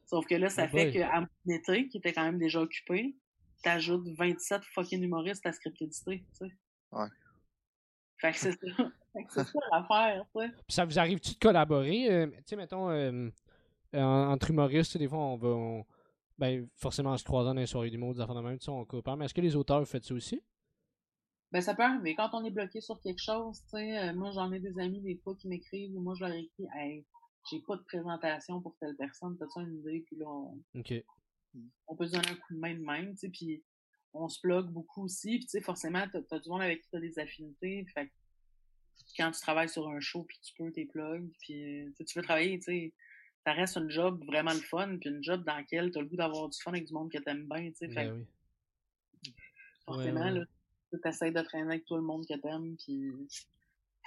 [0.06, 3.14] Sauf que là, ça ah fait qu'à mon été, qui était quand même déjà occupé,
[3.62, 6.52] t'ajoutes 27 fucking humoristes à scriptedité, tu sais.
[6.92, 7.08] Ouais.
[8.18, 8.58] Fait que c'est ça.
[9.28, 10.52] c'est ça l'affaire, tu sais.
[10.68, 12.10] ça vous arrive-tu de collaborer?
[12.10, 13.30] Euh, tu sais, mettons, euh,
[13.92, 15.82] entre humoristes, des fois, on va.
[16.38, 19.16] ben, forcément, en se croisant dans les soirées d'humour, des affaires de même, on coopère.
[19.16, 20.42] Mais est-ce que les auteurs, font ça aussi?
[21.50, 22.14] Ben, ça peut arriver.
[22.14, 25.00] Quand on est bloqué sur quelque chose, tu sais, euh, moi, j'en ai des amis,
[25.00, 27.06] des fois, qui m'écrivent, ou moi, je leur écris, hey,
[27.50, 30.04] j'ai pas de présentation pour telle personne, t'as-tu une idée?
[30.06, 30.58] Puis là, on,
[31.86, 33.62] on peut se donner un coup de main de même, tu sais, puis
[34.12, 35.38] on se plug beaucoup aussi.
[35.38, 37.86] Puis, tu sais, forcément, t'as as du monde avec qui t'as des affinités.
[37.94, 38.10] Fait
[39.16, 42.58] quand tu travailles sur un show, puis tu peux tes plugs, puis tu veux travailler,
[42.58, 42.94] tu sais,
[43.44, 46.08] ça reste un job vraiment le fun, puis une job dans lequel tu as le
[46.08, 47.88] goût d'avoir du fun avec du monde que t'aimes bien, tu sais.
[47.88, 48.26] Fait ben
[49.86, 50.44] forcément, là,
[50.92, 53.10] tu essaies de traîner avec tout le monde que t'aimes, puis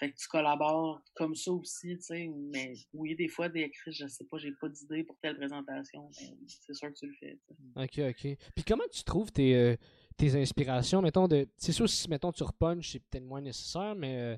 [0.01, 2.27] Fait que tu collabores comme ça aussi, tu sais.
[2.35, 6.09] Mais oui, des fois, des écrits, je sais pas, j'ai pas d'idée pour telle présentation,
[6.19, 7.39] mais c'est sûr que tu le fais.
[7.75, 8.37] Ok, ok.
[8.55, 9.75] Puis comment tu trouves tes, euh,
[10.17, 11.47] tes inspirations, mettons, de.
[11.55, 14.17] C'est sûr, si, mettons, tu repunches, c'est peut-être moins nécessaire, mais.
[14.17, 14.37] Euh,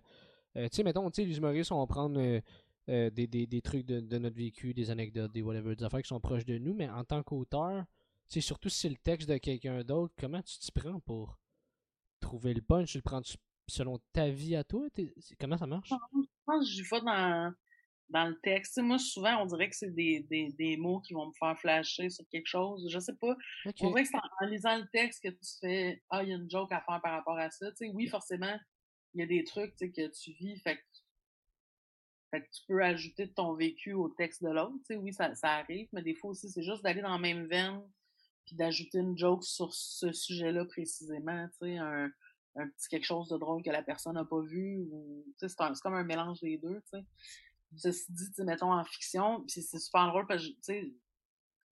[0.57, 2.19] euh, tu sais, mettons, tu sais, les humoristes vont prendre
[2.85, 6.19] des, des, des, trucs de, notre vécu, des anecdotes, des whatever, des affaires qui sont
[6.19, 7.85] proches de nous, mais en tant qu'auteur,
[8.27, 11.39] tu surtout si c'est le texte de quelqu'un d'autre, comment tu t'y prends pour
[12.19, 12.91] trouver le punch?
[12.91, 13.21] Tu le prends
[13.67, 14.87] selon ta vie à toi?
[15.39, 15.89] Comment ça marche?
[15.89, 15.95] Je
[16.45, 17.53] pense que je vais dans,
[18.09, 18.77] dans le texte.
[18.79, 22.09] moi, souvent, on dirait que c'est des, des, des, mots qui vont me faire flasher
[22.09, 22.87] sur quelque chose.
[22.89, 23.35] Je sais pas.
[23.65, 26.35] On dirait que c'est en, lisant le texte que tu fais Ah, il y a
[26.35, 27.67] une joke à faire par rapport à ça.
[27.93, 28.57] oui, forcément,
[29.13, 30.59] il y a des trucs que tu vis.
[30.61, 30.83] Fait que,
[32.31, 34.75] fait que tu peux ajouter de ton vécu au texte de l'autre.
[34.89, 37.81] Oui, ça, ça arrive, mais des fois aussi, c'est juste d'aller dans la même veine
[38.45, 41.47] puis d'ajouter une joke sur ce sujet-là précisément.
[41.53, 42.11] Tu sais, un,
[42.55, 44.87] un petit quelque chose de drôle que la personne n'a pas vu.
[44.91, 46.81] ou C'est comme un mélange des deux.
[46.85, 47.05] sais
[47.75, 50.73] Ceci dit, mettons en fiction, c'est super drôle parce que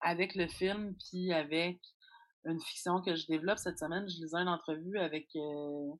[0.01, 1.79] avec le film, puis avec
[2.45, 5.93] une fiction que je développe cette semaine, je lisais une entrevue avec euh,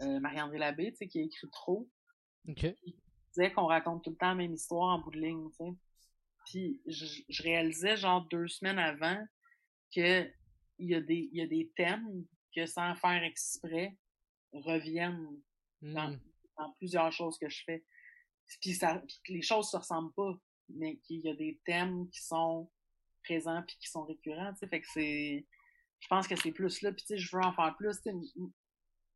[0.00, 1.88] euh, Marie-André Labbé, qui a écrit Trop.
[2.48, 2.76] Okay.
[2.82, 2.94] Il
[3.32, 5.48] disait qu'on raconte tout le temps la même histoire en bout de ligne.
[5.52, 5.72] sais
[6.46, 9.24] Puis je, je, réalisais genre deux semaines avant
[9.94, 10.28] que
[10.80, 12.24] il y, a des, il y a des thèmes
[12.54, 13.96] que sans faire exprès,
[14.52, 15.40] reviennent
[15.82, 16.20] dans, mmh.
[16.56, 17.84] dans, plusieurs choses que je fais.
[18.60, 20.32] Puis, ça, puis les choses se ressemblent pas,
[20.68, 22.70] mais qu'il y a des thèmes qui sont
[23.22, 25.46] présents puis qui sont récurrents, tu sais, fait que c'est...
[26.00, 28.10] Je pense que c'est plus là, puis tu sais, je veux en faire plus, tu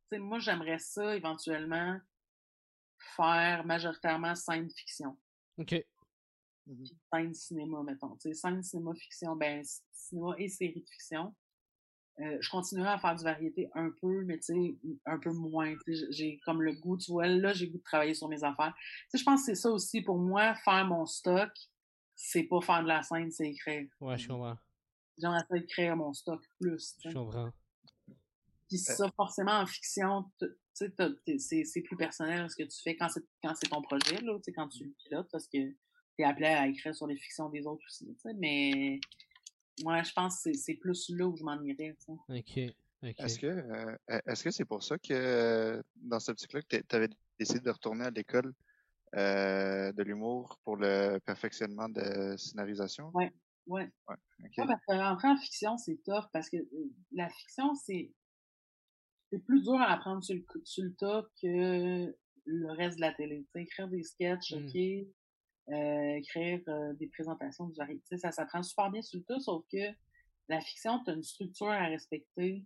[0.09, 1.97] sais, moi, j'aimerais ça, éventuellement,
[3.15, 5.17] faire majoritairement scène fiction.
[5.57, 5.73] OK.
[6.65, 8.15] Mmh scène cinéma, mettons.
[8.15, 11.35] Tu sais, scène cinéma fiction, ben, cinéma et série de fiction.
[12.19, 15.73] Euh, je continuerai à faire du variété un peu, mais tu sais, un peu moins.
[16.11, 18.73] J'ai comme le goût, tu vois, là, j'ai le goût de travailler sur mes affaires.
[18.75, 21.49] Tu sais, je pense que c'est ça aussi pour moi, faire mon stock,
[22.15, 23.87] c'est pas faire de la scène, c'est écrire.
[23.99, 24.57] Ouais, je comprends.
[25.17, 26.95] J'aimerais ça écrire mon stock plus.
[27.03, 27.51] Je comprends.
[28.67, 32.95] Puis euh ça, forcément, en fiction, tu sais, c'est plus personnel ce que tu fais
[32.95, 35.57] quand c'est quand c'est ton projet, là, tu sais, quand tu le pilotes, parce que
[36.15, 38.99] t'es appelé à écrire sur les fictions des autres aussi, tu sais, mais
[39.83, 41.95] Ouais, je pense que c'est plus là où je m'en irais.
[42.07, 42.59] OK.
[43.03, 47.09] Est-ce que euh, est-ce que c'est pour ça que dans ce petit que tu avais
[47.37, 48.53] décidé de retourner à l'école
[49.15, 53.11] euh, de l'humour pour le perfectionnement de scénarisation?
[53.13, 53.25] Oui,
[53.67, 53.81] oui.
[54.07, 54.67] Ouais, okay.
[54.67, 58.11] parce que rentrer en fiction, c'est tough parce que euh, la fiction, c'est
[59.31, 63.13] c'est plus dur à apprendre sur le, sur le tas que le reste de la
[63.13, 63.45] télé.
[63.51, 64.65] sais écrire des sketchs, mmh.
[64.65, 65.07] OK,
[65.69, 68.17] euh, écrire euh, des présentations de variété.
[68.17, 69.77] Ça s'apprend super bien sur le tout, sauf que
[70.49, 72.65] la fiction, tu as une structure à respecter.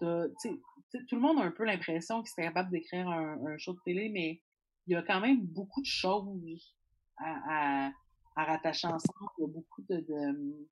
[0.00, 4.08] tout le monde a un peu l'impression qu'il serait capable d'écrire un, show de télé,
[4.08, 4.42] mais
[4.86, 6.74] il y a quand même beaucoup de choses
[7.18, 7.92] à,
[8.34, 9.30] à, rattacher ensemble.
[9.38, 10.00] Il y a beaucoup de...
[10.00, 10.68] de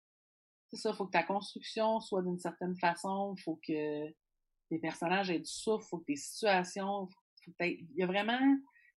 [0.69, 4.09] c'est ça, faut que ta construction soit d'une certaine façon, faut que
[4.69, 7.07] tes personnages aient du souffle, faut que tes situations...
[7.45, 8.39] Faut que il y a vraiment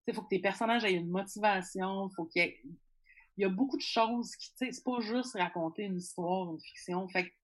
[0.07, 2.63] il faut que tes personnages aient une motivation, faut qu'il y ait...
[3.39, 6.51] Il y a beaucoup de choses qui, tu sais, c'est pas juste raconter une histoire,
[6.51, 7.07] une fiction.
[7.09, 7.35] Fait que,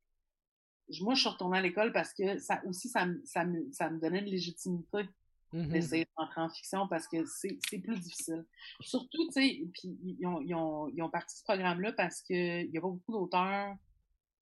[1.03, 3.91] moi, je suis retournée à l'école parce que ça aussi, ça, me, ça, me, ça
[3.91, 5.07] me donnait une légitimité
[5.53, 5.69] mm-hmm.
[5.69, 8.47] d'essayer d'entrer en fiction parce que c'est plus difficile.
[8.81, 12.71] Surtout, tu sais, puis ils ont, ils, ont, ils ont parti ce programme-là parce qu'il
[12.71, 13.77] y a pas beaucoup d'auteurs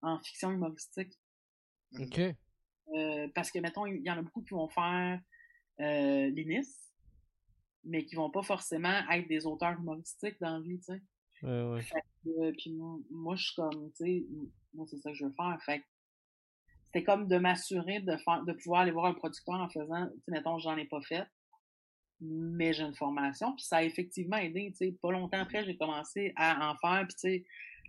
[0.02, 1.12] en fiction humoristique.
[1.97, 2.18] OK.
[2.18, 5.20] Euh, parce que, mettons, il y en a beaucoup qui vont faire
[5.80, 6.86] euh, l'INIS,
[7.87, 11.03] mais qui vont pas forcément être des auteurs humoristiques dans la vie, tu sais.
[11.43, 11.83] Ouais, ouais.
[12.41, 12.73] Euh, puis
[13.11, 14.27] moi, je suis comme, tu sais,
[14.75, 15.59] moi, c'est ça que je veux faire.
[15.65, 15.83] Fait
[16.87, 20.15] c'était comme de m'assurer de faire, de pouvoir aller voir un producteur en faisant, tu
[20.25, 21.27] sais, mettons, j'en ai pas fait,
[22.21, 24.97] mais j'ai une formation, puis ça a effectivement aidé, tu sais.
[25.03, 27.45] Pas longtemps après, j'ai commencé à en faire, puis tu sais,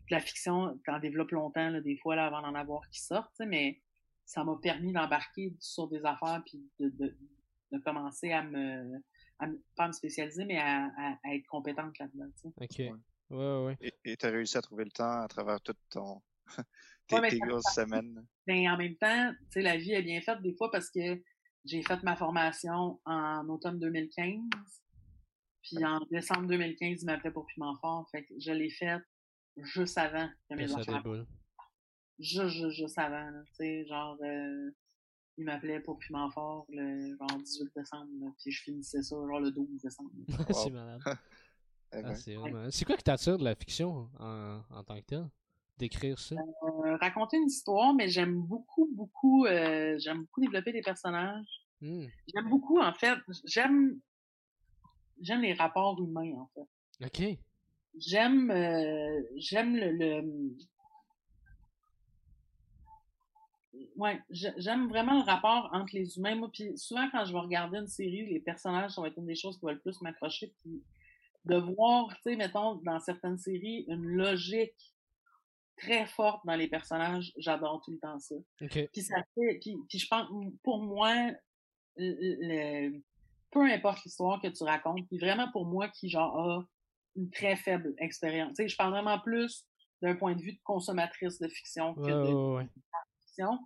[0.09, 3.43] la fiction, t'en développes longtemps, là, des fois, là, avant d'en avoir qui sortent, tu
[3.43, 3.81] sais, mais
[4.25, 7.17] ça m'a permis d'embarquer sur des affaires, puis de, de,
[7.71, 9.01] de commencer à me
[9.39, 12.29] à, pas à me spécialiser, mais à, à, être compétente là-dedans.
[12.43, 12.79] OK.
[13.29, 13.93] Ouais, ouais.
[14.05, 16.21] Et tu as réussi à trouver le temps à travers toute ton.
[17.07, 18.25] tes, tes grosses semaines.
[18.45, 21.21] Ben, en même temps, tu sais, la vie est bien faite des fois parce que
[21.65, 24.39] j'ai fait ma formation en automne 2015.
[25.63, 28.07] Puis en décembre 2015, il m'appelait pour Piment Fort.
[28.11, 29.03] Fait que je l'ai faite
[29.57, 31.01] juste avant que mes enfants.
[32.19, 33.29] Juste, juste, juste avant.
[33.47, 34.71] Tu sais, genre, euh,
[35.37, 38.07] il m'appelait pour Piment Fort le genre 18 décembre,
[38.41, 40.11] puis je finissais ça genre le 12 décembre.
[40.53, 41.01] c'est malade.
[41.93, 42.11] Eh ah,
[42.51, 42.69] ben.
[42.69, 45.29] c'est quoi qui t'attire de la fiction en, en tant que tel?
[45.77, 46.35] D'écrire ça?
[46.35, 51.45] Euh, raconter une histoire, mais j'aime beaucoup, beaucoup, euh, j'aime beaucoup développer des personnages.
[51.79, 52.07] Hmm.
[52.27, 54.01] J'aime beaucoup, en fait, j'aime
[55.21, 57.05] j'aime les rapports humains, en fait.
[57.05, 57.37] OK.
[57.97, 60.57] J'aime, euh, j'aime le, le,
[63.97, 66.35] ouais, j'aime vraiment le rapport entre les humains.
[66.35, 69.25] Moi, puis souvent, quand je vais regarder une série, les personnages, ça va être une
[69.25, 70.53] des choses qui va le plus m'accrocher.
[70.61, 70.83] Puis
[71.45, 74.95] de voir, tu sais, mettons, dans certaines séries, une logique
[75.77, 78.35] très forte dans les personnages, j'adore tout le temps ça.
[78.57, 80.27] Puis ça fait, puis, puis je pense,
[80.63, 81.31] pour moi,
[81.95, 82.99] le,
[83.51, 86.67] peu importe l'histoire que tu racontes, puis vraiment pour moi qui genre a
[87.15, 88.49] une très faible expérience.
[88.49, 89.65] Tu sais, je parle vraiment plus
[90.01, 92.67] d'un point de vue de consommatrice de fiction que de
[93.25, 93.57] fiction.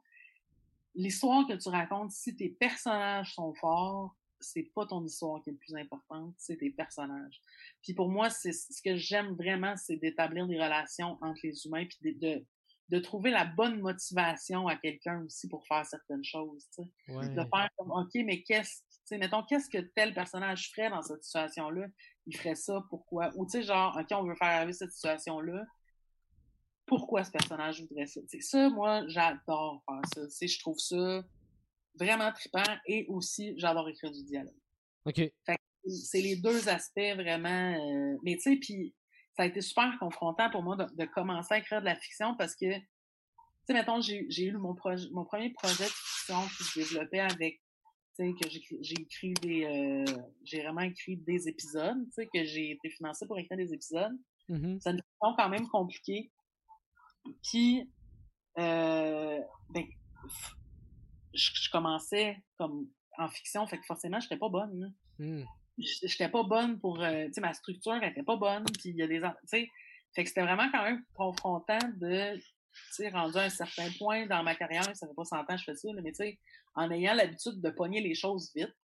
[0.96, 5.54] L'histoire que tu racontes, si tes personnages sont forts, c'est pas ton histoire qui est
[5.54, 7.42] le plus importante, c'est tes personnages.
[7.82, 11.86] Puis pour moi, c'est ce que j'aime vraiment, c'est d'établir des relations entre les humains,
[11.86, 12.44] puis de,
[12.90, 16.68] de, trouver la bonne motivation à quelqu'un aussi pour faire certaines choses.
[16.76, 17.30] Tu sais.
[17.30, 21.02] De faire comme, OK, mais qu'est-ce, tu sais, mettons, qu'est-ce que tel personnage ferait dans
[21.02, 21.88] cette situation-là?
[22.28, 23.32] Il ferait ça, pourquoi?
[23.36, 25.64] Ou tu sais, genre, OK, on veut faire arriver cette situation-là.
[26.92, 28.20] Pourquoi ce personnage voudrait ça?
[28.28, 30.46] C'est ça, moi, j'adore faire ça.
[30.46, 31.24] Je trouve ça
[31.96, 34.54] vraiment trippant et aussi, j'adore écrire du dialogue.
[35.06, 35.22] OK.
[35.88, 37.48] c'est les deux aspects vraiment.
[37.48, 38.94] Euh, mais tu sais, puis
[39.38, 42.58] ça a été super confrontant pour moi de, commencer à écrire de la fiction parce
[42.58, 42.82] que, tu
[43.68, 44.76] sais, mettons, j'ai eu mon,
[45.14, 47.62] mon premier projet de fiction que je développais avec,
[48.18, 48.50] tu sais, que
[48.82, 49.64] j'ai écrit des.
[49.64, 53.74] Euh, j'ai vraiment écrit des épisodes, tu sais, que j'ai été financé pour écrire des
[53.74, 54.12] épisodes.
[54.50, 54.80] Mm-hmm.
[54.82, 56.30] C'est une fiction quand même compliquée.
[57.44, 57.90] Puis,
[58.58, 59.40] euh,
[59.70, 59.86] ben,
[61.34, 62.88] je, commençais comme
[63.18, 64.94] en fiction, fait que forcément, j'étais pas bonne.
[65.20, 65.44] Mmh.
[65.78, 68.96] J'étais pas bonne pour, euh, tu sais, ma structure elle était pas bonne, puis il
[68.98, 69.70] y a des, tu sais,
[70.14, 72.44] fait que c'était vraiment quand même confrontant de, tu
[72.92, 75.58] sais, rendu à un certain point dans ma carrière, ça fait pas 100 ans que
[75.58, 76.40] je fais ça, mais tu sais,
[76.76, 78.76] en ayant l'habitude de pogner les choses vite,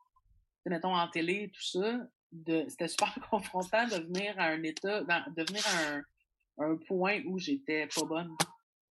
[0.65, 1.99] mettons en télé et tout ça,
[2.69, 6.03] c'était super confrontant de venir à un état, de venir à un,
[6.57, 8.35] un point où j'étais pas bonne.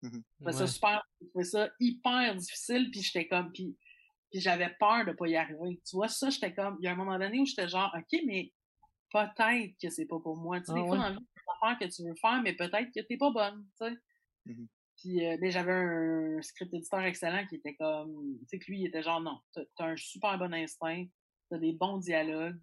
[0.03, 1.03] Mmh je ça super,
[1.35, 3.77] je ça hyper difficile, puis j'étais comme, puis,
[4.31, 5.81] puis j'avais peur de pas y arriver.
[5.89, 8.21] Tu vois, ça, j'étais comme, il y a un moment donné où j'étais genre, OK,
[8.27, 8.53] mais
[9.13, 10.61] peut-être que c'est pas pour moi.
[10.61, 13.01] Tu sais, des ah fois, dans le vie, que tu veux faire, mais peut-être que
[13.01, 13.97] t'es pas bonne, tu sais.
[14.47, 14.67] Mmh
[14.99, 18.81] puis euh, ben, j'avais un script éditeur excellent qui était comme, tu sais, que lui,
[18.81, 21.05] il était genre, non, t'as as un super bon instinct,
[21.49, 22.61] t'as des bons dialogues,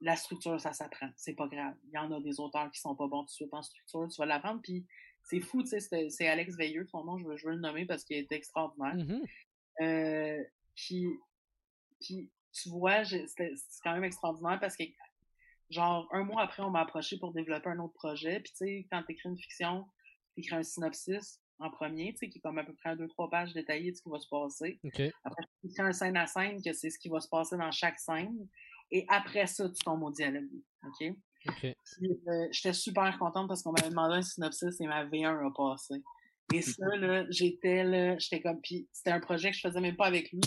[0.00, 1.74] la structure, ça s'apprend, c'est pas grave.
[1.84, 4.08] Il y en a des auteurs qui sont pas bons tout de suite en structure,
[4.08, 4.86] tu vas l'apprendre, puis
[5.24, 7.84] c'est fou, tu sais, c'est Alex Veilleux, son nom, je veux, je veux le nommer
[7.84, 8.96] parce qu'il est extraordinaire.
[8.96, 9.22] Mm-hmm.
[9.82, 10.44] euh,
[10.74, 11.06] puis,
[12.00, 13.26] puis, tu vois, c'est
[13.84, 14.84] quand même extraordinaire parce que,
[15.68, 18.40] genre, un mois après, on m'a approché pour développer un autre projet.
[18.40, 19.86] Puis, tu sais, quand tu écris une fiction,
[20.34, 23.08] tu écris un synopsis en premier, tu sais, qui est comme à peu près deux,
[23.08, 24.80] trois pages détaillées de ce qui va se passer.
[25.24, 27.70] Après, tu écris un scène à scène, que c'est ce qui va se passer dans
[27.70, 28.48] chaque scène.
[28.90, 30.48] Et après ça, tu tombes au dialogue.
[30.86, 31.14] OK?
[31.48, 36.02] Euh, j'étais super contente parce qu'on m'avait demandé un synopsis et ma V1 a passé.
[36.52, 39.96] Et ça, là, j'étais là, j'étais comme, puis c'était un projet que je faisais même
[39.96, 40.40] pas avec lui.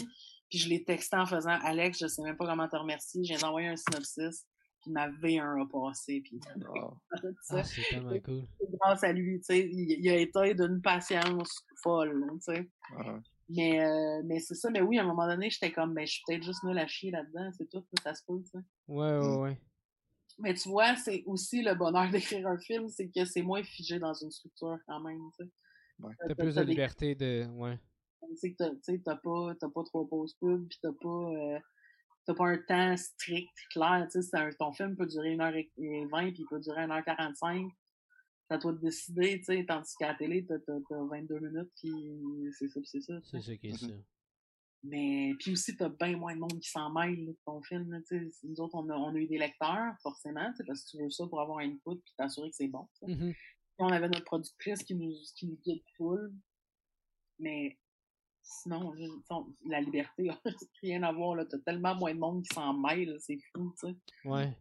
[0.49, 3.23] Puis je l'ai texté en faisant Alex, je sais même pas comment te remercier.
[3.23, 4.45] J'ai envoyé un synopsis,
[4.81, 6.21] puis ma V1 a passé.
[6.23, 6.39] Puis
[7.49, 8.43] ah, c'est tellement cool.
[8.73, 12.69] Grâce à lui, tu sais, il, a été d'une patience folle, tu sais.
[13.55, 16.13] Mais, euh, mais c'est ça, mais oui, à un moment donné, j'étais comme, ben, je
[16.13, 18.57] suis peut-être juste nulle à chier là-dedans, c'est tout, ça se peut, sais.
[18.87, 19.57] Ouais, ouais, ouais.
[20.39, 23.99] Mais tu vois, c'est aussi le bonheur d'écrire un film, c'est que c'est moins figé
[23.99, 25.19] dans une structure quand même.
[25.37, 25.45] Tu
[25.99, 26.13] ouais.
[26.27, 27.45] T'as plus de liberté de.
[27.51, 27.77] Ouais.
[28.41, 31.59] Tu sais, t'as pas, pas trois pauses pub, pis t'as pas, euh,
[32.33, 34.07] pas un temps strict, clair.
[34.11, 37.69] Tu sais, ton film peut durer 1h20, puis il peut durer 1h45.
[38.47, 41.71] C'est à toi de décider, tu sais, tandis qu'à la télé, t'as, t'as, 22 minutes,
[41.77, 41.91] puis
[42.57, 43.13] c'est ça, c'est ça.
[43.23, 43.87] C'est ça qui est ça.
[44.83, 47.89] Mais puis aussi, t'as bien moins de monde qui s'en mêle de ton film.
[47.89, 47.99] Là,
[48.43, 51.25] nous autres, on a, on a eu des lecteurs, forcément, parce que tu veux ça
[51.27, 52.85] pour avoir un input puis t'assurer que c'est bon.
[53.01, 53.33] Mm-hmm.
[53.79, 56.33] on avait notre productrice qui nous, qui nous guide full.
[57.39, 57.79] Mais
[58.41, 58.93] sinon,
[59.65, 60.29] la liberté
[60.81, 61.37] rien à voir.
[61.49, 63.95] T'as tellement moins de monde qui s'en mêle, c'est fou, tu sais.
[64.25, 64.53] Ouais.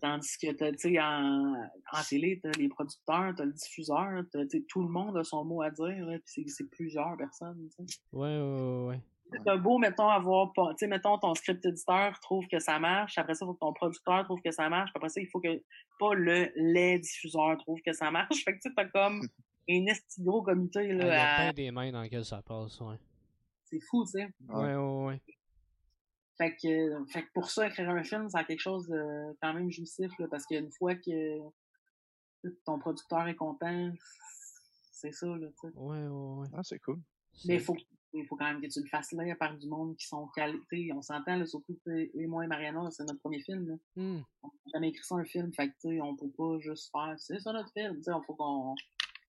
[0.00, 4.82] Tandis que, tu sais, en, en télé, t'as les producteurs, t'as le diffuseur, t'as, tout
[4.82, 7.98] le monde a son mot à dire, puis c'est plusieurs personnes, tu sais.
[8.12, 9.00] Ouais, ouais, ouais.
[9.32, 13.34] C'est beau, mettons, avoir, tu sais, mettons, ton script éditeur trouve que ça marche, après
[13.34, 15.62] ça, il faut que ton producteur trouve que ça marche, après ça, il faut que,
[15.98, 18.28] pas le, les diffuseurs trouvent que ça marche.
[18.44, 19.20] Fait que, tu sais, t'as comme
[19.70, 21.04] un esti gros comité, là.
[21.04, 22.96] Il y a plein des mains dans lesquelles ça passe, ouais.
[23.66, 24.28] C'est fou, tu sais.
[24.48, 25.22] Ouais, ouais, ouais.
[26.40, 29.70] Fait que, fait que pour ça, écrire un film, c'est quelque chose de quand même
[29.70, 31.38] jouissif, là, parce qu'une fois que
[32.64, 33.92] ton producteur est content,
[34.90, 35.76] c'est ça, là, tu sais.
[35.76, 36.48] Ouais, ouais, ouais.
[36.54, 36.98] Ah, c'est cool.
[37.44, 37.76] Mais il faut,
[38.14, 40.58] il faut quand même que tu le fasses là par du monde qui sont calés.
[40.94, 43.68] On s'entend, là, surtout et moi et Mariana, c'est notre premier film.
[43.68, 43.74] Là.
[43.96, 44.22] Mm.
[44.42, 47.38] On n'a jamais écrit ça un film, fait que on peut pas juste faire c'est
[47.38, 48.00] ça notre film.
[48.00, 48.74] Il faut qu'on.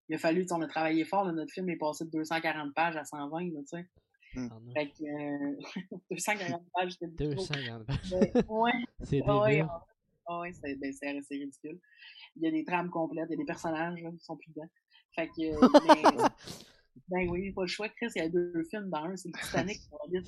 [0.08, 3.04] Il a fallu, on a travaillé fort, notre film est passé de 240 pages à
[3.04, 3.86] 120, tu sais.
[4.34, 4.72] Mm.
[4.74, 5.56] Fait que euh,
[6.10, 8.12] 240 pages, c'était 240 pages.
[8.48, 8.72] ouais.
[9.02, 10.92] c'est ouais, ouais, c'est ben,
[11.30, 11.80] ridicule.
[12.36, 14.68] Il y a des trames complètes, il y a des personnages qui sont plus dedans.
[15.14, 15.42] Fait que,
[15.86, 16.28] mais,
[17.08, 19.38] ben oui, pas le choix, Chris, il y a deux films dans un, c'est le
[19.38, 20.26] Titanic qui va vite,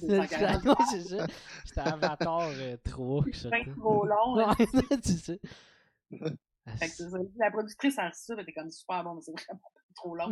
[0.90, 1.26] c'est ça.
[1.64, 2.50] C'était Avatar
[2.84, 3.24] 3.
[3.32, 4.54] C'est trop long.
[5.02, 5.40] tu sais.
[6.10, 7.18] Fait que ça.
[7.36, 9.60] La productrice a reçu ça, elle était comme super bon, mais c'est vraiment
[9.94, 10.30] trop long.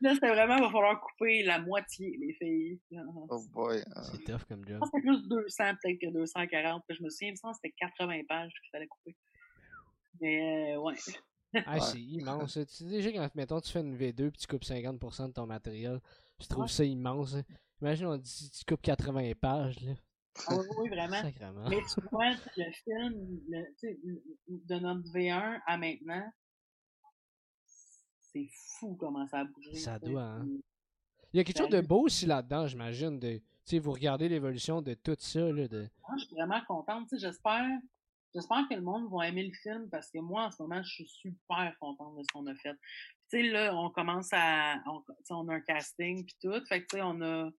[0.00, 2.80] Là, c'était vraiment, il va falloir couper la moitié, les filles.
[3.28, 3.82] Oh boy.
[4.02, 4.74] C'est tough comme job.
[4.74, 6.84] Je pense que c'était plus 200 peut-être que 240.
[6.88, 9.16] je me souviens, que c'était 80 pages qu'il fallait couper.
[10.20, 10.94] Mais euh, ouais.
[11.66, 12.54] Ah, c'est immense.
[12.54, 15.46] Tu sais, déjà, quand mettons, tu fais une V2 puis tu coupes 50% de ton
[15.46, 16.00] matériel,
[16.40, 17.34] je trouve ça immense.
[17.34, 17.42] Hein.
[17.80, 19.80] Imagine, on dit tu coupes 80 pages.
[19.80, 19.92] Là.
[20.46, 21.22] Ah oui, oui, vraiment.
[21.68, 23.64] Mais tu vois, le film, le,
[24.48, 26.30] de notre V1 à maintenant,
[28.46, 29.74] c'est fou comment ça a bougé.
[29.74, 30.46] Ça doit, hein.
[31.32, 33.18] Il y a quelque chose de beau aussi là-dedans, j'imagine.
[33.18, 33.40] De,
[33.78, 35.40] vous regardez l'évolution de tout ça.
[35.40, 35.86] Là, de...
[36.08, 37.08] Moi, je suis vraiment contente.
[37.18, 37.68] J'espère
[38.34, 40.88] J'espère que le monde va aimer le film parce que moi, en ce moment, je
[40.88, 42.74] suis super contente de ce qu'on a fait.
[42.74, 42.78] Tu
[43.28, 44.82] sais, là, on commence à.
[44.86, 46.64] On, on a un casting puis tout.
[46.66, 47.50] Fait que, tu sais, on a.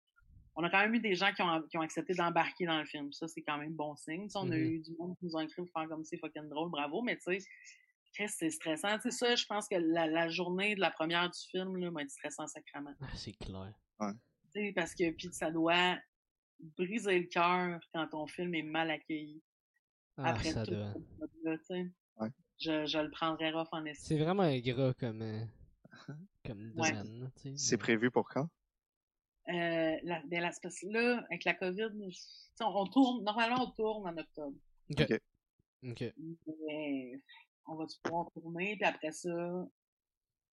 [0.56, 2.86] On a quand même eu des gens qui ont, qui ont accepté d'embarquer dans le
[2.86, 3.12] film.
[3.14, 4.28] Ça, c'est quand même bon signe.
[4.36, 4.58] on a mm-hmm.
[4.58, 7.02] eu du monde qui nous a écrit pour faire comme c'est fucking drôle, bravo.
[7.02, 7.48] Mais tu sais,
[8.28, 8.98] c'est stressant.
[9.00, 11.90] Tu sais, ça, je pense que la, la, journée de la première du film, là,
[11.92, 12.94] va être stressant sacrément.
[13.02, 13.74] Ah, c'est clair.
[14.00, 14.12] Ouais.
[14.54, 15.98] Tu sais, parce que, puis ça doit
[16.78, 19.42] briser le cœur quand ton film est mal accueilli.
[20.18, 20.94] Ah, après ça tout, doit.
[21.46, 22.30] ouais.
[22.60, 24.18] je, je le prendrais rough en estime.
[24.18, 25.46] C'est vraiment ingrat comme, euh,
[26.46, 27.32] comme domaine.
[27.46, 27.54] Ouais.
[27.56, 28.50] C'est prévu pour quand?
[29.50, 31.90] Euh, la, ben, la, parce que là, avec la COVID,
[32.62, 34.56] on tourne, normalement, on tourne en octobre.
[34.92, 35.20] OK.
[35.88, 36.14] OK.
[36.68, 37.14] Mais
[37.70, 39.30] on va pouvoir tourner, puis après ça,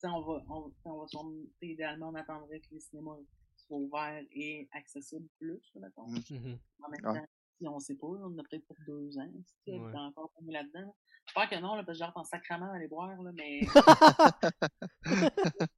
[0.03, 3.17] on va, on, on va tourner, idéalement, on attendrait que les cinémas
[3.55, 6.07] soient ouverts et accessibles plus, mettons.
[6.07, 6.59] Mm -hmm.
[6.83, 7.27] En même temps,
[7.61, 9.95] on sait pas, on a peut-être pour deux ans, si tu ouais.
[9.95, 10.95] encore tombé là-dedans.
[11.25, 13.61] J'espère que non, là, parce que j'ai en sacrament à aller boire, là, mais.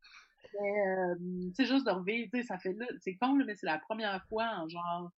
[0.59, 1.15] mais euh,
[1.55, 3.79] c'est juste de revivre, tu sais, ça fait là, c'est con, là, mais c'est la
[3.79, 5.11] première fois en genre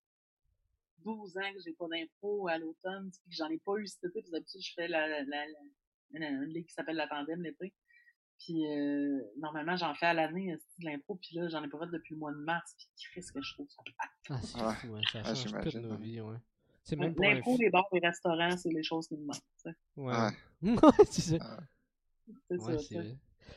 [0.99, 4.03] 12 ans que j'ai pas d'impro à l'automne, puis que j'en ai pas eu cet
[4.03, 5.45] été, puis d'habitude, je fais la, la, la,
[6.13, 7.73] une ligue qui s'appelle la tandem l'été.
[8.39, 11.91] Puis euh, normalement, j'en fais à l'année de l'impro, puis là, j'en ai pas fait
[11.91, 13.83] depuis le mois de mars, puis qu'est-ce que je trouve ça
[14.29, 14.73] Ah, c'est ouais.
[14.75, 16.37] Fou, ouais, ça ah, change toute nos vies, ouais.
[16.91, 19.37] L'impro, les bars, les restaurants, c'est les choses qui me manquent.
[19.97, 20.29] Ouais.
[21.09, 21.59] c'est ça.
[22.49, 23.01] C'est ça.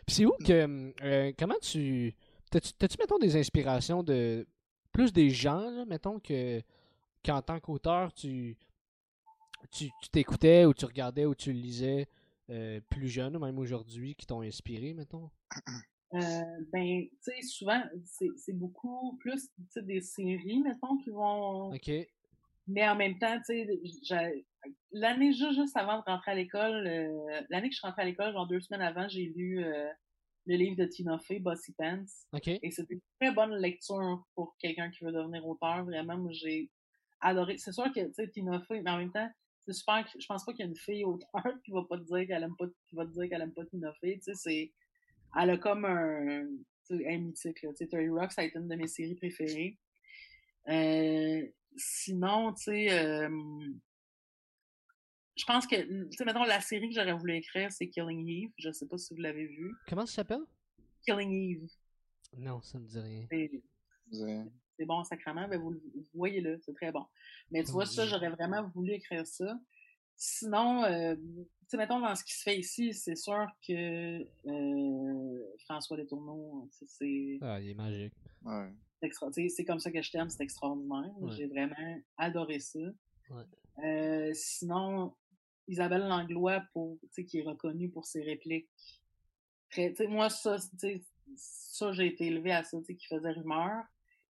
[0.06, 0.92] Puis c'est où que.
[1.02, 2.14] Euh, comment tu.
[2.50, 4.46] T'as-tu, mettons, des inspirations de.
[4.92, 6.60] Plus des gens, là, mettons, que.
[7.24, 8.56] Qu'en tant qu'auteur, tu.
[9.70, 12.08] Tu, t'écoutais ou tu regardais ou tu lisais?
[12.52, 15.30] Euh, plus jeune, ou même aujourd'hui, qui t'ont inspiré, mettons?
[16.14, 16.42] Euh,
[16.72, 21.72] ben, tu sais, souvent, c'est, beaucoup plus des séries, mettons, qui vont.
[21.74, 21.90] OK.
[22.68, 24.44] Mais en même temps, tu sais,
[24.92, 28.04] l'année juste, juste avant de rentrer à l'école, euh, l'année que je suis rentrée à
[28.04, 29.88] l'école, genre deux semaines avant, j'ai lu euh,
[30.46, 32.04] le livre de Tina Fey, Bossy Pants.
[32.44, 35.84] Et c'était une très bonne lecture pour quelqu'un qui veut devenir auteur.
[35.84, 36.70] Vraiment, moi, j'ai
[37.20, 37.58] adoré.
[37.58, 39.30] C'est sûr que, tu sais, Tina Fey, mais en même temps,
[39.66, 41.28] c'est super, je pense pas qu'il y a une fille auteur
[41.64, 43.64] qui va pas te dire qu'elle aime pas, qui va te dire qu'elle aime pas
[43.66, 44.72] Tina Fey, tu sais, c'est,
[45.40, 46.46] elle a comme un,
[46.90, 47.70] un mythique, là.
[47.70, 49.78] Tu sais, Terry Rock, ça a été une de mes séries préférées.
[50.68, 53.28] Euh, sinon, tu sais, euh,
[55.36, 58.52] je pense que, tu sais, maintenant, la série que j'aurais voulu écrire, c'est Killing Eve.
[58.58, 59.72] Je sais pas si vous l'avez vu.
[59.88, 60.42] Comment ça s'appelle?
[61.04, 61.68] Killing Eve.
[62.36, 63.26] Non, ça me dit rien.
[64.10, 65.74] C'est bon, sacrement, mais vous,
[66.14, 67.04] voyez-le, c'est très bon.
[67.50, 69.58] Mais tu vois, ça, j'aurais vraiment voulu écrire ça.
[70.16, 75.56] Sinon, euh, tu sais, mettons, dans ce qui se fait ici, c'est sûr que euh,
[75.64, 77.38] François Letourneau, c'est...
[77.40, 78.14] Ah, il est magique.
[78.42, 78.72] Ouais
[79.48, 81.12] c'est comme ça que je t'aime, c'est extraordinaire.
[81.30, 82.78] J'ai vraiment adoré ça.
[83.82, 85.14] Euh, sinon,
[85.66, 88.68] Isabelle Langlois, pour, qui est reconnue pour ses répliques.
[89.70, 90.56] Très, moi, ça,
[91.36, 93.84] ça j'ai été élevé à ça, qui faisait rumeur.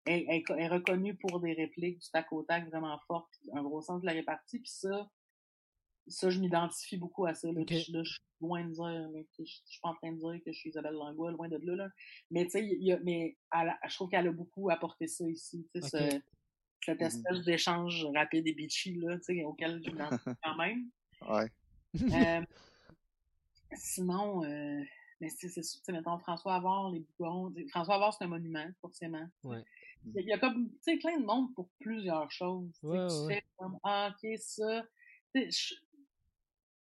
[0.07, 4.01] Elle, est reconnue pour des répliques du tac au tac vraiment fortes, un gros sens
[4.01, 4.59] de la répartie.
[4.59, 5.11] Puis ça,
[6.07, 7.49] ça, je m'identifie beaucoup à ça.
[7.53, 7.93] Là, je, suis
[8.41, 11.33] loin de dire, je, suis pas en train de dire que je suis Isabelle Langlois,
[11.33, 11.77] loin de là.
[11.77, 11.89] là.
[12.31, 15.69] Mais tu sais, mais je trouve qu'elle a beaucoup apporté ça ici.
[15.75, 16.23] Tu sais,
[16.85, 20.89] cette mmh espèce d'échange rapide et bitchy là, tu sais, auquel je m'identifie quand même.
[21.29, 21.51] Ouais.
[22.15, 22.45] Euh,
[23.75, 24.83] sinon, euh,
[25.21, 27.53] Mais c'est, c'est, mettons, François Avoir, les Bougons.
[27.71, 29.27] François Avoir, c'est un monument, forcément.
[29.45, 29.63] Ouais.
[30.15, 32.71] Il y a comme, tu sais, plein de monde pour plusieurs choses.
[32.83, 33.35] Ouais, tu ouais.
[33.35, 34.83] fais comme, ah, ok, ça.
[35.35, 35.75] Je,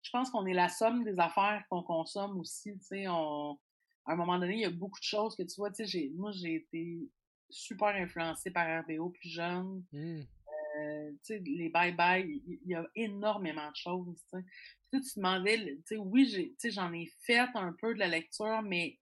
[0.01, 3.07] je pense qu'on est la somme des affaires qu'on consomme aussi, tu sais.
[3.07, 3.57] On,
[4.05, 5.85] à un moment donné, il y a beaucoup de choses que tu vois, tu sais,
[5.85, 7.09] j'ai, moi, j'ai été
[7.49, 9.83] super influencée par RBO plus jeune.
[9.91, 10.21] Mmh.
[10.77, 14.25] Euh, tu sais, les bye-bye, il y, a énormément de choses.
[15.01, 17.99] Tu te demandais, tu sais, oui, j'ai, tu sais, j'en ai fait un peu de
[17.99, 18.99] la lecture, mais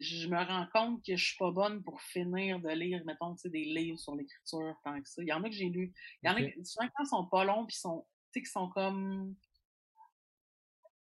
[0.00, 3.42] je me rends compte que je suis pas bonne pour finir de lire, mettons, tu
[3.42, 5.22] sais, des livres sur l'écriture tant que ça.
[5.22, 5.92] Il y en a que j'ai lu.
[6.22, 8.44] Il y en a qui, souvent, quand ils sont pas longs, puis sont, tu sais,
[8.44, 9.34] qui sont comme,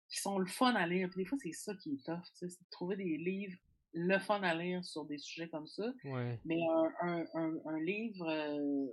[0.08, 1.08] qui sont le fun à lire.
[1.08, 3.56] Puis des fois, c'est ça qui est tough, tu sais, c'est de trouver des livres
[3.94, 5.92] le fun à lire sur des sujets comme ça.
[6.04, 6.40] Ouais.
[6.44, 8.86] Mais un, un, un, un livre euh,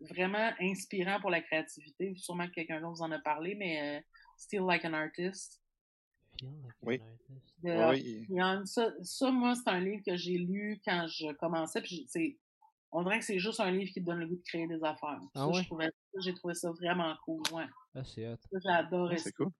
[0.00, 4.00] vraiment inspirant pour la créativité, sûrement que quelqu'un d'autre vous en a parlé, mais euh,
[4.36, 5.62] Still Like an Artist.
[6.82, 7.00] Oui.
[7.62, 8.66] De, oui.
[8.66, 11.80] Ça, ça, moi, c'est un livre que j'ai lu quand je commençais.
[11.80, 12.36] Puis c'est,
[12.92, 14.82] on dirait que c'est juste un livre qui te donne le goût de créer des
[14.84, 15.20] affaires.
[15.34, 15.48] Ah
[16.20, 17.42] j'ai trouvé, ça vraiment cool.
[17.52, 17.64] Ouais.
[17.94, 18.36] Ah, c'est hot.
[18.52, 19.24] J'ai adoré ah, ça.
[19.24, 19.50] C'est cool.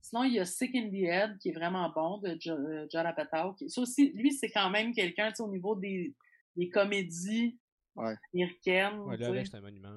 [0.00, 3.56] Sinon, il y a Sick in the Head, qui est vraiment bon, de Judd Apatow.
[3.68, 6.14] Ça aussi, lui, c'est quand même quelqu'un, au niveau des,
[6.56, 7.58] des comédies
[7.98, 8.14] ouais.
[8.34, 8.98] américaines.
[9.00, 9.90] Ouais, là, c'est un monument.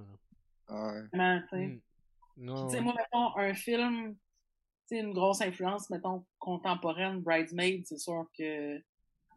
[0.70, 0.94] Là.
[0.94, 1.04] Ouais.
[1.12, 1.68] Tu sais.
[2.38, 2.50] Mm.
[2.50, 2.82] Ouais.
[2.82, 4.20] moi, mettons, un film, tu
[4.88, 8.82] sais, une grosse influence, mettons, contemporaine, Bridesmaid, c'est sûr que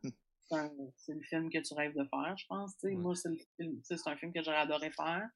[0.96, 2.94] c'est le film que tu rêves de faire, je pense, tu sais.
[2.94, 3.02] Ouais.
[3.02, 3.28] Moi, c'est
[4.06, 5.28] un film que j'aurais adoré faire.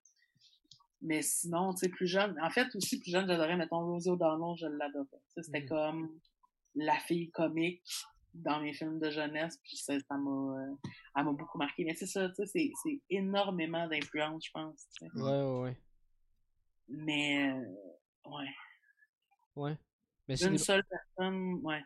[1.01, 4.57] Mais sinon, tu sais, plus jeune, en fait, aussi, plus jeune, j'adorais, mettons, Rosie O'Donnell,
[4.59, 5.07] je l'adorais.
[5.37, 5.69] C'était Mm.
[5.69, 6.21] comme
[6.75, 7.83] la fille comique
[8.43, 10.74] dans mes films de jeunesse, puis ça m'a euh,
[11.16, 11.85] elle m'a beaucoup marqué.
[11.85, 14.89] Mais c'est ça, tu sais, c'est énormément d'influence, je pense.
[14.90, 15.10] T'sais.
[15.15, 15.77] Ouais, ouais, ouais.
[16.89, 18.48] Mais, euh, ouais.
[19.56, 19.78] Ouais.
[20.28, 20.59] Mais Une des...
[20.59, 21.82] seule personne, ouais.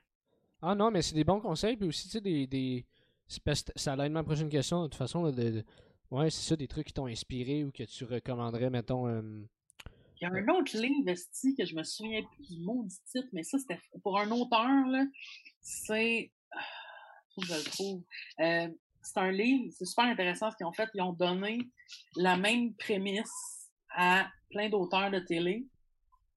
[0.60, 2.46] Ah non, mais c'est des bons conseils, puis aussi, tu sais, des...
[2.46, 2.86] des...
[3.76, 5.64] Ça l'aide ma prochaine question, de toute façon, là, de, de...
[6.10, 9.08] Ouais, c'est ça, des trucs qui t'ont inspiré ou que tu recommanderais, mettons.
[9.08, 9.42] Euh...
[10.20, 13.28] Il y a un autre livre vesti que je me souviens plus du maudit titre,
[13.32, 15.06] mais ça, c'était pour un auteur, là.
[15.62, 16.30] C'est.
[17.34, 18.02] Faut que je le trouve.
[18.40, 18.68] Euh,
[19.02, 20.88] c'est un livre, c'est super intéressant ce qu'ils ont fait.
[20.94, 21.58] Ils ont donné
[22.16, 25.66] la même prémisse à plein d'auteurs de télé,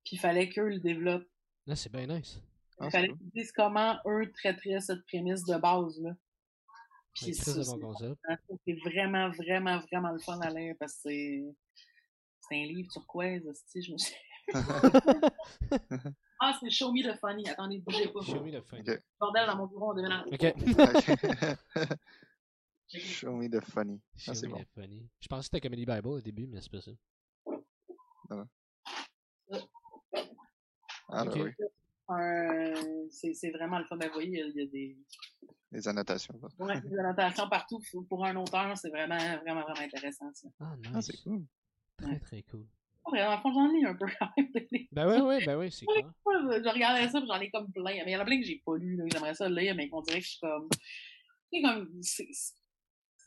[0.04, 1.28] puis il fallait qu'eux le développent.
[1.68, 2.42] Là, c'est bien nice.
[2.82, 6.12] Il fallait qu'ils disent comment eux traiteraient cette prémisse de base, là.
[7.14, 8.20] Puis c'est bon concept.
[8.66, 11.44] C'est vraiment, vraiment, vraiment le fun à lire parce que c'est.
[12.48, 14.14] C'est un livre turquoise, si je me suis.
[16.40, 17.48] ah, c'est Show Me the Funny.
[17.48, 18.22] Attendez, bougez pas.
[18.22, 18.82] Show Me the Funny.
[18.82, 19.00] Okay.
[19.20, 20.26] Bordel dans mon bureau, on déménage.
[20.32, 20.54] Ok.
[22.88, 24.02] Show Me the Funny.
[24.18, 24.60] Show ah, c'est me bon.
[24.60, 25.10] the funny.
[25.20, 26.92] Je pensais que c'était Comedy Bible au début, mais c'est pas ça.
[31.10, 31.36] Ah, Ok.
[31.36, 31.52] oui.
[32.12, 33.98] Euh, c'est vraiment le fun.
[33.98, 34.66] Ben, vous voyez, il y a
[35.72, 36.40] des, annotations.
[36.60, 37.82] ouais, des annotations partout.
[38.08, 40.48] Pour un auteur, c'est vraiment, vraiment, vraiment intéressant, ça.
[40.60, 40.92] Ah, nice.
[40.94, 41.46] Ah, c'est cool.
[41.98, 42.68] Très, très cool.
[43.06, 44.50] En fond, j'en lis un peu quand même.
[44.92, 46.12] Ben ouais, ouais, ben ouais, c'est clair.
[46.26, 47.84] Je regardais ça, j'en ai comme plein.
[47.84, 49.00] Mais il y en a plein que j'ai pas lu.
[49.12, 50.70] J'aimerais ça lire, mais qu'on dirait que je suis comme.
[51.52, 52.02] Tu sais, comme.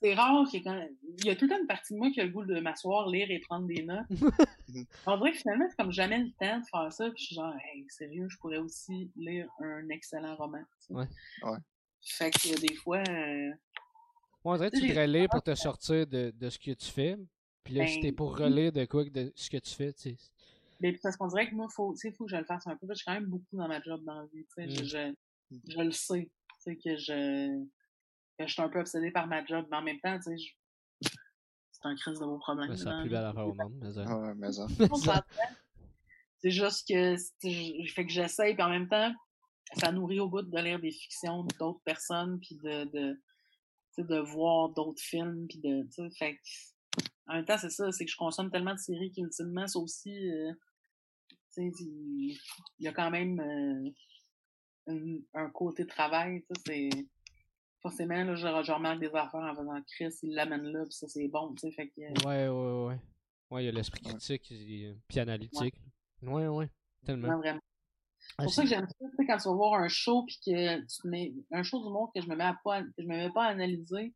[0.01, 0.81] C'est rare qu'il quand...
[1.19, 2.61] il y a tout le temps une partie de moi qui a le goût de
[2.61, 4.07] m'asseoir, lire et prendre des notes.
[5.07, 7.11] On dirait que finalement, c'est comme jamais le temps de faire ça.
[7.11, 10.63] Puis je suis genre, hey, sérieux, je pourrais aussi lire un excellent roman.
[10.79, 10.95] T'sais.
[10.95, 11.09] Ouais.
[11.43, 11.59] ouais.
[12.01, 13.03] Fait que des fois.
[13.09, 13.51] Euh...
[14.45, 17.17] On dirait que tu voudrais lire pour te sortir de, de ce que tu fais.
[17.69, 20.01] Puis là, ben, si t'es pour relire de quoi de ce que tu fais, tu
[20.01, 20.17] sais.
[20.81, 22.87] Mais parce qu'on dirait que moi, il faut, faut que je le fasse un peu.
[22.87, 24.47] Parce que je suis quand même beaucoup dans ma job dans la vie.
[24.57, 24.71] Mm.
[24.71, 25.15] Je, je,
[25.69, 26.31] je, le sais.
[26.31, 27.63] Tu sais, que je,
[28.39, 29.67] que je suis un peu obsédée par ma job.
[29.71, 31.09] Mais en même temps, tu sais, je...
[31.73, 32.75] c'est un crise de vos problèmes.
[32.75, 33.75] C'est la plus belle affaire au monde.
[33.83, 34.05] Mais ça.
[34.09, 34.67] Ah ouais, mais ça.
[36.39, 37.17] c'est juste que
[37.93, 39.13] fait que j'essaye, puis en même temps,
[39.75, 43.19] ça nourrit au bout de lire des fictions d'autres personnes, puis de, de,
[43.99, 45.87] de voir d'autres films, puis de,
[46.17, 46.41] fait que,
[47.27, 50.31] en même temps, c'est ça, c'est que je consomme tellement de séries qu'ultimement, ça aussi,
[50.31, 50.53] euh,
[51.57, 52.39] il
[52.79, 53.91] y a quand même euh,
[54.87, 56.91] un, un, côté travail, c'est
[57.83, 61.09] forcément, là, je, je, remarque des affaires en faisant Chris, il l'amène là, puis ça,
[61.09, 62.27] c'est bon, tu sais, fait que...
[62.27, 63.01] Ouais, ouais, ouais.
[63.51, 65.75] Ouais, il y a l'esprit critique, et, puis analytique.
[66.23, 66.71] Ouais, ouais, ouais
[67.05, 67.29] tellement.
[67.29, 67.61] Non, vraiment.
[68.19, 70.39] C'est pour ça que j'aime ça, tu sais, quand tu vas voir un show, puis
[70.45, 72.91] que tu te mets, un show du monde que je me mets à pas, que
[72.99, 74.13] je me mets pas à analyser,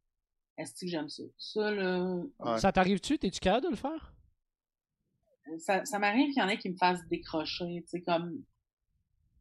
[0.63, 1.23] est-ce que j'aime ça?
[1.39, 2.23] Ça, là...
[2.39, 2.59] Ouais.
[2.59, 3.19] Ça t'arrive-tu?
[3.19, 4.15] T'es-tu capable de le faire?
[5.59, 8.43] Ça, ça m'arrive qu'il y en ait qui me fassent décrocher, tu sais, comme...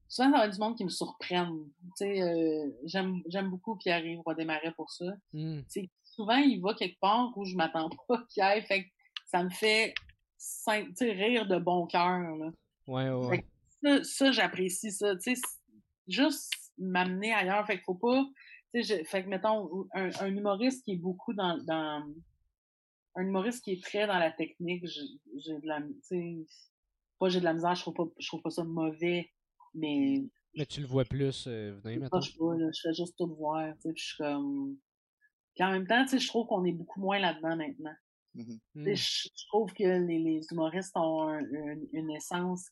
[0.07, 1.69] Souvent, ça va du monde qui me surprennent.
[1.97, 5.05] Tu sais, euh, j'aime beaucoup Pierre-Yves Roy-Desmarais pour ça.
[5.31, 5.59] Mm.
[5.61, 8.89] Tu sais, souvent, il va quelque part où je m'attends pas qu'il aille, fait que
[9.27, 9.93] ça me fait,
[10.99, 12.51] rire de bon cœur, là.
[12.87, 13.45] Ouais, ouais, ouais.
[13.83, 15.41] Ça, ça j'apprécie ça, tu sais,
[16.07, 17.65] juste m'amener ailleurs.
[17.65, 18.25] Fait qu'il faut pas,
[18.73, 22.05] tu sais, fait que mettons, un, un, humoriste qui est beaucoup dans, dans,
[23.15, 26.37] un humoriste qui est très dans la technique, j'ai de la, tu sais,
[27.19, 29.29] pas j'ai de la misère, je trouve pas, je trouve pas ça mauvais,
[29.73, 30.23] mais.
[30.55, 32.19] Mais tu le vois plus euh, venir maintenant.
[32.21, 34.77] Je, je fais juste tout voir, tu sais, je suis comme.
[35.55, 37.95] Puis en même temps, tu sais, je trouve qu'on est beaucoup moins là-dedans maintenant.
[38.33, 41.29] Mm je, trouve que les, les humoristes ont
[41.91, 42.65] une, essence.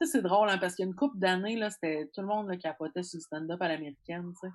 [0.00, 2.22] Tu sais, c'est drôle, hein, parce qu'il y a une couple d'années, là, c'était tout
[2.22, 4.54] le monde là, capotait sur le stand-up à l'américaine, tu sais.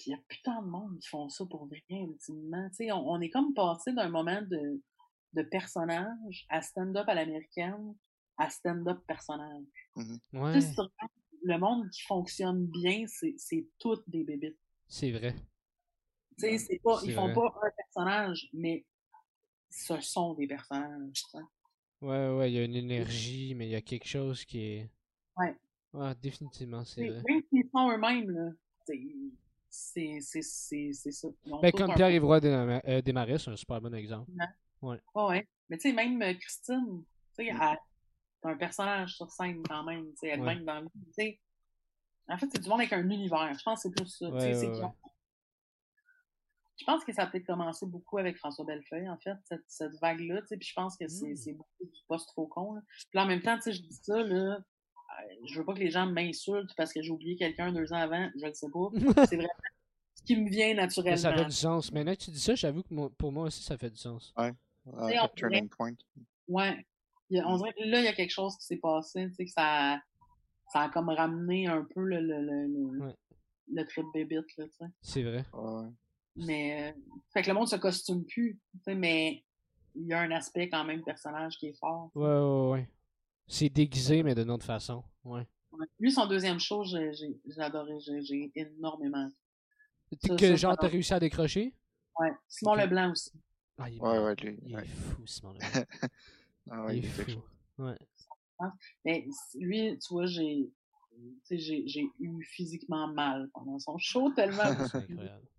[0.00, 2.66] Puis il y a putain de monde qui font ça pour rien, ultimement.
[2.70, 4.80] Tu sais, on, est comme passé d'un moment de,
[5.34, 7.94] de personnage à stand-up à l'américaine
[8.38, 9.66] à stand-up personnage.
[9.96, 10.60] Mm ouais.
[11.42, 14.58] le monde qui fonctionne bien, c'est toutes des bébites.
[14.88, 15.34] C'est vrai.
[16.38, 18.86] Tu sais, c'est pas, ils font pas un personnage, mais
[19.68, 21.22] ce sont des personnages.
[22.00, 24.90] Ouais, ouais, il y a une énergie, mais il y a quelque chose qui est.
[25.36, 25.54] Ouais.
[25.92, 27.22] Ouais, définitivement, c'est vrai.
[27.28, 28.52] Même s'ils sont eux-mêmes, là,
[29.70, 31.28] c'est ça.
[31.62, 34.30] Ben, comme Pierre-Yvroy euh, Desmarais, c'est un super bon exemple.
[34.82, 35.00] Ouais.
[35.14, 35.48] Ouais, ouais.
[35.68, 37.04] Mais tu sais, même euh, Christine,
[37.36, 37.76] tu sais, mm.
[38.44, 41.40] un personnage sur scène quand même, tu sais, elle-même dans le tu sais.
[42.28, 43.52] En fait, c'est du monde avec un univers.
[43.58, 44.28] Je pense que c'est plus ça.
[44.28, 44.88] Ouais, ouais, ouais.
[46.78, 50.00] Je pense que ça a peut-être commencé beaucoup avec François Bellefeuille, en fait, cette, cette
[50.00, 51.56] vague-là, tu sais, puis je pense que c'est mmh.
[51.56, 52.80] beaucoup du post-trop con, là.
[53.10, 54.58] Puis en même temps, tu sais, je dis ça, là, euh,
[55.46, 58.30] je veux pas que les gens m'insultent parce que j'ai oublié quelqu'un deux ans avant,
[58.36, 58.90] je ne sais pas.
[59.26, 59.52] C'est vraiment
[60.14, 61.16] ce qui me vient naturellement.
[61.16, 61.92] ça fait du sens.
[61.92, 64.32] Mais là, tu dis ça, j'avoue que pour moi aussi, ça fait du sens.
[64.36, 64.52] Ouais.
[64.86, 65.94] Uh, turning point.
[66.48, 66.86] Ouais.
[67.30, 69.50] on dirait que là, il y a quelque chose qui s'est passé, tu sais, que
[69.50, 70.00] ça,
[70.72, 73.14] ça a comme ramené un peu le, le, le, ouais.
[73.72, 74.84] le trip bébite, là, tu sais.
[75.00, 75.44] C'est vrai.
[75.52, 75.88] Ouais.
[76.36, 76.94] Mais,
[77.32, 79.44] fait que le monde se costume plus, mais
[79.94, 82.10] il y a un aspect quand même personnage qui est fort.
[82.14, 82.88] Ouais, ouais, ouais.
[83.50, 85.02] C'est déguisé, mais d'une autre façon.
[85.24, 85.46] Ouais.
[85.98, 87.98] Lui, son deuxième show, j'ai adoré.
[88.00, 89.28] J'ai énormément.
[90.22, 91.74] Que que genre, t'as réussi à décrocher?
[92.18, 92.32] Ouais.
[92.48, 93.32] Simon Leblanc aussi.
[93.78, 94.82] Ah, il est, ouais, ouais, lui, il ouais.
[94.82, 95.84] est fou, Simon Leblanc.
[96.70, 97.42] ah, ouais, il est fou.
[97.78, 97.98] Ouais.
[99.04, 100.70] Mais lui, tu vois, j'ai
[101.50, 104.86] j'ai eu physiquement mal pendant son show tellement.
[104.86, 105.50] C'est incroyable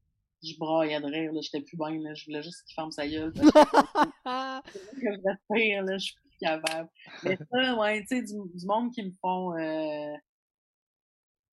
[0.43, 3.07] je braillais de rire, là, j'étais plus bien, là, je voulais juste qu'il ferme sa
[3.07, 3.31] gueule.
[3.33, 3.41] que
[4.25, 6.89] je respire, là, je suis plus capable.
[7.23, 10.13] Mais ça, ouais, tu sais, du, du, monde qui me font, euh,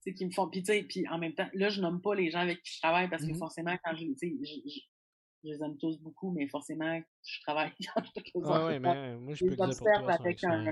[0.02, 2.00] tu sais, qui me font, pis tu sais, pis en même temps, là, je nomme
[2.00, 3.38] pas les gens avec qui je travaille parce que mm-hmm.
[3.38, 4.80] forcément, quand je, tu sais, je, je,
[5.44, 9.16] je, les aime tous beaucoup, mais forcément, je travaille quand je te ouais, ouais, mais
[9.16, 10.64] moi, je peux dire pour toi, avec un,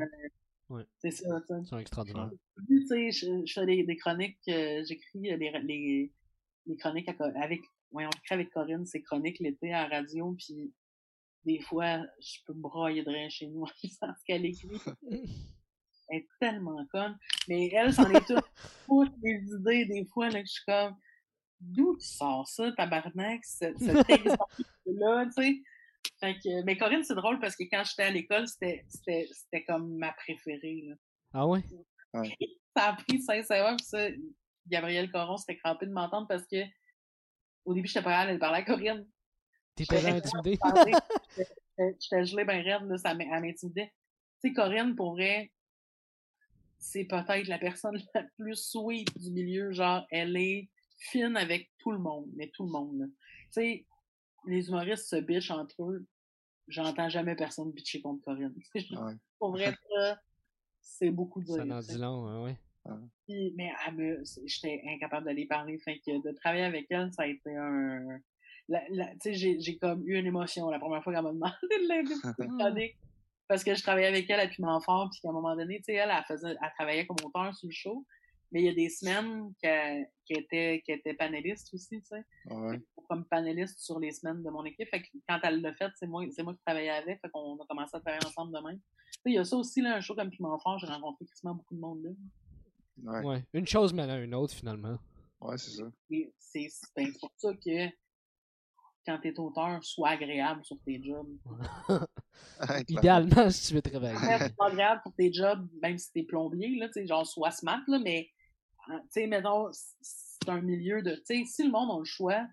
[0.68, 0.82] Ouais.
[0.98, 1.60] C'est ça, tu sais.
[1.70, 2.28] C'est extraordinaire.
[2.66, 6.12] Tu sais, je, je fais des, des chroniques, euh, j'écris les, les,
[6.66, 7.60] les chroniques avec
[7.92, 10.72] ouais, on écrit avec Corinne ses chroniques l'été à la radio, puis
[11.46, 14.68] des fois, je peux me broyer de rien chez nous en lisant ce qu'elle écrit.
[16.08, 17.18] Elle est tellement conne.
[17.48, 18.44] Mais elle, c'en est toutes,
[18.86, 20.96] toutes les idées, des fois, là, que je suis comme,
[21.58, 23.74] d'où tu sors ça, tabarnak, cet
[24.08, 25.62] exemple-là, tu sais?
[26.20, 29.64] Fait que, mais Corinne, c'est drôle parce que quand j'étais à l'école, c'était, c'était, c'était
[29.64, 30.94] comme ma préférée, là.
[31.32, 31.64] Ah ouais?
[32.14, 32.36] ouais.
[32.76, 34.06] Ça a pris sincèrement, pis ça,
[34.68, 36.62] Gabriel Coron s'était crampé de m'entendre parce que
[37.64, 39.06] au début, j'étais pas capable de parler à Corinne.
[39.76, 40.58] T'étais pas intimidée?
[41.78, 43.92] J'étais gelée bien raide, là, ça m'intimidait.
[44.40, 45.52] Tu sais, Corinne, pour vrai,
[46.78, 49.72] c'est peut-être la personne la plus sweet du milieu.
[49.72, 53.06] Genre, elle est fine avec tout le monde, mais tout le monde, là.
[53.06, 53.86] Tu sais,
[54.46, 56.06] les humoristes se bichent entre eux.
[56.68, 58.54] J'entends jamais personne bitcher contre Corinne.
[58.74, 59.14] Ouais.
[59.38, 59.74] Pour vrai,
[60.80, 62.56] c'est beaucoup de Ça en dit long, ouais.
[63.26, 63.72] Puis, mais
[64.44, 65.78] j'étais incapable d'aller parler.
[65.78, 68.20] Fait que de travailler avec elle, ça a été un.
[68.68, 72.96] Tu sais, j'ai comme eu une émotion la première fois qu'elle m'a demandé de l'aider
[73.48, 75.84] Parce que je travaillais avec elle à Piment Fort, puis qu'à un moment donné, tu
[75.84, 78.04] sais, elle, elle, faisait, elle travaillait comme auteur sur le show.
[78.50, 82.24] Mais il y a des semaines qu'elle était, qu était panéliste aussi, tu sais.
[82.46, 82.80] Ouais.
[83.08, 84.88] Comme panéliste sur les semaines de mon équipe.
[84.88, 87.20] Fait que quand elle l'a fait, c'est moi, c'est moi qui travaillais avec.
[87.20, 88.74] Fait qu'on a commencé à travailler ensemble demain.
[88.74, 88.80] Tu
[89.12, 91.54] sais, il y a ça aussi, là, un show comme Piment Fort, j'ai rencontré quasiment
[91.54, 92.10] beaucoup de monde là.
[93.04, 93.24] Ouais.
[93.24, 93.44] ouais.
[93.52, 94.96] Une chose mène à une autre, finalement.
[95.40, 95.84] Ouais, c'est ça.
[96.38, 97.88] C'est ben, pour ça que
[99.06, 101.28] quand t'es auteur, sois agréable sur tes jobs.
[102.88, 104.18] Idéalement, si tu veux travailler.
[104.56, 107.98] sois agréable pour tes jobs, même si t'es plombier, là, tu genre, sois smart, là,
[107.98, 108.28] mais,
[108.88, 112.04] hein, tu sais, mettons, c'est un milieu de, tu sais, si le monde a le
[112.04, 112.46] choix,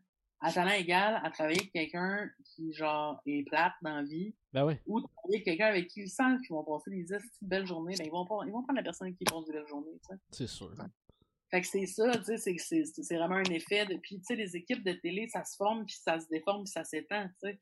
[0.43, 4.65] à talent égal, à travailler avec quelqu'un qui, genre, est plate dans la vie, ben
[4.65, 4.73] oui.
[4.85, 7.05] ou travailler avec quelqu'un avec qui ils sentent qu'ils vont passer des
[7.41, 9.67] belles journées, ben ils vont, pas, ils vont prendre la personne qui passe des belles
[9.67, 10.21] journées, tu sais.
[10.31, 10.73] C'est sûr.
[11.53, 14.55] Fait que c'est ça, tu sais, c'est vraiment un effet de, puis tu sais, les
[14.55, 17.59] équipes de télé, ça se forme, puis ça se déforme, puis ça s'étend, tu sais.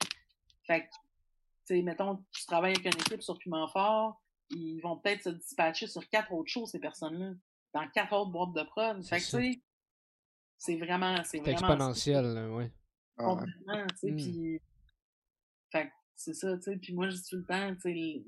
[0.65, 4.95] Fait que, tu sais, mettons, tu travailles avec une équipe sur Piment Fort, ils vont
[4.95, 7.33] peut-être se dispatcher sur quatre autres choses, ces personnes-là.
[7.73, 9.05] dans quatre autres boîtes de prod.
[9.05, 9.61] Fait que, tu sais,
[10.57, 11.21] c'est vraiment.
[11.25, 12.71] C'est exponentiel, oui.
[13.17, 14.11] Complètement, tu sais.
[14.11, 14.15] Hmm.
[14.15, 14.61] Puis.
[15.69, 16.77] Fait c'est ça, tu sais.
[16.77, 18.23] Puis moi, je dis tout le temps, tu sais,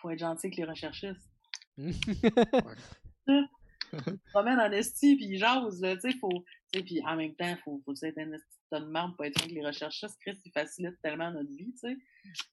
[0.00, 1.32] faut être gentil avec les recherchistes.
[4.32, 6.44] promènent en esti, puis ils jasent, tu sais, faut...
[6.72, 9.64] Puis en même temps, faut, faut être un esti de marde pour être avec les
[9.64, 10.18] recherchistes.
[10.20, 11.96] Chris, ils facilitent tellement notre vie, tu sais.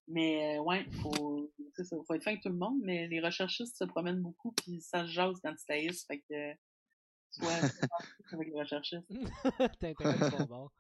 [0.08, 3.78] Mais euh, ouais, faut, ça, faut être fin avec tout le monde, mais les recherchistes
[3.78, 6.54] se promènent beaucoup, puis ça se jase quand ils taillissent, fait que...
[7.32, 7.50] Soit
[8.34, 9.08] avec les recherchistes.
[9.80, 10.72] T'as intérêt de bord.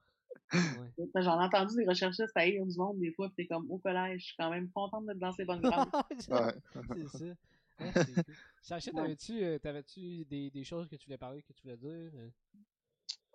[0.51, 1.21] Ouais.
[1.21, 4.21] J'en ai entendu des recherchistes haïr du monde des fois, pis t'es comme au collège,
[4.21, 5.89] je suis quand même contente d'être dans ces bonnes grades.
[6.09, 6.53] c'est ça.
[8.61, 12.11] Sacha, euh, t'avais-tu des, des choses que tu voulais parler, que tu voulais dire?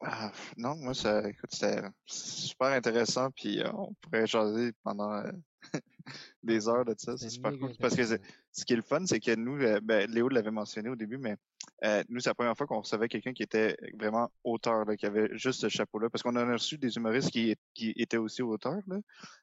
[0.03, 0.07] Euh?
[0.07, 5.23] Ah, non, moi, ça, écoute, c'était super intéressant, puis euh, on pourrait jaser pendant
[6.43, 7.17] des heures de ça.
[7.17, 7.73] C'est super cool.
[7.79, 10.97] Parce que ce qui est le fun, c'est que nous, ben, Léo l'avait mentionné au
[10.97, 11.37] début, mais
[11.85, 15.29] euh, nous, c'est la première fois qu'on recevait quelqu'un qui était vraiment auteur, qui avait
[15.37, 16.09] juste ce chapeau-là.
[16.09, 18.81] Parce qu'on en a reçu des humoristes qui, qui étaient aussi auteurs.
[18.87, 18.99] Là,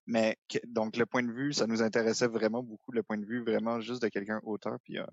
[0.08, 3.44] mais donc, le point de vue, ça nous intéressait vraiment beaucoup, le point de vue
[3.44, 4.78] vraiment juste de quelqu'un auteur.
[4.84, 5.06] Puis euh,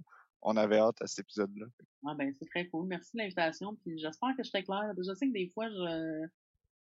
[0.42, 1.66] on avait hâte à cet épisode-là.
[2.06, 2.86] Ah ben, c'est très cool.
[2.86, 3.76] Merci de l'invitation.
[3.76, 4.92] Puis j'espère que je suis clair.
[4.96, 6.26] Je sais que des fois, je,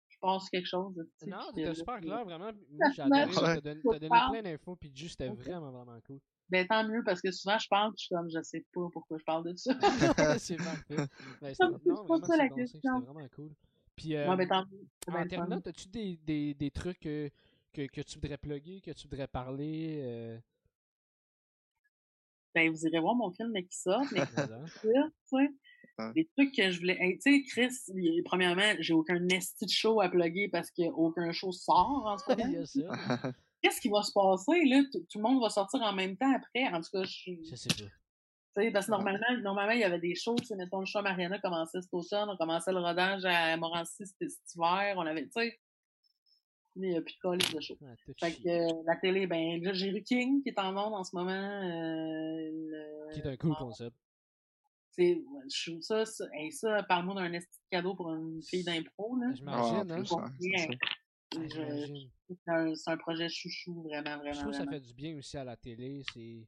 [0.10, 0.96] je passe quelque chose.
[1.26, 2.52] Non, c'était super clair, vraiment.
[2.94, 3.62] J'ai adoré.
[3.62, 4.76] T'as donné, plein d'infos.
[4.76, 6.20] Puis juste, c'était vraiment, vraiment cool.
[6.50, 9.18] Ben, tant mieux, parce que souvent, je parle, je suis comme, je sais pas pourquoi
[9.20, 9.72] je parle de ça.
[10.40, 11.08] c'est parfait.
[11.42, 12.80] Ben, c'est non, ça la question.
[12.82, 13.52] C'était vraiment cool.
[13.96, 14.88] Puis, euh, ben, tant mieux.
[15.14, 17.30] En terminant, as-tu des, des, des trucs que,
[17.74, 20.00] que, que, tu voudrais plugger, que tu voudrais parler?
[20.02, 20.40] Euh?
[22.60, 24.20] Ben, vous irez voir mon film qui sort, mais
[26.14, 27.18] des trucs que je voulais.
[27.24, 32.04] tu sais, Chris, premièrement, j'ai aucun esti de show à plugger parce qu'aucun show sort
[32.06, 33.34] en ce moment.
[33.62, 34.84] qu'est-ce qui va se passer, là?
[34.92, 36.68] Tout, le monde va sortir en même temps après.
[36.68, 38.62] En tout cas, je Je sais pas.
[38.62, 41.82] sais, parce que normalement, normalement, il y avait des shows, mettons, le show Mariana commençait
[41.82, 45.58] cet automne, on commençait le rodage à Morancy cet, hiver, on avait, tu sais,
[46.76, 47.78] il n'y a plus de colis de show.
[48.20, 51.16] fait que euh, la télé, ben, là, j'ai King qui est en monde en ce
[51.16, 51.32] moment.
[51.32, 53.96] Euh, qui est un cool concept.
[54.92, 55.24] C'est,
[55.54, 59.34] je trouve ça, ça, ça parle-moi d'un esti cadeau pour une fille d'impro, là.
[59.34, 60.04] J'imagine, hein.
[61.32, 64.34] C'est un, projet chouchou, vraiment, vraiment.
[64.34, 66.04] Je trouve que ça fait du bien aussi à la télé.
[66.14, 66.48] C'est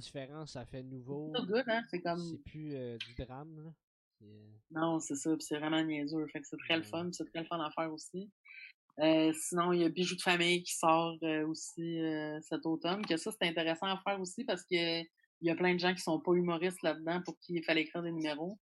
[0.00, 1.32] différent, ça fait nouveau.
[1.34, 1.82] C'est good, hein?
[1.90, 2.18] C'est comme.
[2.18, 3.74] C'est plus euh, du drame,
[4.22, 5.30] euh, Non, c'est ça.
[5.40, 6.26] c'est vraiment niaiseux.
[6.28, 7.10] Fait que c'est très le fun.
[7.12, 8.30] C'est très le fun à faire aussi.
[9.00, 11.16] Euh, sinon, il y a Bijoux de famille qui sort
[11.46, 12.00] aussi
[12.42, 13.04] cet automne.
[13.04, 15.02] Que ça, c'est intéressant à faire aussi parce que
[15.42, 17.82] il y a plein de gens qui sont pas humoristes là-dedans pour qui il fallait
[17.82, 18.58] écrire des numéros.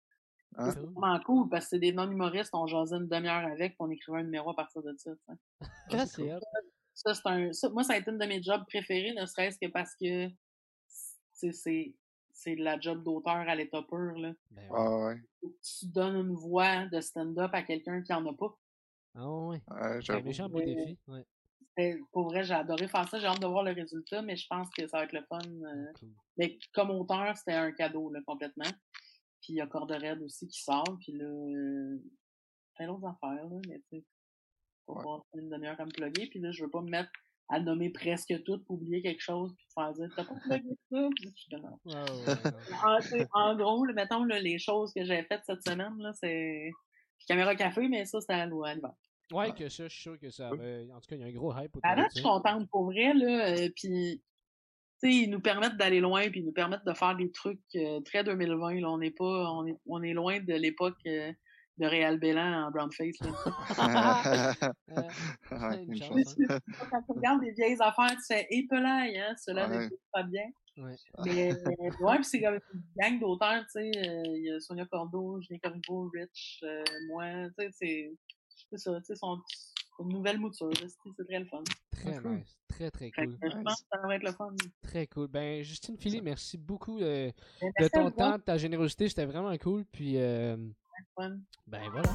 [0.56, 0.70] Hein?
[0.72, 4.18] C'est vraiment cool parce que c'est des non-humoristes, on jasait une demi-heure avec, on écrivait
[4.18, 5.10] un numéro à partir de ça.
[5.92, 6.30] Ah, c'est
[6.94, 9.58] ça, c'est un, ça, moi, ça a été une de mes jobs préférés, ne serait-ce
[9.58, 10.28] que parce que
[11.32, 11.94] c'est,
[12.32, 14.18] c'est la job d'auteur à l'état pur.
[14.18, 14.32] Là.
[14.50, 15.16] Ben ah ouais.
[15.42, 18.54] Tu donnes une voix de stand-up à quelqu'un qui en a pas.
[19.14, 19.60] Ah ouais.
[20.02, 20.98] c'est un méchant beau défi.
[21.08, 21.24] Ouais.
[22.12, 23.18] Pour vrai, j'ai adoré faire ça.
[23.18, 25.38] J'ai hâte de voir le résultat, mais je pense que ça va être le fun.
[25.38, 26.08] Euh.
[26.36, 28.70] Mais comme auteur, c'était un cadeau là, complètement.
[29.40, 30.98] Puis il y a Corde Red aussi qui sort.
[31.00, 32.02] Puis là, euh,
[32.74, 34.04] plein d'autres affaires, là, mais tu sais,
[34.86, 35.02] faut ouais.
[35.02, 36.26] voir une demi-heure comme plugger.
[36.28, 37.10] Puis là, je veux pas me mettre
[37.50, 41.08] à nommer presque tout pour oublier quelque chose puis faire dire t'as pas plugué ça?
[41.16, 45.62] Puis je te ouais, en, gros là, mettons là, les choses que j'ai faites cette
[45.66, 46.70] semaine là c'est
[47.26, 48.76] caméra café mais ça c'était à l'hiver
[49.32, 49.52] ouais.
[49.52, 50.88] Que ça je suis sûr que ça avait...
[50.92, 53.12] en tout cas il y a un gros hype avant je suis contente pour vrai
[53.14, 54.22] là euh, puis
[55.02, 58.24] ils nous permettent d'aller loin puis ils nous permettent de faire des trucs euh, très
[58.24, 58.90] 2020 là.
[58.90, 61.32] On n'est pas on est on est loin de l'époque euh,
[61.80, 63.30] de Réal Bélan en brown face là.
[65.48, 70.44] quand tu regardes des vieilles affaires tu fais épelaille hein cela ne pas bien
[70.76, 70.94] ouais.
[71.24, 71.52] mais
[72.00, 75.40] ouais puis c'est comme une gang d'auteurs tu sais euh, il y a Sonia Cordo
[75.40, 76.62] Julien Corriveau Rich
[77.08, 77.26] moi
[77.58, 78.12] tu sais c'est
[78.70, 79.40] c'est ça tu sais son
[80.00, 80.70] une nouvelle mouture.
[80.76, 81.62] C'est très le fun.
[81.90, 82.58] Très nice.
[82.68, 83.36] Très, très cool.
[83.42, 84.54] Je pense que ça va être le fun.
[84.82, 85.28] Très cool.
[85.28, 87.30] Ben, Justine Philly, merci beaucoup euh,
[87.60, 89.08] ben, de ton temps, de ta générosité.
[89.08, 89.84] C'était vraiment cool.
[89.92, 90.56] Puis, euh.
[91.66, 92.10] Ben voilà.